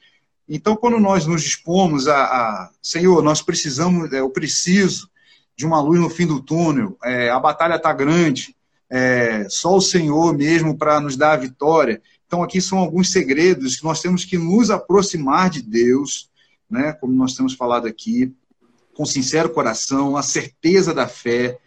Então, 0.53 0.75
quando 0.75 0.99
nós 0.99 1.25
nos 1.25 1.41
dispomos 1.43 2.09
a, 2.09 2.25
a 2.25 2.71
Senhor, 2.81 3.23
nós 3.23 3.41
precisamos, 3.41 4.11
eu 4.11 4.29
preciso 4.29 5.09
de 5.55 5.65
uma 5.65 5.79
luz 5.79 5.97
no 5.97 6.09
fim 6.09 6.27
do 6.27 6.41
túnel, 6.41 6.97
é, 7.05 7.29
a 7.29 7.39
batalha 7.39 7.75
está 7.75 7.93
grande, 7.93 8.53
é, 8.89 9.47
só 9.47 9.77
o 9.77 9.81
Senhor 9.81 10.37
mesmo 10.37 10.77
para 10.77 10.99
nos 10.99 11.15
dar 11.15 11.31
a 11.31 11.37
vitória. 11.37 12.01
Então, 12.27 12.43
aqui 12.43 12.59
são 12.59 12.79
alguns 12.79 13.11
segredos 13.11 13.77
que 13.77 13.85
nós 13.85 14.01
temos 14.01 14.25
que 14.25 14.37
nos 14.37 14.69
aproximar 14.69 15.49
de 15.49 15.61
Deus, 15.61 16.29
né, 16.69 16.91
como 16.91 17.13
nós 17.13 17.33
temos 17.33 17.53
falado 17.53 17.87
aqui, 17.87 18.35
com 18.93 19.05
sincero 19.05 19.51
coração, 19.51 20.17
a 20.17 20.21
certeza 20.21 20.93
da 20.93 21.07
fé 21.07 21.57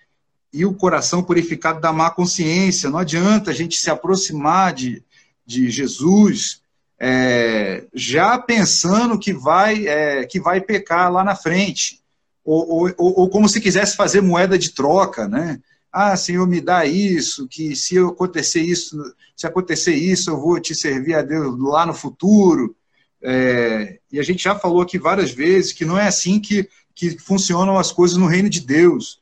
e 0.53 0.67
o 0.67 0.75
coração 0.75 1.23
purificado 1.23 1.81
da 1.81 1.91
má 1.91 2.11
consciência. 2.11 2.91
Não 2.91 2.99
adianta 2.99 3.51
a 3.51 3.55
gente 3.55 3.77
se 3.77 3.89
aproximar 3.89 4.75
de, 4.75 5.03
de 5.47 5.71
Jesus 5.71 6.63
é, 7.07 7.85
já 7.93 8.39
pensando 8.39 9.19
que 9.19 9.31
vai, 9.35 9.87
é, 9.87 10.25
que 10.25 10.41
vai 10.41 10.59
pecar 10.59 11.13
lá 11.13 11.23
na 11.23 11.37
frente, 11.37 12.01
ou, 12.43 12.89
ou, 12.89 12.95
ou, 12.97 13.29
como 13.29 13.47
se 13.47 13.61
quisesse 13.61 13.95
fazer 13.95 14.23
moeda 14.23 14.59
de 14.59 14.71
troca, 14.71 15.29
né? 15.29 15.61
Ah, 15.93 16.17
Senhor, 16.17 16.47
me 16.49 16.63
dá 16.63 16.87
isso, 16.87 17.47
que 17.47 17.77
se 17.77 17.99
acontecer 17.99 18.63
isso, 18.63 18.97
se 19.37 19.47
acontecer 19.47 19.95
isso, 19.95 20.31
eu 20.31 20.41
vou 20.41 20.59
te 20.59 20.75
servir 20.75 21.15
a 21.15 21.21
Deus 21.21 21.55
lá 21.61 21.85
no 21.85 21.93
futuro. 21.93 22.75
É, 23.23 23.99
e 24.11 24.19
a 24.19 24.23
gente 24.23 24.43
já 24.43 24.59
falou 24.59 24.81
aqui 24.81 24.99
várias 24.99 25.31
vezes 25.31 25.73
que 25.73 25.85
não 25.85 25.99
é 25.99 26.07
assim 26.09 26.41
que, 26.41 26.67
que 26.95 27.19
funcionam 27.19 27.79
as 27.79 27.93
coisas 27.93 28.17
no 28.17 28.27
reino 28.27 28.49
de 28.49 28.61
Deus. 28.61 29.21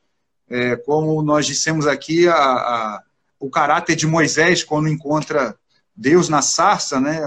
É, 0.49 0.77
como 0.77 1.21
nós 1.21 1.45
dissemos 1.45 1.85
aqui, 1.85 2.29
a, 2.29 2.33
a, 2.33 3.03
o 3.37 3.49
caráter 3.49 3.97
de 3.97 4.07
Moisés, 4.07 4.63
quando 4.63 4.87
encontra 4.87 5.57
Deus 5.93 6.29
na 6.29 6.41
sarça, 6.41 6.97
né, 6.97 7.19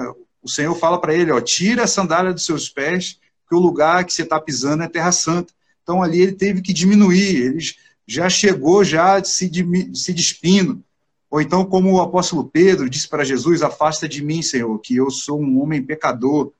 o 0.47 0.49
Senhor 0.49 0.75
fala 0.77 1.01
para 1.01 1.13
ele, 1.13 1.33
ó, 1.33 1.41
tira 1.41 1.85
a 1.85 1.89
sandália 1.89 2.33
dos 2.33 2.47
seus 2.47 2.69
pés, 2.69 3.19
que 3.49 3.55
o 3.55 3.59
lugar 3.59 4.05
que 4.05 4.13
você 4.13 4.23
está 4.23 4.41
pisando 4.41 4.85
é 4.85 4.89
terra 4.89 5.11
santa. 5.11 5.53
Então 5.83 6.03
ali 6.03 6.21
ele 6.21 6.33
teve 6.33 6.63
que 6.63 6.73
diminuir, 6.73 7.43
ele 7.43 7.59
já 8.07 8.29
chegou 8.29 8.85
já 8.85 9.23
se, 9.25 9.51
se 9.93 10.13
despindo. 10.13 10.83
Ou 11.29 11.41
então, 11.41 11.65
como 11.65 11.93
o 11.93 12.01
apóstolo 12.01 12.49
Pedro 12.49 12.89
disse 12.89 13.09
para 13.09 13.25
Jesus, 13.25 13.61
afasta 13.61 14.09
de 14.09 14.23
mim, 14.23 14.41
Senhor, 14.41 14.79
que 14.79 14.95
eu 14.95 15.11
sou 15.11 15.43
um 15.43 15.61
homem 15.61 15.83
pecador. 15.83 16.53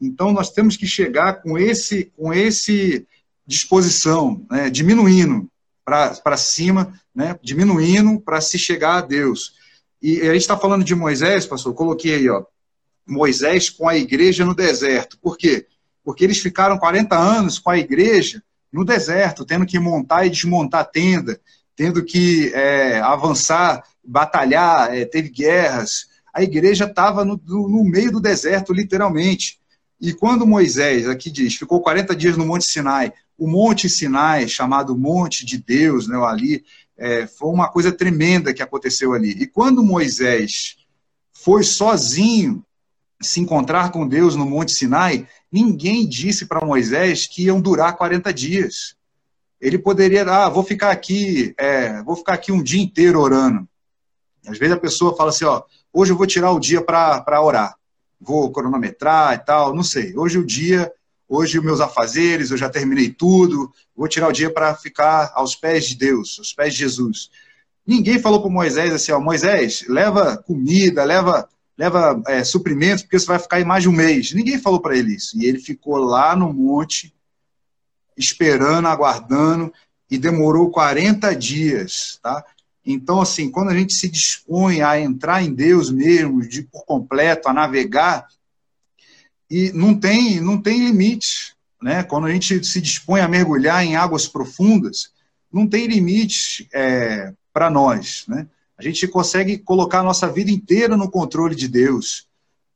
Então 0.00 0.32
nós 0.32 0.50
temos 0.50 0.76
que 0.76 0.86
chegar 0.86 1.42
com 1.42 1.58
esse, 1.58 2.10
com 2.16 2.32
esse 2.32 3.06
disposição, 3.46 4.44
né, 4.50 4.70
diminuindo 4.70 5.46
para 5.84 6.36
cima, 6.38 6.98
né, 7.14 7.38
diminuindo 7.42 8.18
para 8.18 8.40
se 8.40 8.58
chegar 8.58 8.96
a 8.96 9.00
Deus. 9.02 9.52
E 10.00 10.22
a 10.22 10.32
gente 10.32 10.42
está 10.42 10.56
falando 10.56 10.82
de 10.82 10.94
Moisés, 10.94 11.44
pastor, 11.44 11.74
coloquei 11.74 12.14
aí, 12.14 12.28
ó, 12.30 12.42
Moisés 13.06 13.70
com 13.70 13.88
a 13.88 13.96
igreja 13.96 14.44
no 14.44 14.54
deserto. 14.54 15.18
Por 15.18 15.36
quê? 15.36 15.66
Porque 16.02 16.24
eles 16.24 16.38
ficaram 16.38 16.78
40 16.78 17.16
anos 17.16 17.58
com 17.58 17.70
a 17.70 17.78
igreja 17.78 18.42
no 18.72 18.84
deserto, 18.84 19.44
tendo 19.44 19.66
que 19.66 19.78
montar 19.78 20.26
e 20.26 20.30
desmontar 20.30 20.90
tenda, 20.90 21.40
tendo 21.76 22.04
que 22.04 22.52
é, 22.54 23.00
avançar, 23.00 23.84
batalhar, 24.02 24.94
é, 24.94 25.04
teve 25.04 25.28
guerras. 25.28 26.06
A 26.32 26.42
igreja 26.42 26.84
estava 26.84 27.24
no, 27.24 27.40
no, 27.46 27.84
meio 27.84 28.10
do 28.10 28.20
deserto, 28.20 28.72
literalmente. 28.72 29.60
E 30.00 30.12
quando 30.12 30.46
Moisés, 30.46 31.08
aqui 31.08 31.30
diz, 31.30 31.54
ficou 31.54 31.80
40 31.80 32.16
dias 32.16 32.36
no 32.36 32.44
Monte 32.44 32.64
Sinai, 32.64 33.12
o 33.38 33.46
Monte 33.46 33.88
Sinai, 33.88 34.48
chamado 34.48 34.96
Monte 34.96 35.44
de 35.46 35.58
Deus, 35.58 36.08
né, 36.08 36.16
ali, 36.24 36.64
é, 36.96 37.26
foi 37.26 37.50
uma 37.50 37.68
coisa 37.68 37.92
tremenda 37.92 38.52
que 38.52 38.62
aconteceu 38.62 39.12
ali. 39.12 39.30
E 39.30 39.46
quando 39.46 39.84
Moisés 39.84 40.76
foi 41.32 41.62
sozinho 41.62 42.64
se 43.26 43.40
encontrar 43.40 43.90
com 43.90 44.06
Deus 44.06 44.36
no 44.36 44.46
Monte 44.46 44.72
Sinai, 44.72 45.26
ninguém 45.50 46.08
disse 46.08 46.46
para 46.46 46.64
Moisés 46.64 47.26
que 47.26 47.44
iam 47.44 47.60
durar 47.60 47.96
40 47.96 48.32
dias. 48.32 48.96
Ele 49.60 49.78
poderia, 49.78 50.24
ah, 50.24 50.48
vou 50.48 50.62
ficar 50.62 50.90
aqui, 50.90 51.54
é, 51.56 52.02
vou 52.02 52.16
ficar 52.16 52.34
aqui 52.34 52.52
um 52.52 52.62
dia 52.62 52.82
inteiro 52.82 53.20
orando. 53.20 53.66
Às 54.46 54.58
vezes 54.58 54.74
a 54.74 54.80
pessoa 54.80 55.16
fala 55.16 55.30
assim, 55.30 55.44
ó, 55.44 55.62
hoje 55.92 56.12
eu 56.12 56.16
vou 56.16 56.26
tirar 56.26 56.50
o 56.50 56.60
dia 56.60 56.82
para 56.82 57.42
orar, 57.42 57.74
vou 58.20 58.50
cronometrar 58.52 59.34
e 59.34 59.38
tal, 59.38 59.74
não 59.74 59.82
sei. 59.82 60.16
Hoje 60.16 60.38
o 60.38 60.44
dia, 60.44 60.92
hoje 61.28 61.58
os 61.58 61.64
meus 61.64 61.80
afazeres, 61.80 62.50
eu 62.50 62.56
já 62.56 62.68
terminei 62.68 63.10
tudo, 63.10 63.72
vou 63.96 64.06
tirar 64.06 64.28
o 64.28 64.32
dia 64.32 64.52
para 64.52 64.74
ficar 64.74 65.32
aos 65.34 65.56
pés 65.56 65.86
de 65.86 65.96
Deus, 65.96 66.36
aos 66.38 66.52
pés 66.52 66.74
de 66.74 66.80
Jesus. 66.80 67.30
Ninguém 67.86 68.18
falou 68.18 68.40
para 68.40 68.50
Moisés 68.50 68.92
assim, 68.92 69.12
ó, 69.12 69.20
Moisés, 69.20 69.84
leva 69.88 70.36
comida, 70.36 71.04
leva 71.04 71.48
leva 71.76 72.22
é, 72.28 72.44
suprimentos, 72.44 73.02
porque 73.02 73.18
você 73.18 73.26
vai 73.26 73.38
ficar 73.38 73.56
aí 73.56 73.64
mais 73.64 73.82
de 73.82 73.88
um 73.88 73.92
mês. 73.92 74.32
Ninguém 74.32 74.58
falou 74.58 74.80
para 74.80 74.96
ele 74.96 75.14
isso. 75.14 75.36
E 75.40 75.44
ele 75.44 75.58
ficou 75.58 75.96
lá 75.96 76.36
no 76.36 76.52
monte, 76.52 77.12
esperando, 78.16 78.86
aguardando, 78.86 79.72
e 80.10 80.18
demorou 80.18 80.70
40 80.70 81.34
dias, 81.34 82.18
tá? 82.22 82.44
Então, 82.86 83.20
assim, 83.20 83.50
quando 83.50 83.70
a 83.70 83.74
gente 83.74 83.94
se 83.94 84.08
dispõe 84.08 84.82
a 84.82 85.00
entrar 85.00 85.42
em 85.42 85.52
Deus 85.52 85.90
mesmo, 85.90 86.46
de 86.46 86.62
por 86.62 86.84
completo, 86.84 87.48
a 87.48 87.52
navegar, 87.52 88.26
e 89.50 89.72
não 89.72 89.98
tem, 89.98 90.40
não 90.40 90.60
tem 90.60 90.86
limite, 90.86 91.56
né? 91.82 92.02
Quando 92.02 92.26
a 92.26 92.30
gente 92.30 92.62
se 92.64 92.80
dispõe 92.80 93.20
a 93.20 93.28
mergulhar 93.28 93.84
em 93.84 93.96
águas 93.96 94.28
profundas, 94.28 95.10
não 95.52 95.66
tem 95.66 95.86
limite 95.86 96.68
é, 96.74 97.32
para 97.52 97.70
nós, 97.70 98.24
né? 98.28 98.46
A 98.78 98.82
gente 98.82 99.06
consegue 99.06 99.58
colocar 99.58 100.00
a 100.00 100.04
nossa 100.04 100.28
vida 100.28 100.50
inteira 100.50 100.96
no 100.96 101.10
controle 101.10 101.54
de 101.54 101.68
Deus. 101.68 102.26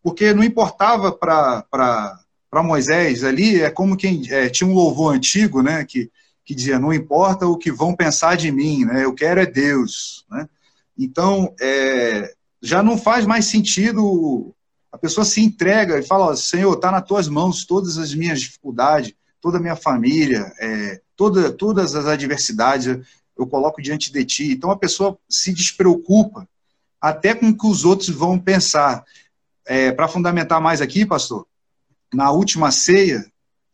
Porque 0.03 0.33
não 0.33 0.45
importava 0.45 1.13
para 1.13 2.19
Moisés 2.63 3.25
ali, 3.25 3.61
é 3.61 3.71
como 3.71 3.97
quem 3.97 4.23
é, 4.31 4.49
tinha 4.49 4.69
um 4.69 4.75
louvor 4.75 5.15
antigo, 5.15 5.63
né, 5.63 5.85
que, 5.85 6.11
que 6.45 6.55
dizia: 6.55 6.79
Não 6.79 6.93
importa 6.93 7.47
o 7.47 7.59
que 7.59 7.73
vão 7.73 7.95
pensar 7.95 8.37
de 8.37 8.51
mim, 8.53 8.85
né, 8.85 9.05
eu 9.05 9.13
quero 9.13 9.41
é 9.41 9.47
Deus. 9.47 10.25
Né? 10.31 10.49
Então, 10.97 11.53
é, 11.61 12.33
já 12.63 12.83
não 12.83 12.97
faz 12.97 13.27
mais 13.27 13.47
sentido. 13.47 14.55
A 14.91 14.97
pessoa 14.97 15.25
se 15.25 15.41
entrega 15.41 15.99
e 15.99 16.07
fala: 16.07 16.37
Senhor, 16.37 16.75
está 16.75 16.91
nas 16.93 17.05
tuas 17.05 17.29
mãos 17.29 17.65
todas 17.65 17.99
as 17.99 18.15
minhas 18.15 18.41
dificuldades, 18.41 19.15
toda 19.41 19.59
a 19.59 19.61
minha 19.61 19.77
família, 19.77 20.53
é, 20.61 21.01
toda, 21.17 21.53
todas 21.53 21.95
as 21.95 22.07
adversidades 22.07 23.05
eu 23.39 23.47
coloco 23.47 23.81
diante 23.81 24.13
de 24.13 24.25
ti. 24.25 24.53
Então 24.53 24.71
a 24.71 24.77
pessoa 24.77 25.17
se 25.29 25.53
despreocupa 25.53 26.49
até 27.01 27.33
com 27.35 27.49
o 27.49 27.57
que 27.57 27.67
os 27.67 27.85
outros 27.85 28.09
vão 28.09 28.39
pensar. 28.39 29.05
É, 29.65 29.93
Para 29.93 30.09
fundamentar 30.09 30.61
mais 30.61 30.81
aqui, 30.81 31.07
pastor, 31.07 31.47
na 32.13 32.31
última 32.31 32.71
ceia, 32.71 33.25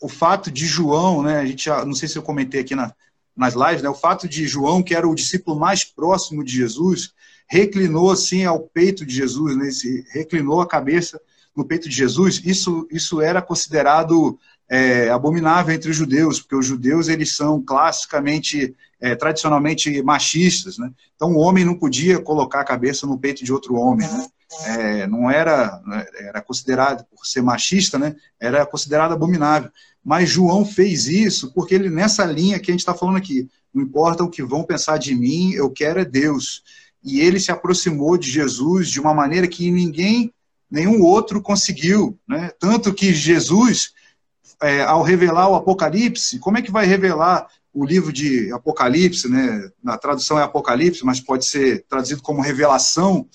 o 0.00 0.08
fato 0.08 0.50
de 0.50 0.66
João, 0.66 1.22
né, 1.22 1.38
a 1.38 1.46
gente 1.46 1.68
não 1.68 1.94
sei 1.94 2.08
se 2.08 2.18
eu 2.18 2.22
comentei 2.22 2.60
aqui 2.60 2.74
na, 2.74 2.92
nas 3.34 3.54
lives, 3.54 3.82
né, 3.82 3.88
o 3.88 3.94
fato 3.94 4.28
de 4.28 4.46
João, 4.46 4.82
que 4.82 4.94
era 4.94 5.08
o 5.08 5.14
discípulo 5.14 5.58
mais 5.58 5.84
próximo 5.84 6.44
de 6.44 6.52
Jesus, 6.52 7.12
reclinou 7.46 8.10
assim 8.10 8.44
ao 8.44 8.60
peito 8.60 9.06
de 9.06 9.14
Jesus, 9.14 9.56
né, 9.56 9.68
reclinou 10.12 10.60
a 10.60 10.66
cabeça 10.66 11.20
no 11.56 11.64
peito 11.64 11.88
de 11.88 11.94
Jesus, 11.94 12.42
isso, 12.44 12.86
isso 12.90 13.20
era 13.20 13.40
considerado 13.40 14.38
é, 14.74 15.08
abominável 15.08 15.72
entre 15.72 15.88
os 15.88 15.96
judeus, 15.96 16.40
porque 16.40 16.56
os 16.56 16.66
judeus 16.66 17.06
eles 17.06 17.36
são 17.36 17.62
classicamente, 17.62 18.74
é, 19.00 19.14
tradicionalmente 19.14 20.02
machistas, 20.02 20.78
né? 20.78 20.90
Então 21.14 21.32
o 21.32 21.38
homem 21.38 21.64
não 21.64 21.78
podia 21.78 22.18
colocar 22.18 22.60
a 22.60 22.64
cabeça 22.64 23.06
no 23.06 23.16
peito 23.16 23.44
de 23.44 23.52
outro 23.52 23.76
homem, 23.76 24.08
né? 24.08 24.26
É, 24.66 25.06
não 25.06 25.30
era, 25.30 25.80
né, 25.86 26.04
era 26.18 26.42
considerado 26.42 27.04
por 27.04 27.24
ser 27.24 27.40
machista, 27.40 27.98
né? 28.00 28.16
Era 28.40 28.66
considerado 28.66 29.12
abominável. 29.12 29.70
Mas 30.04 30.28
João 30.28 30.64
fez 30.64 31.06
isso 31.06 31.52
porque 31.54 31.76
ele 31.76 31.88
nessa 31.88 32.24
linha 32.24 32.58
que 32.58 32.72
a 32.72 32.74
gente 32.74 32.80
está 32.80 32.94
falando 32.94 33.16
aqui, 33.16 33.48
não 33.72 33.80
importa 33.80 34.24
o 34.24 34.30
que 34.30 34.42
vão 34.42 34.64
pensar 34.64 34.98
de 34.98 35.14
mim, 35.14 35.52
eu 35.52 35.70
quero 35.70 36.00
é 36.00 36.04
Deus. 36.04 36.64
E 37.02 37.20
ele 37.20 37.38
se 37.38 37.52
aproximou 37.52 38.18
de 38.18 38.28
Jesus 38.28 38.88
de 38.88 39.00
uma 39.00 39.14
maneira 39.14 39.46
que 39.46 39.70
ninguém, 39.70 40.32
nenhum 40.68 41.00
outro 41.00 41.40
conseguiu, 41.40 42.18
né? 42.26 42.50
Tanto 42.58 42.92
que 42.92 43.14
Jesus 43.14 43.92
é, 44.62 44.82
ao 44.82 45.02
revelar 45.02 45.48
o 45.48 45.54
Apocalipse, 45.54 46.38
como 46.38 46.58
é 46.58 46.62
que 46.62 46.70
vai 46.70 46.86
revelar 46.86 47.48
o 47.74 47.84
livro 47.84 48.12
de 48.12 48.52
Apocalipse, 48.52 49.28
né? 49.28 49.68
Na 49.82 49.98
tradução 49.98 50.38
é 50.38 50.42
Apocalipse, 50.42 51.04
mas 51.04 51.20
pode 51.20 51.44
ser 51.44 51.84
traduzido 51.88 52.22
como 52.22 52.40
revelação. 52.40 53.28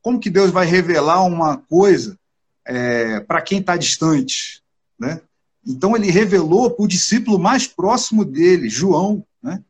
Como 0.00 0.20
que 0.20 0.30
Deus 0.30 0.52
vai 0.52 0.64
revelar 0.64 1.24
uma 1.24 1.56
coisa 1.56 2.16
é, 2.64 3.18
para 3.20 3.42
quem 3.42 3.58
está 3.58 3.76
distante, 3.76 4.62
né? 4.98 5.20
Então 5.66 5.96
ele 5.96 6.10
revelou 6.10 6.70
para 6.70 6.84
o 6.84 6.88
discípulo 6.88 7.38
mais 7.38 7.66
próximo 7.66 8.24
dele, 8.24 8.68
João, 8.68 9.26
né? 9.42 9.60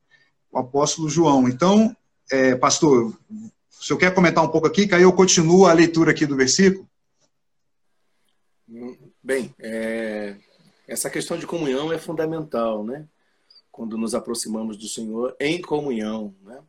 O 0.52 0.58
apóstolo 0.58 1.08
João. 1.08 1.48
Então, 1.48 1.96
é, 2.30 2.54
pastor, 2.54 3.16
o 3.30 3.84
senhor 3.84 3.98
quer 3.98 4.14
comentar 4.14 4.44
um 4.44 4.48
pouco 4.48 4.66
aqui, 4.66 4.86
que 4.86 4.94
aí 4.94 5.02
eu 5.02 5.12
continuo 5.12 5.64
a 5.64 5.72
leitura 5.72 6.10
aqui 6.10 6.26
do 6.26 6.36
versículo? 6.36 6.86
Bem, 9.26 9.52
é, 9.58 10.36
essa 10.86 11.10
questão 11.10 11.36
de 11.36 11.48
comunhão 11.48 11.92
é 11.92 11.98
fundamental, 11.98 12.84
né? 12.84 13.08
Quando 13.72 13.98
nos 13.98 14.14
aproximamos 14.14 14.76
do 14.76 14.86
Senhor 14.86 15.34
em 15.40 15.60
comunhão, 15.60 16.32
né? 16.42 16.62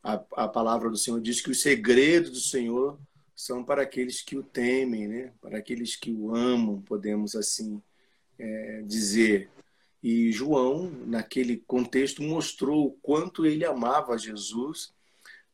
A, 0.00 0.12
a 0.36 0.46
palavra 0.46 0.88
do 0.90 0.96
Senhor 0.96 1.20
diz 1.20 1.40
que 1.40 1.50
os 1.50 1.60
segredos 1.60 2.30
do 2.30 2.40
Senhor 2.40 3.00
são 3.34 3.64
para 3.64 3.82
aqueles 3.82 4.22
que 4.22 4.38
o 4.38 4.44
temem, 4.44 5.08
né? 5.08 5.32
Para 5.40 5.58
aqueles 5.58 5.96
que 5.96 6.12
o 6.12 6.36
amam, 6.36 6.80
podemos 6.82 7.34
assim 7.34 7.82
é, 8.38 8.80
dizer. 8.86 9.50
E 10.00 10.30
João, 10.30 10.92
naquele 11.04 11.56
contexto, 11.56 12.22
mostrou 12.22 12.86
o 12.86 12.96
quanto 13.02 13.44
ele 13.44 13.64
amava 13.64 14.16
Jesus 14.16 14.92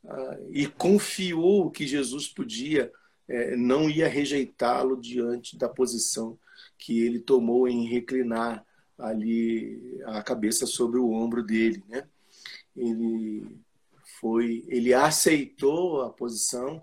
ah, 0.05 0.37
e 0.51 0.67
confiou 0.67 1.71
que 1.71 1.87
Jesus 1.87 2.29
podia 2.29 2.93
é, 3.29 3.57
não 3.57 3.89
ia 3.89 4.09
rejeitá-lo 4.09 5.01
diante 5.01 5.57
da 5.57 5.69
posição 5.69 6.39
que 6.79 7.01
ele 7.01 7.19
tomou 7.19 7.69
em 7.69 7.87
reclinar 7.87 8.65
ali 8.99 10.01
a 10.05 10.23
cabeça 10.23 10.67
sobre 10.67 10.99
o 10.99 11.11
ombro 11.11 11.43
dele, 11.43 11.83
né? 11.89 12.07
Ele 12.77 13.59
foi, 14.21 14.65
ele 14.69 14.93
aceitou 14.93 16.03
a 16.03 16.11
posição. 16.11 16.83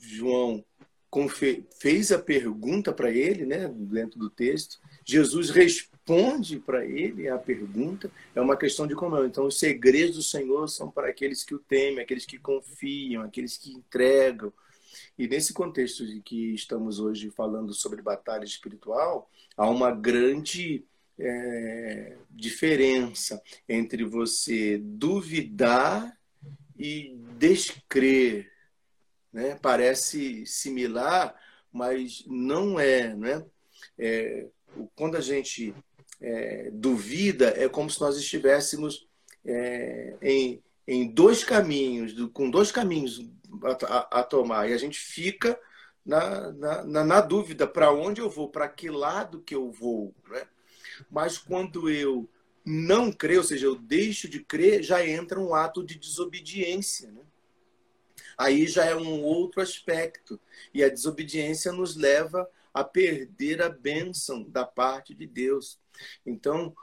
João 0.00 0.64
fez 1.80 2.12
a 2.12 2.18
pergunta 2.18 2.92
para 2.92 3.10
ele, 3.10 3.44
né, 3.44 3.68
dentro 3.68 4.18
do 4.18 4.30
texto. 4.30 4.78
Jesus 5.04 5.50
responde 5.50 6.60
para 6.60 6.86
ele 6.86 7.28
a 7.28 7.36
pergunta. 7.36 8.10
É 8.34 8.40
uma 8.40 8.56
questão 8.56 8.86
de 8.86 8.94
comunhão. 8.94 9.26
Então, 9.26 9.46
os 9.46 9.58
segredos 9.58 10.16
do 10.16 10.22
Senhor 10.22 10.68
são 10.68 10.90
para 10.90 11.08
aqueles 11.08 11.42
que 11.42 11.54
o 11.54 11.58
temem, 11.58 12.00
aqueles 12.00 12.24
que 12.24 12.38
confiam, 12.38 13.22
aqueles 13.22 13.56
que 13.56 13.72
entregam. 13.72 14.52
E 15.20 15.28
nesse 15.28 15.52
contexto 15.52 16.06
de 16.06 16.22
que 16.22 16.54
estamos 16.54 16.98
hoje 16.98 17.30
falando 17.30 17.74
sobre 17.74 18.00
batalha 18.00 18.42
espiritual, 18.42 19.30
há 19.54 19.68
uma 19.68 19.90
grande 19.90 20.82
é, 21.18 22.16
diferença 22.30 23.42
entre 23.68 24.02
você 24.02 24.78
duvidar 24.78 26.18
e 26.74 27.14
descrer. 27.36 28.50
Né? 29.30 29.58
Parece 29.60 30.46
similar, 30.46 31.38
mas 31.70 32.24
não 32.26 32.80
é. 32.80 33.14
Né? 33.14 33.44
É, 33.98 34.46
quando 34.94 35.18
a 35.18 35.20
gente 35.20 35.74
é, 36.18 36.70
duvida, 36.72 37.52
é 37.62 37.68
como 37.68 37.90
se 37.90 38.00
nós 38.00 38.16
estivéssemos 38.16 39.06
é, 39.44 40.16
em, 40.22 40.62
em 40.88 41.06
dois 41.12 41.44
caminhos, 41.44 42.14
com 42.32 42.50
dois 42.50 42.72
caminhos 42.72 43.20
a, 43.86 44.20
a, 44.20 44.22
tomar, 44.22 44.68
e 44.68 44.72
a 44.72 44.78
gente 44.78 44.98
fica 44.98 45.58
na, 46.04 46.52
na, 46.52 46.84
na, 46.84 47.04
na 47.04 47.20
dúvida 47.20 47.66
para 47.66 47.92
onde 47.92 48.20
eu 48.20 48.30
vou, 48.30 48.48
para 48.48 48.68
que 48.68 48.90
lado 48.90 49.42
que 49.42 49.54
eu 49.54 49.70
vou. 49.70 50.14
Né? 50.28 50.46
Mas 51.10 51.38
quando 51.38 51.90
eu 51.90 52.28
não 52.64 53.12
creio, 53.12 53.40
ou 53.40 53.46
seja, 53.46 53.66
eu 53.66 53.76
deixo 53.76 54.28
de 54.28 54.40
crer, 54.40 54.82
já 54.82 55.06
entra 55.06 55.40
um 55.40 55.54
ato 55.54 55.84
de 55.84 55.96
desobediência. 55.96 57.10
Né? 57.10 57.22
Aí 58.36 58.66
já 58.66 58.84
é 58.84 58.94
um 58.94 59.22
outro 59.22 59.60
aspecto. 59.60 60.40
E 60.72 60.82
a 60.82 60.88
desobediência 60.88 61.72
nos 61.72 61.96
leva 61.96 62.48
a 62.72 62.84
perder 62.84 63.62
a 63.62 63.68
bênção 63.68 64.42
da 64.42 64.64
parte 64.64 65.14
de 65.14 65.26
Deus. 65.26 65.78
Então, 66.24 66.74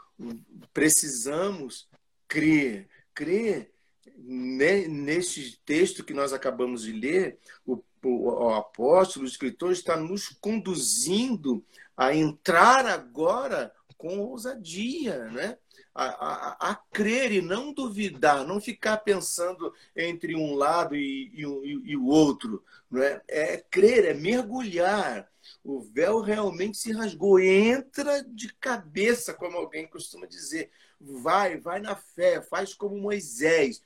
precisamos 0.74 1.88
crer. 2.28 2.88
Crer 3.14 3.72
neste 4.18 5.62
texto 5.66 6.04
que 6.04 6.14
nós 6.14 6.34
acabamos 6.34 6.84
de 6.84 6.92
ler, 6.92 7.38
o, 7.66 7.84
o, 8.04 8.50
apóstolo, 8.50 9.26
o 9.26 9.28
escritor, 9.28 9.72
está 9.72 9.96
nos 9.96 10.30
conduzindo 10.30 11.64
a 11.96 12.16
entrar 12.16 12.86
agora 12.86 13.72
com 13.98 14.20
ousadia, 14.20 15.26
né? 15.26 15.58
A, 15.94 16.06
a, 16.06 16.72
a, 16.72 16.76
crer 16.94 17.32
e 17.32 17.42
não 17.42 17.74
duvidar, 17.74 18.46
não 18.46 18.62
ficar 18.62 18.98
pensando 18.98 19.74
entre 19.96 20.36
um 20.36 20.54
lado 20.54 20.96
e, 20.96 21.32
e, 21.34 21.42
e, 21.92 21.98
o 21.98 22.06
outro. 22.06 22.64
Não 22.90 23.02
é? 23.02 23.20
é 23.28 23.58
crer, 23.58 24.06
é 24.06 24.14
mergulhar. 24.14 25.28
O 25.64 25.82
véu 25.82 26.22
realmente 26.22 26.78
se 26.78 26.92
rasgou. 26.92 27.40
Entra 27.40 28.24
de 28.24 28.54
cabeça, 28.54 29.34
como 29.34 29.58
alguém 29.58 29.88
costuma 29.88 30.28
dizer. 30.28 30.70
Vai, 31.02 31.58
vai 31.58 31.80
na 31.80 31.96
fé, 31.96 32.44
faz 32.44 32.76
como 32.76 32.96
Moisés. 32.96 33.82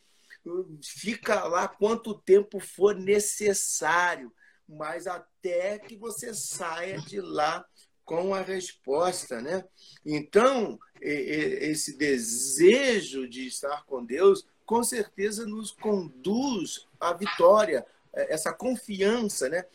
Fica 0.84 1.44
lá 1.46 1.68
quanto 1.68 2.20
tempo 2.20 2.60
for 2.60 2.96
necessário, 2.96 4.34
mas 4.68 5.08
até 5.08 5.78
que 5.80 5.96
você 5.96 6.34
saia 6.34 7.00
de 7.00 7.22
lá 7.22 7.66
com 8.04 8.34
a 8.34 8.42
resposta, 8.42 9.42
né? 9.42 9.64
Então, 10.06 10.80
esse 11.02 11.98
desejo 11.98 13.28
de 13.28 13.48
estar 13.48 13.86
com 13.86 14.04
Deus, 14.04 14.46
com 14.66 14.84
certeza 14.84 15.46
nos 15.46 15.72
conduz 15.72 16.88
à 17.00 17.14
vitória, 17.14 17.86
é, 18.14 18.34
essa 18.34 18.52
confiança, 18.52 19.48
né? 19.50 19.66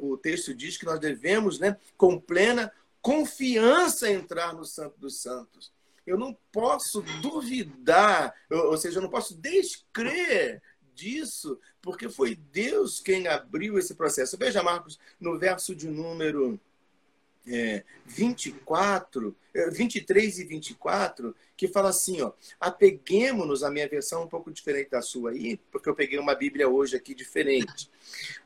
O 0.00 0.16
texto 0.16 0.54
diz 0.54 0.76
que 0.76 0.84
nós 0.84 0.98
devemos, 0.98 1.58
né, 1.58 1.76
com 1.96 2.18
plena 2.18 2.72
confiança 3.00 4.10
entrar 4.10 4.54
no 4.54 4.64
Santo 4.64 4.98
dos 4.98 5.20
Santos. 5.20 5.73
Eu 6.06 6.18
não 6.18 6.36
posso 6.52 7.02
duvidar, 7.22 8.34
ou 8.50 8.76
seja, 8.76 8.98
eu 8.98 9.02
não 9.02 9.10
posso 9.10 9.34
descrer 9.36 10.62
disso, 10.94 11.58
porque 11.82 12.08
foi 12.08 12.34
Deus 12.34 13.00
quem 13.00 13.26
abriu 13.26 13.78
esse 13.78 13.94
processo. 13.94 14.38
Veja, 14.38 14.62
Marcos, 14.62 14.98
no 15.20 15.38
verso 15.38 15.74
de 15.74 15.88
número 15.88 16.58
é, 17.46 17.84
24, 18.06 19.36
23 19.72 20.38
é, 20.38 20.42
e 20.42 20.44
24, 20.44 21.34
que 21.56 21.68
fala 21.68 21.90
assim, 21.90 22.22
ó, 22.22 22.32
apeguemos-nos, 22.58 23.62
a 23.62 23.70
minha 23.70 23.88
versão 23.88 24.22
é 24.22 24.24
um 24.24 24.28
pouco 24.28 24.50
diferente 24.50 24.90
da 24.90 25.02
sua 25.02 25.30
aí, 25.30 25.58
porque 25.70 25.88
eu 25.88 25.94
peguei 25.94 26.18
uma 26.18 26.34
Bíblia 26.34 26.68
hoje 26.68 26.96
aqui 26.96 27.14
diferente. 27.14 27.90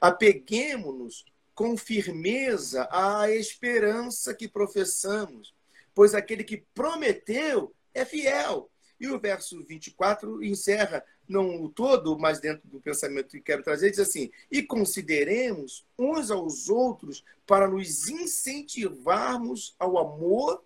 Apeguemos-nos 0.01 1.25
com 1.55 1.77
firmeza 1.77 2.89
à 2.91 3.31
esperança 3.31 4.35
que 4.35 4.47
professamos, 4.47 5.55
pois 5.99 6.15
aquele 6.15 6.45
que 6.45 6.59
prometeu 6.73 7.75
é 7.93 8.05
fiel. 8.05 8.71
E 9.01 9.09
o 9.09 9.19
verso 9.19 9.61
24 9.65 10.45
encerra 10.45 11.05
não 11.29 11.61
o 11.61 11.69
todo, 11.69 12.17
mas 12.17 12.39
dentro 12.39 12.69
do 12.69 12.81
pensamento 12.81 13.31
que 13.31 13.41
quero 13.41 13.65
trazer, 13.65 13.91
diz 13.91 13.99
assim: 13.99 14.31
e 14.49 14.63
consideremos 14.63 15.85
uns 15.99 16.31
aos 16.31 16.69
outros 16.69 17.25
para 17.45 17.67
nos 17.67 18.09
incentivarmos 18.09 19.75
ao 19.77 19.99
amor 19.99 20.63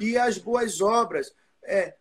e 0.00 0.18
às 0.18 0.38
boas 0.38 0.80
obras. 0.80 1.32
É, 1.62 1.94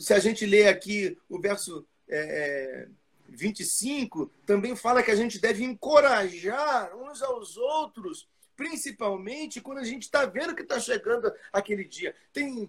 se 0.00 0.12
a 0.12 0.18
gente 0.18 0.44
lê 0.44 0.66
aqui 0.66 1.16
o 1.28 1.40
verso 1.40 1.86
é, 2.08 2.88
25, 3.28 4.28
também 4.44 4.74
fala 4.74 5.00
que 5.00 5.12
a 5.12 5.16
gente 5.16 5.38
deve 5.38 5.62
encorajar 5.62 6.96
uns 6.96 7.22
aos 7.22 7.56
outros, 7.56 8.26
principalmente 8.58 9.60
quando 9.60 9.78
a 9.78 9.84
gente 9.84 10.02
está 10.02 10.26
vendo 10.26 10.52
que 10.52 10.62
está 10.62 10.80
chegando 10.80 11.32
aquele 11.52 11.84
dia. 11.84 12.12
Tem 12.32 12.68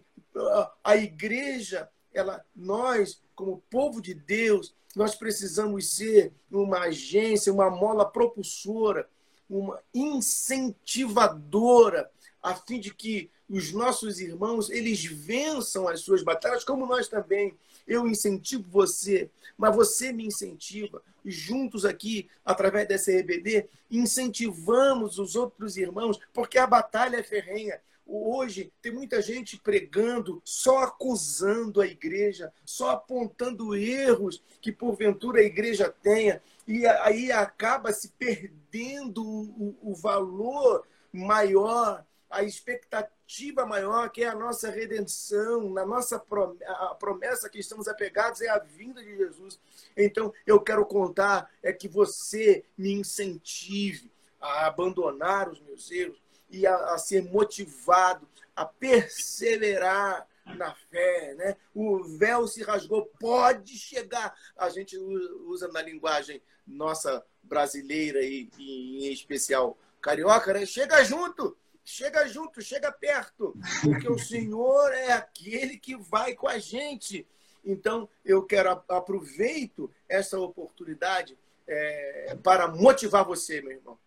a 0.84 0.96
igreja, 0.96 1.90
ela, 2.14 2.46
nós 2.56 3.20
como 3.34 3.64
povo 3.72 4.00
de 4.00 4.14
Deus, 4.14 4.76
nós 4.96 5.16
precisamos 5.16 5.96
ser 5.96 6.32
uma 6.52 6.82
agência, 6.82 7.52
uma 7.52 7.72
mola 7.72 8.06
propulsora, 8.06 9.10
uma 9.50 9.82
incentivadora, 9.92 12.12
a 12.42 12.56
fim 12.56 12.80
de 12.80 12.94
que 12.94 13.30
os 13.50 13.72
nossos 13.72 14.20
irmãos 14.20 14.70
eles 14.70 15.04
vençam 15.04 15.88
as 15.88 16.02
suas 16.02 16.24
batalhas, 16.24 16.64
como 16.64 16.86
nós 16.86 17.08
também. 17.08 17.58
Eu 17.88 18.08
incentivo 18.08 18.66
você, 18.70 19.30
mas 19.58 19.76
você 19.76 20.14
me 20.14 20.26
incentiva. 20.26 21.02
Juntos 21.26 21.84
aqui, 21.84 22.30
através 22.46 22.88
dessa 22.88 23.12
EBD, 23.12 23.68
incentivamos 23.90 25.18
os 25.18 25.36
outros 25.36 25.76
irmãos, 25.76 26.20
porque 26.34 26.58
a 26.58 26.68
batalha 26.68 27.18
é 27.18 27.24
ferrenha. 27.24 27.82
Hoje 28.12 28.72
tem 28.82 28.92
muita 28.92 29.22
gente 29.22 29.60
pregando, 29.60 30.42
só 30.44 30.80
acusando 30.80 31.80
a 31.80 31.86
igreja, 31.86 32.52
só 32.66 32.92
apontando 32.92 33.76
erros 33.76 34.42
que 34.60 34.72
porventura 34.72 35.40
a 35.40 35.44
igreja 35.44 35.94
tenha, 36.02 36.42
e 36.68 36.88
aí 36.88 37.32
acaba 37.32 37.94
se 37.94 38.10
perdendo 38.10 39.24
o, 39.24 39.76
o 39.82 39.94
valor 39.94 40.88
maior, 41.12 42.04
a 42.30 42.44
expectativa 42.44 43.66
maior, 43.66 44.10
que 44.10 44.24
é 44.24 44.28
a 44.28 44.36
nossa 44.36 44.70
redenção, 44.70 45.70
na 45.70 45.86
nossa 45.86 46.24
a 46.66 46.96
promessa 46.96 47.50
que 47.50 47.60
estamos 47.60 47.88
apegados 47.88 48.42
é 48.42 48.50
a 48.50 48.60
vinda 48.60 49.04
de 49.04 49.18
Jesus. 49.18 49.60
Então, 49.98 50.34
eu 50.46 50.60
quero 50.60 50.86
contar 50.86 51.50
é 51.64 51.74
que 51.74 51.88
você 51.88 52.64
me 52.78 52.94
incentive 52.94 54.12
a 54.40 54.68
abandonar 54.68 55.50
os 55.50 55.60
meus 55.62 55.92
erros, 55.92 56.18
e 56.50 56.66
a, 56.66 56.94
a 56.94 56.98
ser 56.98 57.24
motivado 57.24 58.28
a 58.56 58.66
perseverar 58.66 60.28
na 60.58 60.74
fé, 60.74 61.36
né? 61.36 61.56
O 61.74 62.04
véu 62.04 62.48
se 62.48 62.64
rasgou, 62.64 63.06
pode 63.20 63.78
chegar. 63.78 64.36
A 64.58 64.70
gente 64.70 64.98
usa 64.98 65.68
na 65.68 65.82
linguagem 65.82 66.42
nossa 66.66 67.24
brasileira 67.44 68.22
e, 68.22 68.50
e 68.58 69.08
em 69.08 69.14
especial 69.14 69.78
carioca, 70.02 70.54
né? 70.54 70.66
Chega 70.66 71.04
junto, 71.04 71.56
chega 71.90 72.28
junto, 72.28 72.62
chega 72.62 72.92
perto, 72.92 73.58
porque 73.84 74.08
o 74.08 74.20
Senhor 74.20 74.94
é 74.94 75.12
aquele 75.12 75.76
que 75.78 75.98
vai 75.98 76.36
com 76.36 76.48
a 76.48 76.60
gente. 76.60 77.28
Então, 77.66 78.08
eu 78.24 78.44
quero 78.44 78.70
aproveito 78.88 79.92
essa 80.08 80.40
oportunidade 80.40 81.36
é, 81.68 82.38
para 82.44 82.68
motivar 82.68 83.26
você, 83.26 83.60
meu 83.62 83.72
irmão. 83.72 83.98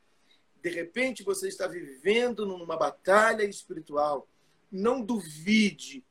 De 0.63 0.71
repente 0.71 1.25
você 1.25 1.49
está 1.49 1.67
vivendo 1.67 2.47
numa 2.47 2.77
batalha 2.77 3.43
espiritual. 3.43 4.29
Não 4.71 5.03
duvide. 5.03 6.05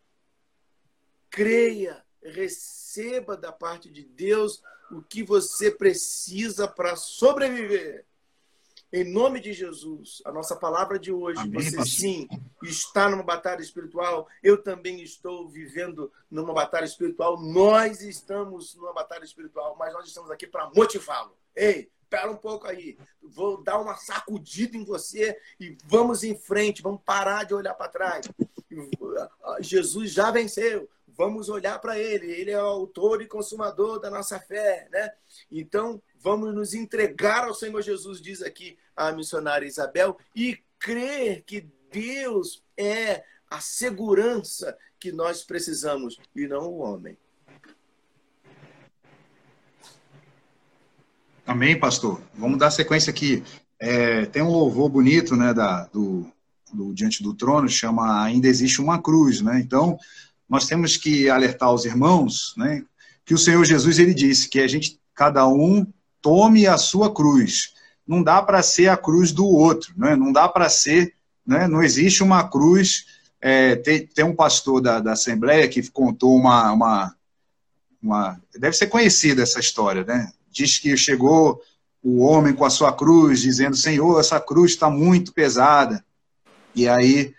Creia, 1.30 2.03
receba 2.22 3.38
da 3.38 3.51
parte 3.53 3.89
de 3.89 4.03
Deus 4.03 4.61
o 4.91 5.01
que 5.01 5.24
você 5.24 5.72
precisa 5.72 6.67
para 6.67 6.97
sobreviver. 6.97 8.05
Em 8.94 9.06
nome 9.06 9.39
de 9.39 9.54
Jesus, 9.54 10.22
a 10.26 10.34
nossa 10.34 10.54
palavra 10.54 11.00
de 11.00 11.14
hoje, 11.14 11.39
Amém, 11.39 11.54
você 11.62 11.78
pastor. 11.78 11.86
sim 11.88 12.28
está 12.62 13.10
numa 13.10 13.24
batalha 13.24 13.62
espiritual, 13.62 14.28
eu 14.44 14.62
também 14.62 15.02
estou 15.02 15.48
vivendo 15.48 16.12
numa 16.30 16.54
batalha 16.54 16.84
espiritual, 16.84 17.42
nós 17.42 18.02
estamos 18.02 18.76
numa 18.76 18.92
batalha 18.92 19.24
espiritual, 19.24 19.78
mas 19.80 19.94
nós 19.94 20.08
estamos 20.08 20.30
aqui 20.30 20.46
para 20.46 20.70
motivá-lo. 20.76 21.32
Ei, 21.56 21.89
pera 22.10 22.30
um 22.30 22.36
pouco 22.36 22.68
aí, 22.68 22.98
vou 23.24 23.64
dar 23.64 23.80
uma 23.80 23.96
sacudida 23.96 24.76
em 24.76 24.84
você 24.84 25.39
e 25.58 25.78
vamos 25.86 26.22
em 26.26 26.38
frente, 26.38 26.82
vamos 26.82 27.02
parar 27.06 27.46
de 27.46 27.54
olhar 27.54 27.74
para 27.74 27.88
trás. 27.88 28.26
Jesus 29.62 30.12
já 30.12 30.32
venceu, 30.32 30.89
vamos 31.08 31.48
olhar 31.48 31.80
para 31.80 31.98
ele, 31.98 32.30
ele 32.30 32.52
é 32.52 32.62
o 32.62 32.66
autor 32.66 33.22
e 33.22 33.28
consumador 33.28 34.00
da 34.02 34.10
nossa 34.10 34.38
fé, 34.38 34.89
né? 34.92 35.14
Então, 35.50 36.02
vamos 36.22 36.53
nos 36.53 36.74
entregar 36.74 37.45
ao 37.45 37.53
Senhor 37.53 37.82
Jesus, 37.82 38.22
diz 38.22 38.41
aqui 38.41 38.78
a 38.95 39.11
missionária 39.11 39.65
Isabel, 39.65 40.17
e 40.36 40.57
crer 40.80 41.43
que 41.43 41.67
Deus 41.91 42.63
é 42.78 43.24
a 43.49 43.59
segurança 43.59 44.78
que 44.99 45.11
nós 45.11 45.43
precisamos 45.43 46.17
e 46.36 46.47
não 46.47 46.67
o 46.67 46.78
homem. 46.80 47.17
Amém, 51.45 51.78
pastor. 51.78 52.22
Vamos 52.36 52.59
dar 52.59 52.72
sequência 52.72 53.09
aqui. 53.09 53.43
É, 53.80 54.26
tem 54.28 54.41
um 54.41 54.51
louvor 54.51 54.89
bonito, 54.89 55.36
né, 55.36 55.53
da, 55.53 55.86
do, 55.86 56.32
do 56.72 56.93
Diante 56.93 57.24
do 57.24 57.34
Trono, 57.34 57.67
chama 57.67 58.24
Ainda 58.24 58.47
Existe 58.47 58.80
uma 58.80 59.01
Cruz, 59.01 59.41
né? 59.41 59.59
Então, 59.59 59.97
nós 60.47 60.67
temos 60.67 60.95
que 60.97 61.30
alertar 61.30 61.74
os 61.74 61.84
irmãos, 61.84 62.53
né, 62.55 62.86
que 63.26 63.34
o 63.34 63.38
Senhor 63.38 63.65
Jesus, 63.65 63.97
ele 63.99 64.13
disse 64.13 64.49
que 64.49 64.59
a 64.59 64.67
gente, 64.67 64.99
cada 65.15 65.47
um, 65.47 65.86
tome 66.22 66.67
a 66.67 66.78
sua 66.78 67.13
cruz. 67.13 67.74
Não 68.07 68.22
dá 68.22 68.41
para 68.41 68.61
ser 68.61 68.89
a 68.89 68.97
cruz 68.97 69.32
do 69.32 69.45
outro, 69.45 69.93
né? 69.97 70.15
não 70.15 70.32
dá 70.32 70.47
para 70.47 70.69
ser, 70.69 71.13
né? 71.45 71.67
não 71.67 71.82
existe 71.82 72.24
uma 72.24 72.47
cruz. 72.47 73.05
É, 73.39 73.76
tem, 73.76 74.05
tem 74.05 74.26
um 74.26 74.36
pastor 74.36 74.82
da, 74.82 74.99
da 74.99 75.13
Assembleia 75.13 75.67
que 75.67 75.89
contou 75.89 76.36
uma, 76.36 76.72
uma, 76.72 77.15
uma. 78.01 78.41
Deve 78.55 78.76
ser 78.76 78.88
conhecida 78.88 79.41
essa 79.41 79.59
história, 79.59 80.03
né? 80.03 80.32
diz 80.51 80.78
que 80.78 80.95
chegou 80.97 81.61
o 82.03 82.19
homem 82.19 82.53
com 82.53 82.65
a 82.65 82.69
sua 82.69 82.91
cruz, 82.91 83.41
dizendo: 83.41 83.76
Senhor, 83.76 84.19
essa 84.19 84.39
cruz 84.39 84.72
está 84.72 84.89
muito 84.89 85.34
pesada. 85.34 86.03
E 86.76 86.88
aí 86.88 87.34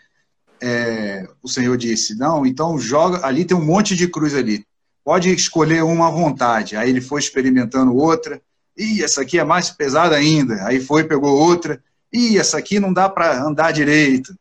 é, 0.60 1.28
o 1.42 1.48
Senhor 1.48 1.76
disse: 1.76 2.16
Não, 2.16 2.46
então 2.46 2.78
joga. 2.78 3.24
Ali 3.26 3.44
tem 3.44 3.56
um 3.56 3.64
monte 3.64 3.94
de 3.94 4.08
cruz 4.08 4.34
ali. 4.34 4.64
Pode 5.04 5.32
escolher 5.32 5.82
uma 5.82 6.08
à 6.08 6.10
vontade. 6.10 6.76
Aí 6.76 6.88
ele 6.88 7.00
foi 7.00 7.20
experimentando 7.20 7.94
outra. 7.94 8.40
Ih, 8.76 9.02
essa 9.04 9.22
aqui 9.22 9.38
é 9.38 9.44
mais 9.44 9.70
pesada 9.70 10.16
ainda. 10.16 10.66
Aí 10.66 10.80
foi, 10.80 11.04
pegou 11.04 11.36
outra. 11.36 11.82
Ih, 12.12 12.38
essa 12.38 12.58
aqui 12.58 12.80
não 12.80 12.92
dá 12.92 13.08
para 13.08 13.42
andar 13.42 13.72
direito. 13.72 14.34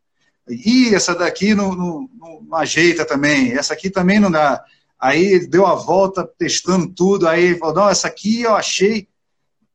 Ih, 0.49 0.93
essa 0.93 1.15
daqui 1.15 1.53
não, 1.53 1.75
não, 1.75 2.09
não, 2.17 2.55
ajeita 2.55 3.05
também. 3.05 3.53
Essa 3.53 3.73
aqui 3.73 3.89
também 3.89 4.19
não 4.19 4.32
dá. 4.32 4.63
Aí 4.99 5.47
deu 5.47 5.65
a 5.65 5.75
volta, 5.75 6.29
testando 6.38 6.88
tudo. 6.88 7.27
Aí 7.27 7.57
falou: 7.57 7.75
não, 7.75 7.89
essa 7.89 8.07
aqui 8.07 8.41
eu 8.41 8.55
achei, 8.55 9.07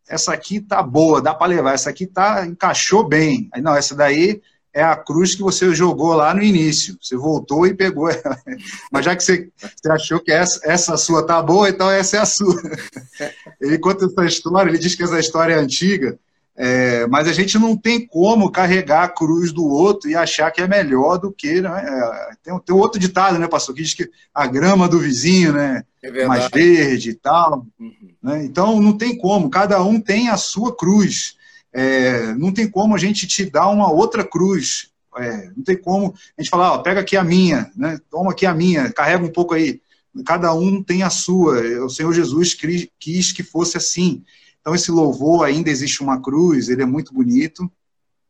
essa 0.08 0.32
aqui 0.32 0.60
tá 0.60 0.82
boa, 0.82 1.22
dá 1.22 1.34
para 1.34 1.48
levar. 1.48 1.74
Essa 1.74 1.90
aqui 1.90 2.06
tá 2.06 2.46
encaixou 2.46 3.06
bem. 3.06 3.48
Aí 3.52 3.60
não, 3.62 3.74
essa 3.74 3.94
daí 3.94 4.40
é 4.76 4.82
a 4.82 4.94
cruz 4.94 5.34
que 5.34 5.40
você 5.40 5.74
jogou 5.74 6.12
lá 6.12 6.34
no 6.34 6.42
início. 6.42 6.98
Você 7.00 7.16
voltou 7.16 7.66
e 7.66 7.72
pegou 7.72 8.10
ela. 8.10 8.38
Mas 8.92 9.06
já 9.06 9.16
que 9.16 9.24
você, 9.24 9.48
você 9.58 9.90
achou 9.90 10.20
que 10.20 10.30
essa, 10.30 10.60
essa 10.64 10.98
sua 10.98 11.26
tá 11.26 11.40
boa, 11.42 11.70
então 11.70 11.90
essa 11.90 12.18
é 12.18 12.20
a 12.20 12.26
sua. 12.26 12.60
Ele 13.58 13.78
conta 13.78 14.04
essa 14.04 14.24
história, 14.26 14.68
ele 14.68 14.78
diz 14.78 14.94
que 14.94 15.02
essa 15.02 15.18
história 15.18 15.54
é 15.54 15.58
antiga, 15.58 16.18
é, 16.54 17.06
mas 17.06 17.26
a 17.26 17.32
gente 17.32 17.58
não 17.58 17.76
tem 17.76 18.06
como 18.06 18.50
carregar 18.50 19.04
a 19.04 19.08
cruz 19.08 19.50
do 19.52 19.64
outro 19.64 20.10
e 20.10 20.14
achar 20.14 20.50
que 20.50 20.60
é 20.60 20.68
melhor 20.68 21.16
do 21.18 21.32
que. 21.32 21.60
Né? 21.60 21.70
É, 21.70 22.30
tem, 22.42 22.58
tem 22.60 22.76
outro 22.76 23.00
ditado, 23.00 23.38
né, 23.38 23.48
pastor, 23.48 23.74
que 23.74 23.82
diz 23.82 23.94
que 23.94 24.10
a 24.34 24.46
grama 24.46 24.88
do 24.88 24.98
vizinho 24.98 25.52
né, 25.52 25.84
é 26.02 26.26
mais 26.26 26.48
verde 26.52 27.10
e 27.10 27.14
tal. 27.14 27.66
Uhum. 27.80 27.92
Né? 28.22 28.44
Então 28.44 28.80
não 28.80 28.92
tem 28.96 29.16
como, 29.16 29.48
cada 29.48 29.82
um 29.82 29.98
tem 29.98 30.28
a 30.28 30.36
sua 30.36 30.76
cruz. 30.76 31.35
É, 31.78 32.34
não 32.36 32.50
tem 32.50 32.66
como 32.66 32.94
a 32.94 32.98
gente 32.98 33.26
te 33.26 33.44
dar 33.44 33.68
uma 33.68 33.92
outra 33.92 34.24
cruz. 34.24 34.90
É, 35.18 35.50
não 35.54 35.62
tem 35.62 35.76
como 35.76 36.14
a 36.36 36.42
gente 36.42 36.48
falar, 36.48 36.72
ó, 36.72 36.78
pega 36.78 37.00
aqui 37.00 37.18
a 37.18 37.22
minha, 37.22 37.70
né? 37.76 38.00
toma 38.10 38.30
aqui 38.30 38.46
a 38.46 38.54
minha, 38.54 38.90
carrega 38.90 39.22
um 39.22 39.30
pouco 39.30 39.52
aí. 39.52 39.82
Cada 40.24 40.54
um 40.54 40.82
tem 40.82 41.02
a 41.02 41.10
sua. 41.10 41.60
O 41.84 41.90
Senhor 41.90 42.14
Jesus 42.14 42.56
quis 42.98 43.30
que 43.30 43.42
fosse 43.42 43.76
assim. 43.76 44.24
Então, 44.58 44.74
esse 44.74 44.90
louvor, 44.90 45.44
ainda 45.44 45.68
existe 45.68 46.02
uma 46.02 46.18
cruz, 46.18 46.70
ele 46.70 46.82
é 46.82 46.86
muito 46.86 47.12
bonito. 47.12 47.70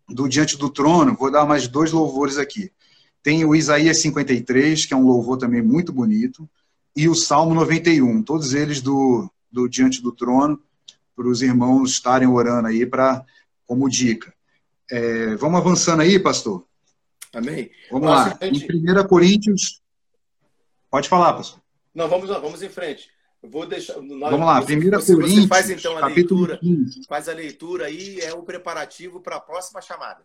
Do 0.08 0.28
Diante 0.28 0.56
do 0.56 0.68
Trono, 0.68 1.16
vou 1.16 1.30
dar 1.30 1.46
mais 1.46 1.68
dois 1.68 1.92
louvores 1.92 2.38
aqui. 2.38 2.72
Tem 3.22 3.44
o 3.44 3.54
Isaías 3.54 4.00
53, 4.02 4.86
que 4.86 4.92
é 4.94 4.96
um 4.96 5.06
louvor 5.06 5.36
também 5.36 5.62
muito 5.62 5.92
bonito, 5.92 6.48
e 6.96 7.08
o 7.08 7.14
Salmo 7.14 7.54
91, 7.54 8.22
todos 8.22 8.54
eles 8.54 8.80
do, 8.80 9.30
do 9.50 9.68
Diante 9.68 10.02
do 10.02 10.12
Trono, 10.12 10.60
para 11.16 11.26
os 11.26 11.40
irmãos 11.40 11.92
estarem 11.92 12.28
orando 12.28 12.68
aí 12.68 12.84
para 12.84 13.24
como 13.66 13.88
dica. 13.88 14.34
É, 14.90 15.34
vamos 15.36 15.58
avançando 15.58 16.02
aí, 16.02 16.18
pastor? 16.18 16.66
Amém. 17.34 17.70
Vamos 17.90 18.08
Nossa, 18.08 18.30
lá. 18.30 18.38
Gente... 18.42 18.66
Em 18.66 18.98
1 18.98 19.08
Coríntios. 19.08 19.80
Pode 20.90 21.08
falar, 21.08 21.32
pastor. 21.32 21.60
Não, 21.94 22.08
vamos 22.08 22.28
lá, 22.28 22.38
vamos 22.38 22.62
em 22.62 22.68
frente. 22.68 23.10
Vou 23.42 23.66
deixar. 23.66 24.00
Nós, 24.00 24.30
Vamos 24.30 24.46
lá, 24.46 24.62
primeira 24.62 25.00
você, 25.00 25.14
Coríntios, 25.14 25.42
você 25.42 25.48
faz 25.48 25.70
então 25.70 25.98
a 25.98 26.06
leitura, 26.06 26.58
15. 26.58 27.04
faz 27.08 27.28
a 27.28 27.32
leitura 27.32 27.86
aí, 27.86 28.20
é 28.20 28.34
o 28.34 28.42
preparativo 28.42 29.20
para 29.20 29.36
a 29.36 29.40
próxima 29.40 29.80
chamada. 29.80 30.20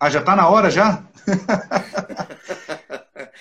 Ah, 0.00 0.10
já 0.10 0.20
está 0.20 0.36
na 0.36 0.48
hora 0.48 0.70
já? 0.70 1.04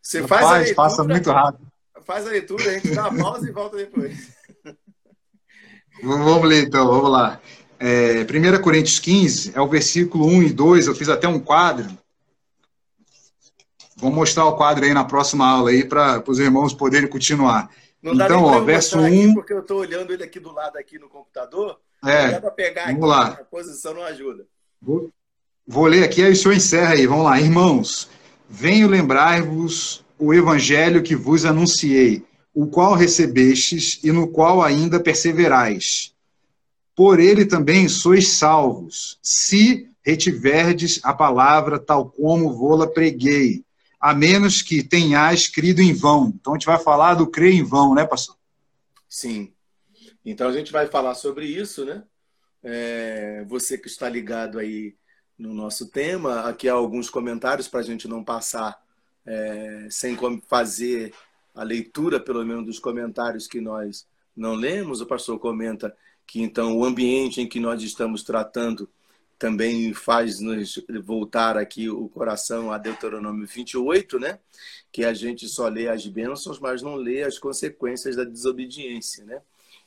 você 0.00 0.20
Rapaz, 0.20 0.40
faz 0.40 0.44
a 0.44 0.58
leitura, 0.58 0.76
passa 0.76 1.04
muito 1.04 1.30
rápido. 1.30 1.73
Faz 2.04 2.26
a 2.26 2.30
leitura, 2.30 2.68
a 2.68 2.72
gente 2.74 2.90
dá 2.90 3.08
uma 3.08 3.22
pausa 3.22 3.48
e 3.48 3.52
volta 3.52 3.76
depois. 3.76 4.32
Vamos 6.02 6.48
ler 6.48 6.64
então, 6.64 6.86
vamos 6.86 7.10
lá. 7.10 7.40
É, 7.78 8.22
1 8.22 8.62
Coríntios 8.62 8.98
15 8.98 9.52
é 9.54 9.60
o 9.60 9.68
versículo 9.68 10.26
1 10.26 10.42
e 10.42 10.52
2, 10.52 10.86
eu 10.86 10.94
fiz 10.94 11.08
até 11.08 11.26
um 11.26 11.40
quadro 11.40 11.88
Vou 13.96 14.10
mostrar 14.10 14.44
o 14.46 14.56
quadro 14.56 14.84
aí 14.84 14.92
na 14.92 15.04
próxima 15.04 15.48
aula 15.48 15.70
aí 15.70 15.84
para 15.84 16.22
os 16.26 16.38
irmãos 16.38 16.74
poderem 16.74 17.08
continuar. 17.08 17.70
Não 18.02 18.14
dá 18.14 18.26
então, 18.26 18.44
ó, 18.44 18.60
verso 18.60 18.98
1. 18.98 19.04
Um... 19.04 19.34
Porque 19.34 19.52
eu 19.52 19.60
estou 19.60 19.78
olhando 19.78 20.12
ele 20.12 20.22
aqui 20.22 20.40
do 20.40 20.52
lado 20.52 20.76
aqui 20.76 20.98
no 20.98 21.08
computador. 21.08 21.78
É. 22.04 22.32
Dá 22.32 22.40
para 22.40 22.50
pegar 22.50 22.86
vamos 22.86 22.98
aqui, 22.98 23.08
lá. 23.08 23.28
a 23.28 23.44
posição 23.44 23.94
não 23.94 24.02
ajuda. 24.02 24.46
Vou, 24.82 25.10
vou 25.66 25.86
ler 25.86 26.04
aqui, 26.04 26.22
aí 26.22 26.32
o 26.32 26.36
senhor 26.36 26.54
encerra 26.54 26.92
aí. 26.92 27.06
Vamos 27.06 27.24
lá, 27.24 27.40
irmãos. 27.40 28.10
Venho 28.46 28.88
lembrar-vos 28.88 30.03
o 30.24 30.32
evangelho 30.32 31.02
que 31.02 31.14
vos 31.14 31.44
anunciei, 31.44 32.24
o 32.54 32.66
qual 32.66 32.94
recebestes 32.94 34.00
e 34.02 34.10
no 34.10 34.28
qual 34.28 34.62
ainda 34.62 34.98
perseverais. 34.98 36.14
Por 36.96 37.20
ele 37.20 37.44
também 37.44 37.88
sois 37.88 38.28
salvos, 38.28 39.18
se 39.22 39.90
retiverdes 40.02 41.00
a 41.02 41.12
palavra 41.12 41.78
tal 41.78 42.08
como 42.08 42.54
vô-la 42.54 42.86
preguei, 42.86 43.64
a 44.00 44.14
menos 44.14 44.62
que 44.62 44.82
tenhais 44.82 45.46
crido 45.46 45.80
em 45.80 45.92
vão. 45.92 46.32
Então 46.34 46.54
a 46.54 46.56
gente 46.56 46.66
vai 46.66 46.78
falar 46.78 47.14
do 47.14 47.26
crer 47.26 47.52
em 47.52 47.62
vão, 47.62 47.94
né, 47.94 48.06
pastor? 48.06 48.36
Sim. 49.08 49.52
Então 50.24 50.48
a 50.48 50.52
gente 50.52 50.72
vai 50.72 50.86
falar 50.86 51.14
sobre 51.14 51.46
isso, 51.46 51.84
né? 51.84 52.02
É, 52.62 53.44
você 53.46 53.76
que 53.76 53.88
está 53.88 54.08
ligado 54.08 54.58
aí 54.58 54.94
no 55.38 55.52
nosso 55.52 55.90
tema, 55.90 56.48
aqui 56.48 56.66
há 56.68 56.72
alguns 56.72 57.10
comentários 57.10 57.68
para 57.68 57.80
a 57.80 57.82
gente 57.82 58.08
não 58.08 58.24
passar 58.24 58.83
é, 59.26 59.86
sem 59.90 60.16
fazer 60.46 61.12
a 61.54 61.62
leitura, 61.62 62.18
pelo 62.20 62.44
menos, 62.44 62.66
dos 62.66 62.78
comentários 62.78 63.46
que 63.46 63.60
nós 63.60 64.06
não 64.36 64.54
lemos. 64.54 65.00
O 65.00 65.06
pastor 65.06 65.38
comenta 65.38 65.94
que 66.26 66.40
então 66.40 66.76
o 66.76 66.84
ambiente 66.84 67.40
em 67.40 67.48
que 67.48 67.60
nós 67.60 67.82
estamos 67.82 68.22
tratando 68.22 68.88
também 69.38 69.92
faz 69.92 70.40
nos 70.40 70.82
voltar 71.04 71.56
aqui 71.56 71.90
o 71.90 72.08
coração 72.08 72.72
a 72.72 72.78
Deuteronômio 72.78 73.46
28, 73.46 74.18
né? 74.18 74.38
Que 74.90 75.04
a 75.04 75.12
gente 75.12 75.48
só 75.48 75.68
lê 75.68 75.88
as 75.88 76.06
bênçãos, 76.06 76.58
mas 76.58 76.82
não 76.82 76.94
lê 76.94 77.22
as 77.22 77.38
consequências 77.38 78.16
da 78.16 78.24
desobediência, 78.24 79.24
né? 79.24 79.42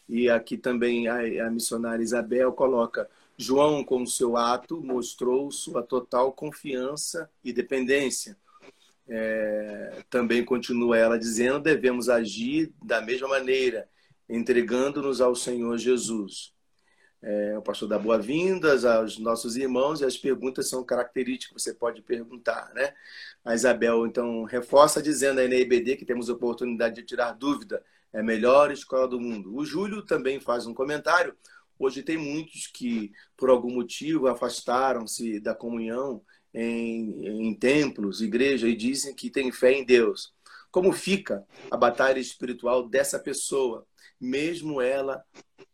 E 0.08 0.30
aqui 0.30 0.58
também 0.58 1.08
a, 1.08 1.48
a 1.48 1.50
missionária 1.50 2.04
Isabel 2.04 2.54
coloca 2.54 3.10
João, 3.38 3.84
com 3.84 4.06
seu 4.06 4.36
ato, 4.36 4.82
mostrou 4.82 5.52
sua 5.52 5.84
total 5.84 6.32
confiança 6.32 7.30
e 7.44 7.54
dependência. 7.54 8.36
É, 9.10 10.04
também 10.10 10.44
continua 10.44 10.98
ela 10.98 11.18
dizendo: 11.18 11.60
devemos 11.60 12.10
agir 12.10 12.74
da 12.84 13.02
mesma 13.02 13.28
maneira, 13.28 13.88
entregando-nos 14.30 15.22
ao 15.22 15.36
Senhor 15.36 15.78
Jesus 15.78 16.58
é, 17.22 17.58
o 17.58 17.62
pastor 17.62 17.90
dá 17.90 17.98
boas-vindas 17.98 18.86
aos 18.86 19.18
nossos 19.18 19.58
irmãos 19.58 20.02
e 20.02 20.06
as 20.06 20.16
perguntas 20.16 20.70
são 20.70 20.84
características, 20.84 21.64
você 21.64 21.74
pode 21.74 22.02
perguntar, 22.02 22.72
né? 22.76 22.94
A 23.44 23.56
Isabel, 23.56 24.06
então, 24.06 24.44
reforça 24.44 25.02
dizendo 25.02 25.40
aí 25.40 25.48
na 25.48 25.56
IBD 25.56 25.98
que 25.98 26.06
temos 26.06 26.30
oportunidade 26.30 26.96
de 26.96 27.04
tirar 27.04 27.32
dúvida, 27.32 27.84
é 28.14 28.20
a 28.20 28.24
melhor 28.24 28.72
escola 28.72 29.08
do 29.08 29.20
mundo. 29.20 29.56
O 29.56 29.66
Júlio 29.66 30.04
também 30.04 30.40
faz 30.40 30.68
um 30.68 30.74
comentário. 30.74 31.36
Hoje 31.80 32.04
tem 32.04 32.18
muitos 32.18 32.68
que, 32.68 33.12
por 33.36 33.50
algum 33.50 33.72
motivo, 33.72 34.28
afastaram-se 34.28 35.40
da 35.40 35.56
comunhão 35.56 36.22
em, 36.60 37.50
em 37.50 37.54
templos, 37.54 38.22
igreja, 38.22 38.68
e 38.68 38.76
dizem 38.76 39.14
que 39.16 39.30
tem 39.30 39.52
fé 39.52 39.74
em 39.74 39.86
Deus. 39.86 40.34
Como 40.72 40.92
fica 40.92 41.46
a 41.72 41.78
batalha 41.78 42.20
espiritual 42.20 42.88
dessa 42.88 43.20
pessoa? 43.20 43.86
mesmo 44.20 44.82
ela 44.82 45.24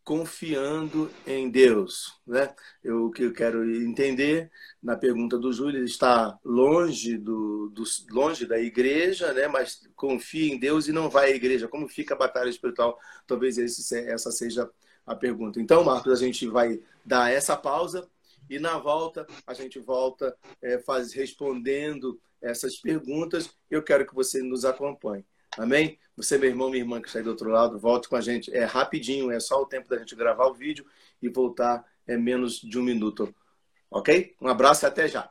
confiando 0.04 1.10
em 1.26 1.50
Deus, 1.50 2.14
né? 2.28 2.54
Eu, 2.84 3.10
que 3.10 3.24
eu 3.24 3.34
quero 3.34 3.64
entender 3.64 4.52
na 4.82 4.98
pergunta 4.98 5.38
do 5.38 5.54
Júlio, 5.54 5.78
ele 5.78 5.86
está 5.86 6.38
longe 6.44 7.18
do, 7.18 7.70
do, 7.70 7.84
longe 8.12 8.46
da 8.46 8.60
igreja, 8.60 9.32
né? 9.32 9.48
Mas 9.48 9.88
confia 9.96 10.54
em 10.54 10.60
Deus 10.60 10.88
e 10.88 10.92
não 10.92 11.10
vai 11.10 11.32
à 11.32 11.36
igreja. 11.36 11.70
Como 11.70 11.88
fica 11.88 12.14
a 12.14 12.18
batalha 12.18 12.50
espiritual? 12.50 13.00
Talvez 13.26 13.58
esse, 13.58 13.98
essa 13.98 14.30
seja 14.30 14.70
a 15.06 15.16
pergunta. 15.16 15.62
Então, 15.62 15.86
Marcos, 15.86 16.12
a 16.12 16.18
gente 16.18 16.48
vai 16.48 16.82
dar 17.06 17.32
essa 17.32 17.56
pausa 17.56 18.08
e 18.50 18.60
na 18.60 18.78
volta 18.78 19.26
a 19.46 19.54
gente 19.54 19.80
volta 19.80 20.36
é, 20.62 20.78
faz, 20.80 21.14
respondendo 21.14 22.20
essas 22.42 22.76
perguntas. 22.78 23.50
Eu 23.70 23.82
quero 23.82 24.06
que 24.06 24.14
você 24.14 24.42
nos 24.42 24.66
acompanhe. 24.66 25.26
Amém? 25.58 26.00
Você, 26.16 26.38
meu 26.38 26.50
irmão, 26.50 26.70
minha 26.70 26.84
irmã 26.84 27.02
que 27.02 27.08
está 27.08 27.20
aí 27.20 27.24
do 27.24 27.30
outro 27.30 27.50
lado, 27.50 27.80
volte 27.80 28.10
com 28.10 28.16
a 28.16 28.22
gente. 28.22 28.54
É 28.54 28.64
rapidinho, 28.64 29.32
é 29.32 29.40
só 29.40 29.62
o 29.62 29.66
tempo 29.66 29.88
da 29.88 29.98
gente 29.98 30.16
gravar 30.16 30.48
o 30.48 30.54
vídeo 30.54 30.86
e 31.22 31.30
voltar 31.30 31.86
é 32.06 32.18
menos 32.18 32.60
de 32.60 32.78
um 32.78 32.84
minuto. 32.84 33.34
Ok? 33.90 34.36
Um 34.42 34.48
abraço 34.48 34.86
e 34.86 34.88
até 34.88 35.08
já. 35.08 35.30